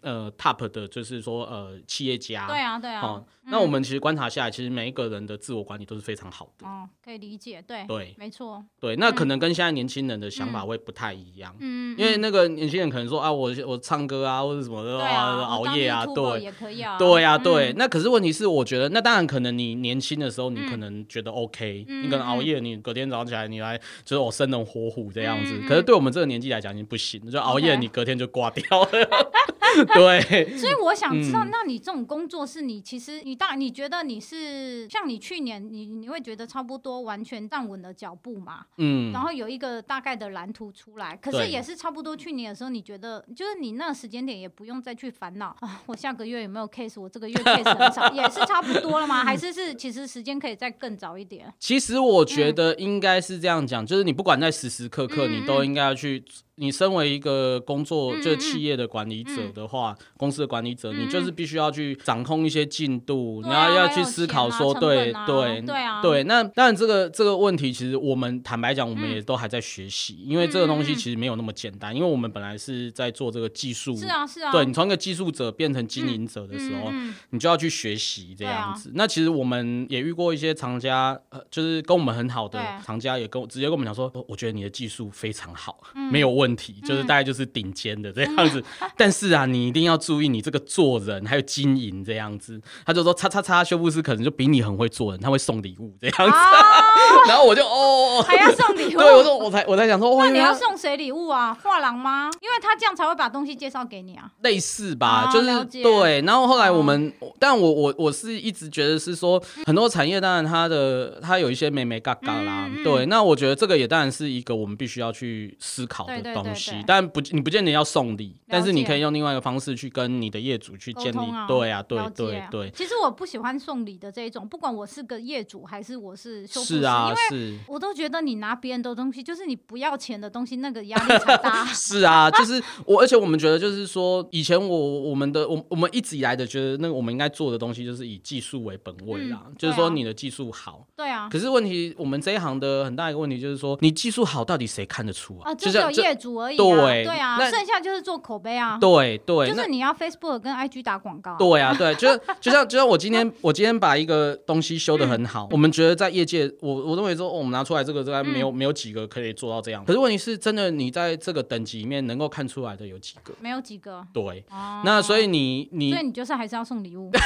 [0.03, 2.47] 呃 top 的，就是说呃企业家。
[2.47, 3.23] 对啊，对啊。
[3.47, 6.67] 那我们其实观察下来，其实每一个人的自我管理都是非常好的。
[6.67, 8.65] 哦，可以理解，对，对，没错。
[8.81, 11.55] 对，那可能跟现在年轻人的想法会不太一样。
[11.61, 16.97] 嗯，因为那个年轻人可能说啊，我我唱歌啊，或者什么的啊，熬夜啊，对，也可以啊。
[16.99, 17.75] 对呀、啊，对、嗯。
[17.77, 25.69] 那可是问题是，我觉得那当然可能你年轻的时候，你可能觉得 OK，、嗯、你可能熬夜，你隔天早上起来你来就是我生龙活虎这样子、嗯。
[25.69, 28.89] 可是对我们这个年纪来讲，已经不行，就熬夜你隔天就挂掉了。
[29.95, 30.15] 对。
[30.57, 34.21] 所以我想知道，那你这种工作是你其实你当然你觉得你。
[34.25, 38.65] 是像你去年，你你会觉得差不多完全站稳了脚步嘛？
[38.79, 46.99] 嗯，然后有一个大概的蓝图出来，可是也是差不多去年的时候，你觉得就是你那个时间点也不用再去烦恼啊，我下个月有没有 case？
[46.99, 49.23] 我这个月 case 很少， 也是差不多了吗？
[49.23, 51.53] 还是是其实时间可以再更早一点？
[51.59, 56.25] 其实我觉得应该是这样讲，嗯，就是你不管在时时刻刻，你都应该要去。
[56.57, 66.25] 你身为一个工作就是企业的管理者的话，嗯、公司的管理者、嗯，你就是必须要去掌控一些进度，然、嗯、后要去思考说，对、啊、对对对啊，对。
[66.25, 74.53] 那当然，这个这个问题其实我们坦白讲，我们也都还在学习、嗯，因为这个东西其实没有那么简单，因为我们本来是在做这个技术，是啊是啊。
[74.53, 78.93] 对，你从一个技术者变成经营者的时候，嗯、你就要去学习这样子、啊。
[78.95, 87.25] 那其实我们也遇过一些厂家，呃，就是跟我们很好的厂家，也跟我直接跟我们讲说，我觉得你的技术非常好，嗯、没有问题，就是大概。
[87.25, 88.63] 就是顶尖的这样子，
[88.99, 92.61] 但是啊，你一定要注意你这个做人还有经营这样子。
[92.85, 96.23] 他就说，叉叉叉修复师可能就比你很会做人，他会送礼物这样子。
[96.23, 98.99] 哦、 然后我就哦，还要送礼物？
[99.01, 101.57] 对，我说我才我才想说，那你要送谁礼物啊？
[101.63, 102.31] 画廊吗？
[102.43, 104.31] 因为他这样才会把东西介绍给你啊。
[104.43, 106.21] 类似吧，哦、就是对。
[106.27, 113.07] 然后后来我们，哦、但我我我是一直觉得是说，很多产业当然它的它有一些美美嘎嘎啦、嗯，对。
[113.07, 117.05] 那我觉得这个也当然是一个我们必须要去思考的，对对对对，但。
[117.15, 121.19] 不，你不见得要送礼，但是你可以用另外一个方式去跟你的业主去建立。
[121.31, 122.71] 啊对啊，对对对。
[122.71, 131.65] 其实我不喜欢送礼的这一种，不管我是个业主还是我是修复师，是啊，因为我都觉得你拿别人的东西，就是你不要钱的东西，那个压力才大。
[131.73, 140.87] 是啊，就是我，而且我们觉得就是说，以前我我们的我我们一直以来的觉得，那个我们应该做的东西就是以技术为本位啦、嗯，就是说你的技术好。
[140.97, 141.29] 对啊。
[141.31, 145.51] 可是问题，我们这一行的很大一个问题就是说，你技术好到底谁看得出啊？
[145.51, 146.57] 啊，就是有业主而已、啊。
[146.57, 147.05] 对。
[147.05, 148.79] 对啊，剩下就是做口碑啊。
[148.81, 151.37] 对对，就是你要 Facebook 跟 IG 打广告。
[151.37, 159.85] 对啊，对， 就就像就像我今天我今天把一个东西修的很好，嗯、我们觉得在业界，我我认为说、哦、我们拿出来这个，这个没有、嗯、没有几个可以做到这样。
[159.85, 163.33] 可是问题是真的，你在这个等级里面能够看出来的有几个？
[163.41, 164.05] 没有几个。
[164.13, 167.11] 对，哦、那所以你你所以你就是还是要送礼物。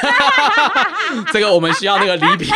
[1.32, 2.48] 这个我们需要那个礼品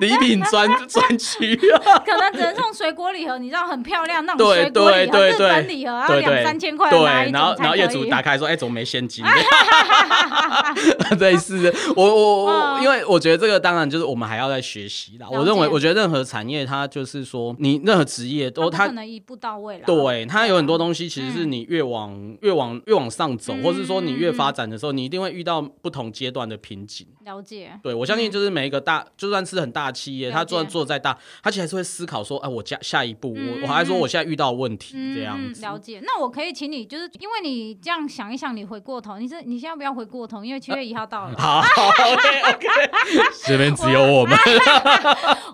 [0.00, 6.90] 礼品专专区，可能只能送水果礼盒，你知道很漂亮那种水果礼盒，日本礼盒，对对三千块。
[6.90, 7.00] 对，
[7.32, 9.24] 然后然后业主打开说：“哎、欸，怎么没现金？”
[11.18, 15.28] 类似的，我我我，因为我觉得这个当然就是我们还要再学习啦。
[15.30, 19.84] 我认为，我觉得任何产业它就是说，你任何职业都它可能一步到位了。
[19.84, 27.06] 对，它有很多东西，其实是你越往、嗯、越往越往上走，或是说你越发展的时候，你一定会遇到不同阶段的瓶颈。
[27.24, 27.70] 了解。
[27.82, 36.00] 对，我相信就是每一个大，就算是很大企业，它就算做再大，它其实还是会思考说：“哎，我下下一步，我我还说我现在遇到问题这样子。”了解。
[36.04, 41.38] 那我可以请你，就是因为你这样想一想，你回过头，你是你现在不要回过头，因为七月一号到了。
[41.38, 42.66] 好，OK OK，
[43.46, 44.36] 这边只有我们。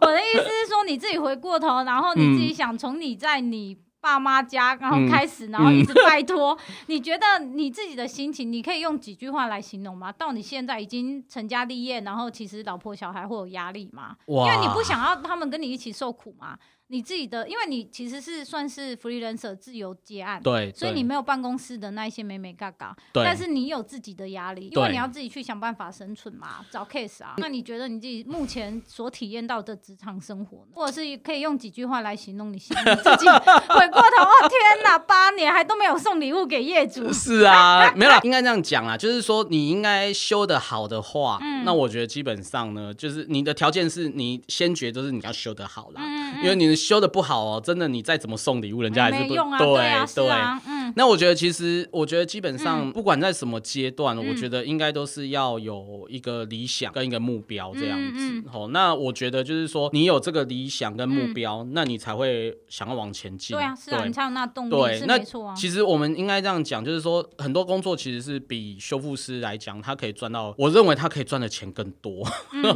[0.00, 6.74] 我 的意思是说，你自己回过头，然后你自己想从你在你爸妈家，然后开始，然后一直 拜托、嗯嗯。
[6.86, 10.12] 你觉得你自己的心情，你可以用几句话来形容吗？
[10.12, 14.16] 到你现在已经成家立业，然后其实老婆小孩会有压力吗？
[14.26, 16.56] 因为你不想要他们跟你一起受苦吗？
[16.90, 27.34] 你自己的，因为你其实是算是 freelancer 自由接案，对，所以你没有办公室的那一些眉眉角角，但是你有自己的压力，因为你要自己去想办法生存嘛，找 case 啊。
[27.36, 33.26] 那你觉得你自己目前所体验到的职场生活呢，或者是可以用几句话来形容你自己？
[33.68, 37.12] 回过头，哦天哪，八年还都没有送礼物给业主。
[37.12, 46.77] 是啊，没有啦，应该这样讲啦，就是说你应该修得好的话，嗯，那我觉得基本上呢，就是你的条件是你先决就是你要修得好啦，嗯，因为你的。
[46.78, 49.58] 修的不好哦，真的，你再怎么送礼物，人家还是不、嗯、用啊。
[49.58, 50.77] 对对，对啊，嗯。
[50.88, 58.42] 嗯，那我觉得其实，我觉得基本上不管在什么阶段，我觉得应该都是要有一个理想跟一个目标这样子。
[58.50, 63.56] 好，那我觉得就是说，你有这个理想跟目标，那你才会想要往前进。
[63.56, 64.70] 对啊，是啊，你才有那动力。
[64.70, 65.18] 对，那
[65.54, 72.26] 其实我们应该这样讲，就是说很多工作其实是比修复师来讲，他可以赚到，我认为他可以赚的钱更多。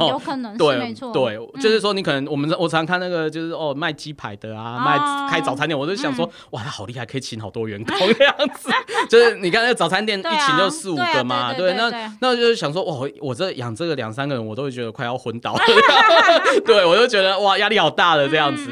[0.09, 1.11] 有可能对没错。
[1.13, 8.69] 对，就是说你可能我们我常看那个就是哦卖鸡排的啊，卖开早餐店，我就想说哇，他好厉害，可以请好多员工 这样子。
[9.09, 15.59] 就是你看那个早餐店一请就四五个嘛，对，那那就是想说哇，我这养这个两三个人，我都会觉得快要昏倒了。
[16.65, 18.69] 对，我就觉得哇，压力好大的这样子。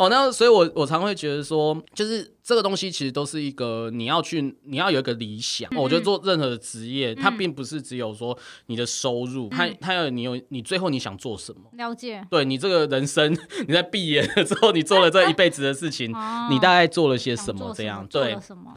[0.00, 2.34] 哦，那所以我我常会觉得说，就是。
[2.42, 5.70] 这个东西其实都是一个你要去，你要有一个理想。
[5.72, 8.36] 嗯、我觉得做任何的职业，嗯、它并不是只有说
[8.66, 11.60] 你的收入，嗯、它它要你有你最后你想做什么。
[11.74, 12.26] 了解。
[12.28, 13.32] 对你这个人生，
[13.68, 17.72] 你在毕业了之后，你做了这一辈子的事情，哦、你大概做了些什么？
[17.76, 18.04] 这样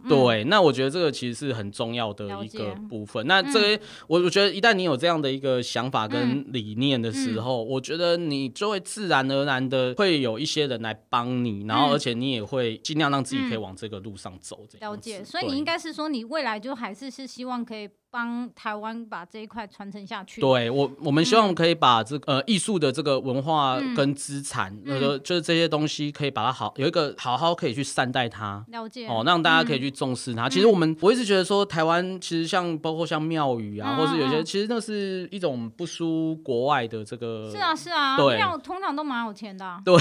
[0.07, 0.43] 对。
[0.43, 3.25] 那我觉得这个其实是很重要的一个部分。
[3.25, 14.65] 那这个、嗯、我我觉得一旦你有这样的一个想法跟理念的时候，嗯、我觉得你就会自然而然的会有一些人来帮你，然后而且你也会尽量让自己可以往这个路上走。
[14.67, 17.87] 这样了解，所以你应该是说，你未来就还是是希望可以。
[18.13, 20.39] 帮台湾把这一块传承下去。
[20.39, 28.63] 对我，我们希望可以把这个、呃艺术的这个文化跟资产，那个、嗯、就是这些东西，可以把它好有一个好好可以去善待它。
[28.67, 30.47] 了解哦，让大家可以去重视它。
[30.47, 37.49] 嗯、其实我们我一直觉得说，台湾其实像包括像庙宇啊，嗯、或是有些，嗯、其实那是一种不输国外的这个。
[37.49, 39.81] 是啊是啊，对，庙通常都蛮有钱的、啊。
[39.83, 39.97] 对，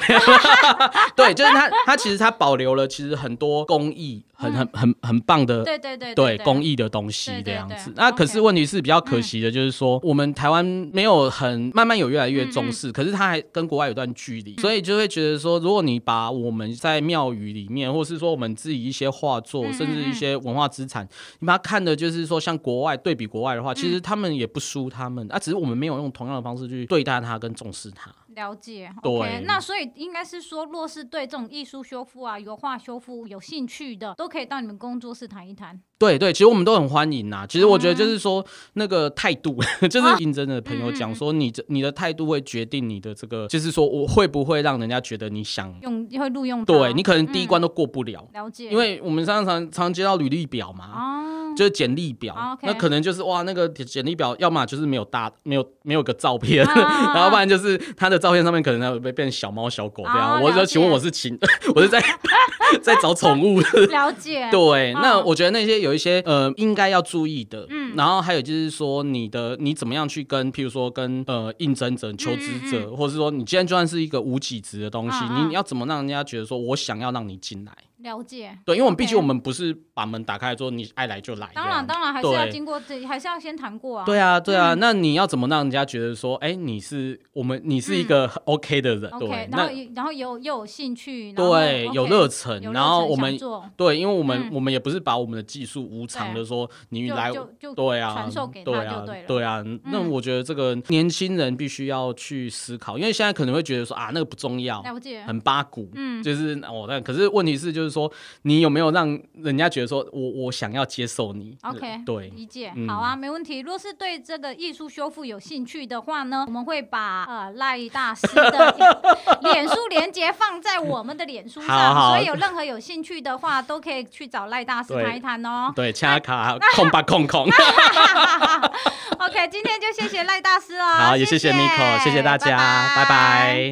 [1.17, 4.23] 对，就是它它其实它保留了其实很多工艺。
[4.35, 7.93] 很很很很棒的，对对对对工艺的东西这样子。
[8.03, 21.09] 那可是问题是比较可惜的，就是说我们台湾没有很慢慢有越来越重视，可是它还跟国外有段距离，所以就会觉得说，如果你把我们在庙宇里面，或是说我们自己一些画作，甚至一些文化资产，
[21.39, 28.13] 你把它看的就是说像国外对比国外的话，其实他们也不输他们，啊，只是我们没有用同样的方式去对待它跟重视它。
[28.35, 35.81] 了解，OK，那所以应该是说，若是对这种艺术修复啊、油画修复有兴趣的，都可以到你们工作室谈一谈。
[35.99, 37.47] 对对，其实我们都很欢迎呐。
[37.49, 39.57] 其实我觉得就是说，那个态度，
[39.89, 46.65] 就是应征的朋友讲说，你这你的态度会决定你的这个，就是说我会不会让人家觉得你想用，会录用。
[46.65, 48.29] 对，你可能第一关都过不了。
[48.33, 51.42] 了解，因为我们常常常接到履历表嘛。
[51.57, 56.65] 就是简历表，那可能就是哇，那个简历表要么就是没有大，没有没有个照片，
[57.15, 60.43] 然后不然就是他的照片上面可能会变小猫小狗这样。
[60.43, 61.39] 我就请问我是请，
[61.75, 62.03] 我是在
[62.83, 63.61] 在找宠物。
[63.61, 64.49] 了解。
[64.51, 77.73] 对，那我觉得那些有一些呃应该要注意的，嗯，然后还有就是说你的你怎么样去跟，譬如说跟呃应征者、求职者，或者是说你今天就算是一个无几职的东西，你要怎么让人家觉得说我想要让你进来？
[78.03, 84.05] 了解，对，因为我们毕竟我们不是把门打开说你爱来就来，当然当然还是要经过这，还是要先谈过啊。
[84.05, 93.39] 对啊对啊，那你要怎么让人家觉得说，哎，你是我们，你是一个 OK 的人，对，然后然后有又有兴趣，对，有热忱，然后我们
[93.77, 97.31] 对，因为我们我们也不是把我们的技术无偿的说你来，
[97.75, 108.11] 对啊，传授给对啊，对啊，那我觉得这个年轻人必须要去思考，因为现在可能会觉得说啊那个不重要，了解，很八股，嗯，就是哦，但可是问题是就是说
[108.43, 113.61] 你有没有让人家觉得说我我想要接受你？OK，对，理解，好啊，没问题。
[113.61, 118.75] 若是对这个艺术修复有兴趣的话呢，我们会把呃赖大师的
[119.43, 125.71] 脸书连接放在我们的脸书上，所以有任何有兴趣的话，都可以去找赖大师谈一谈哦。
[125.77, 127.47] 对，掐卡空吧空空。
[129.23, 130.85] OK，今天就谢谢赖大师哦。
[130.85, 132.57] 好，也谢谢 Miko，谢谢大家，
[132.97, 133.71] 拜拜。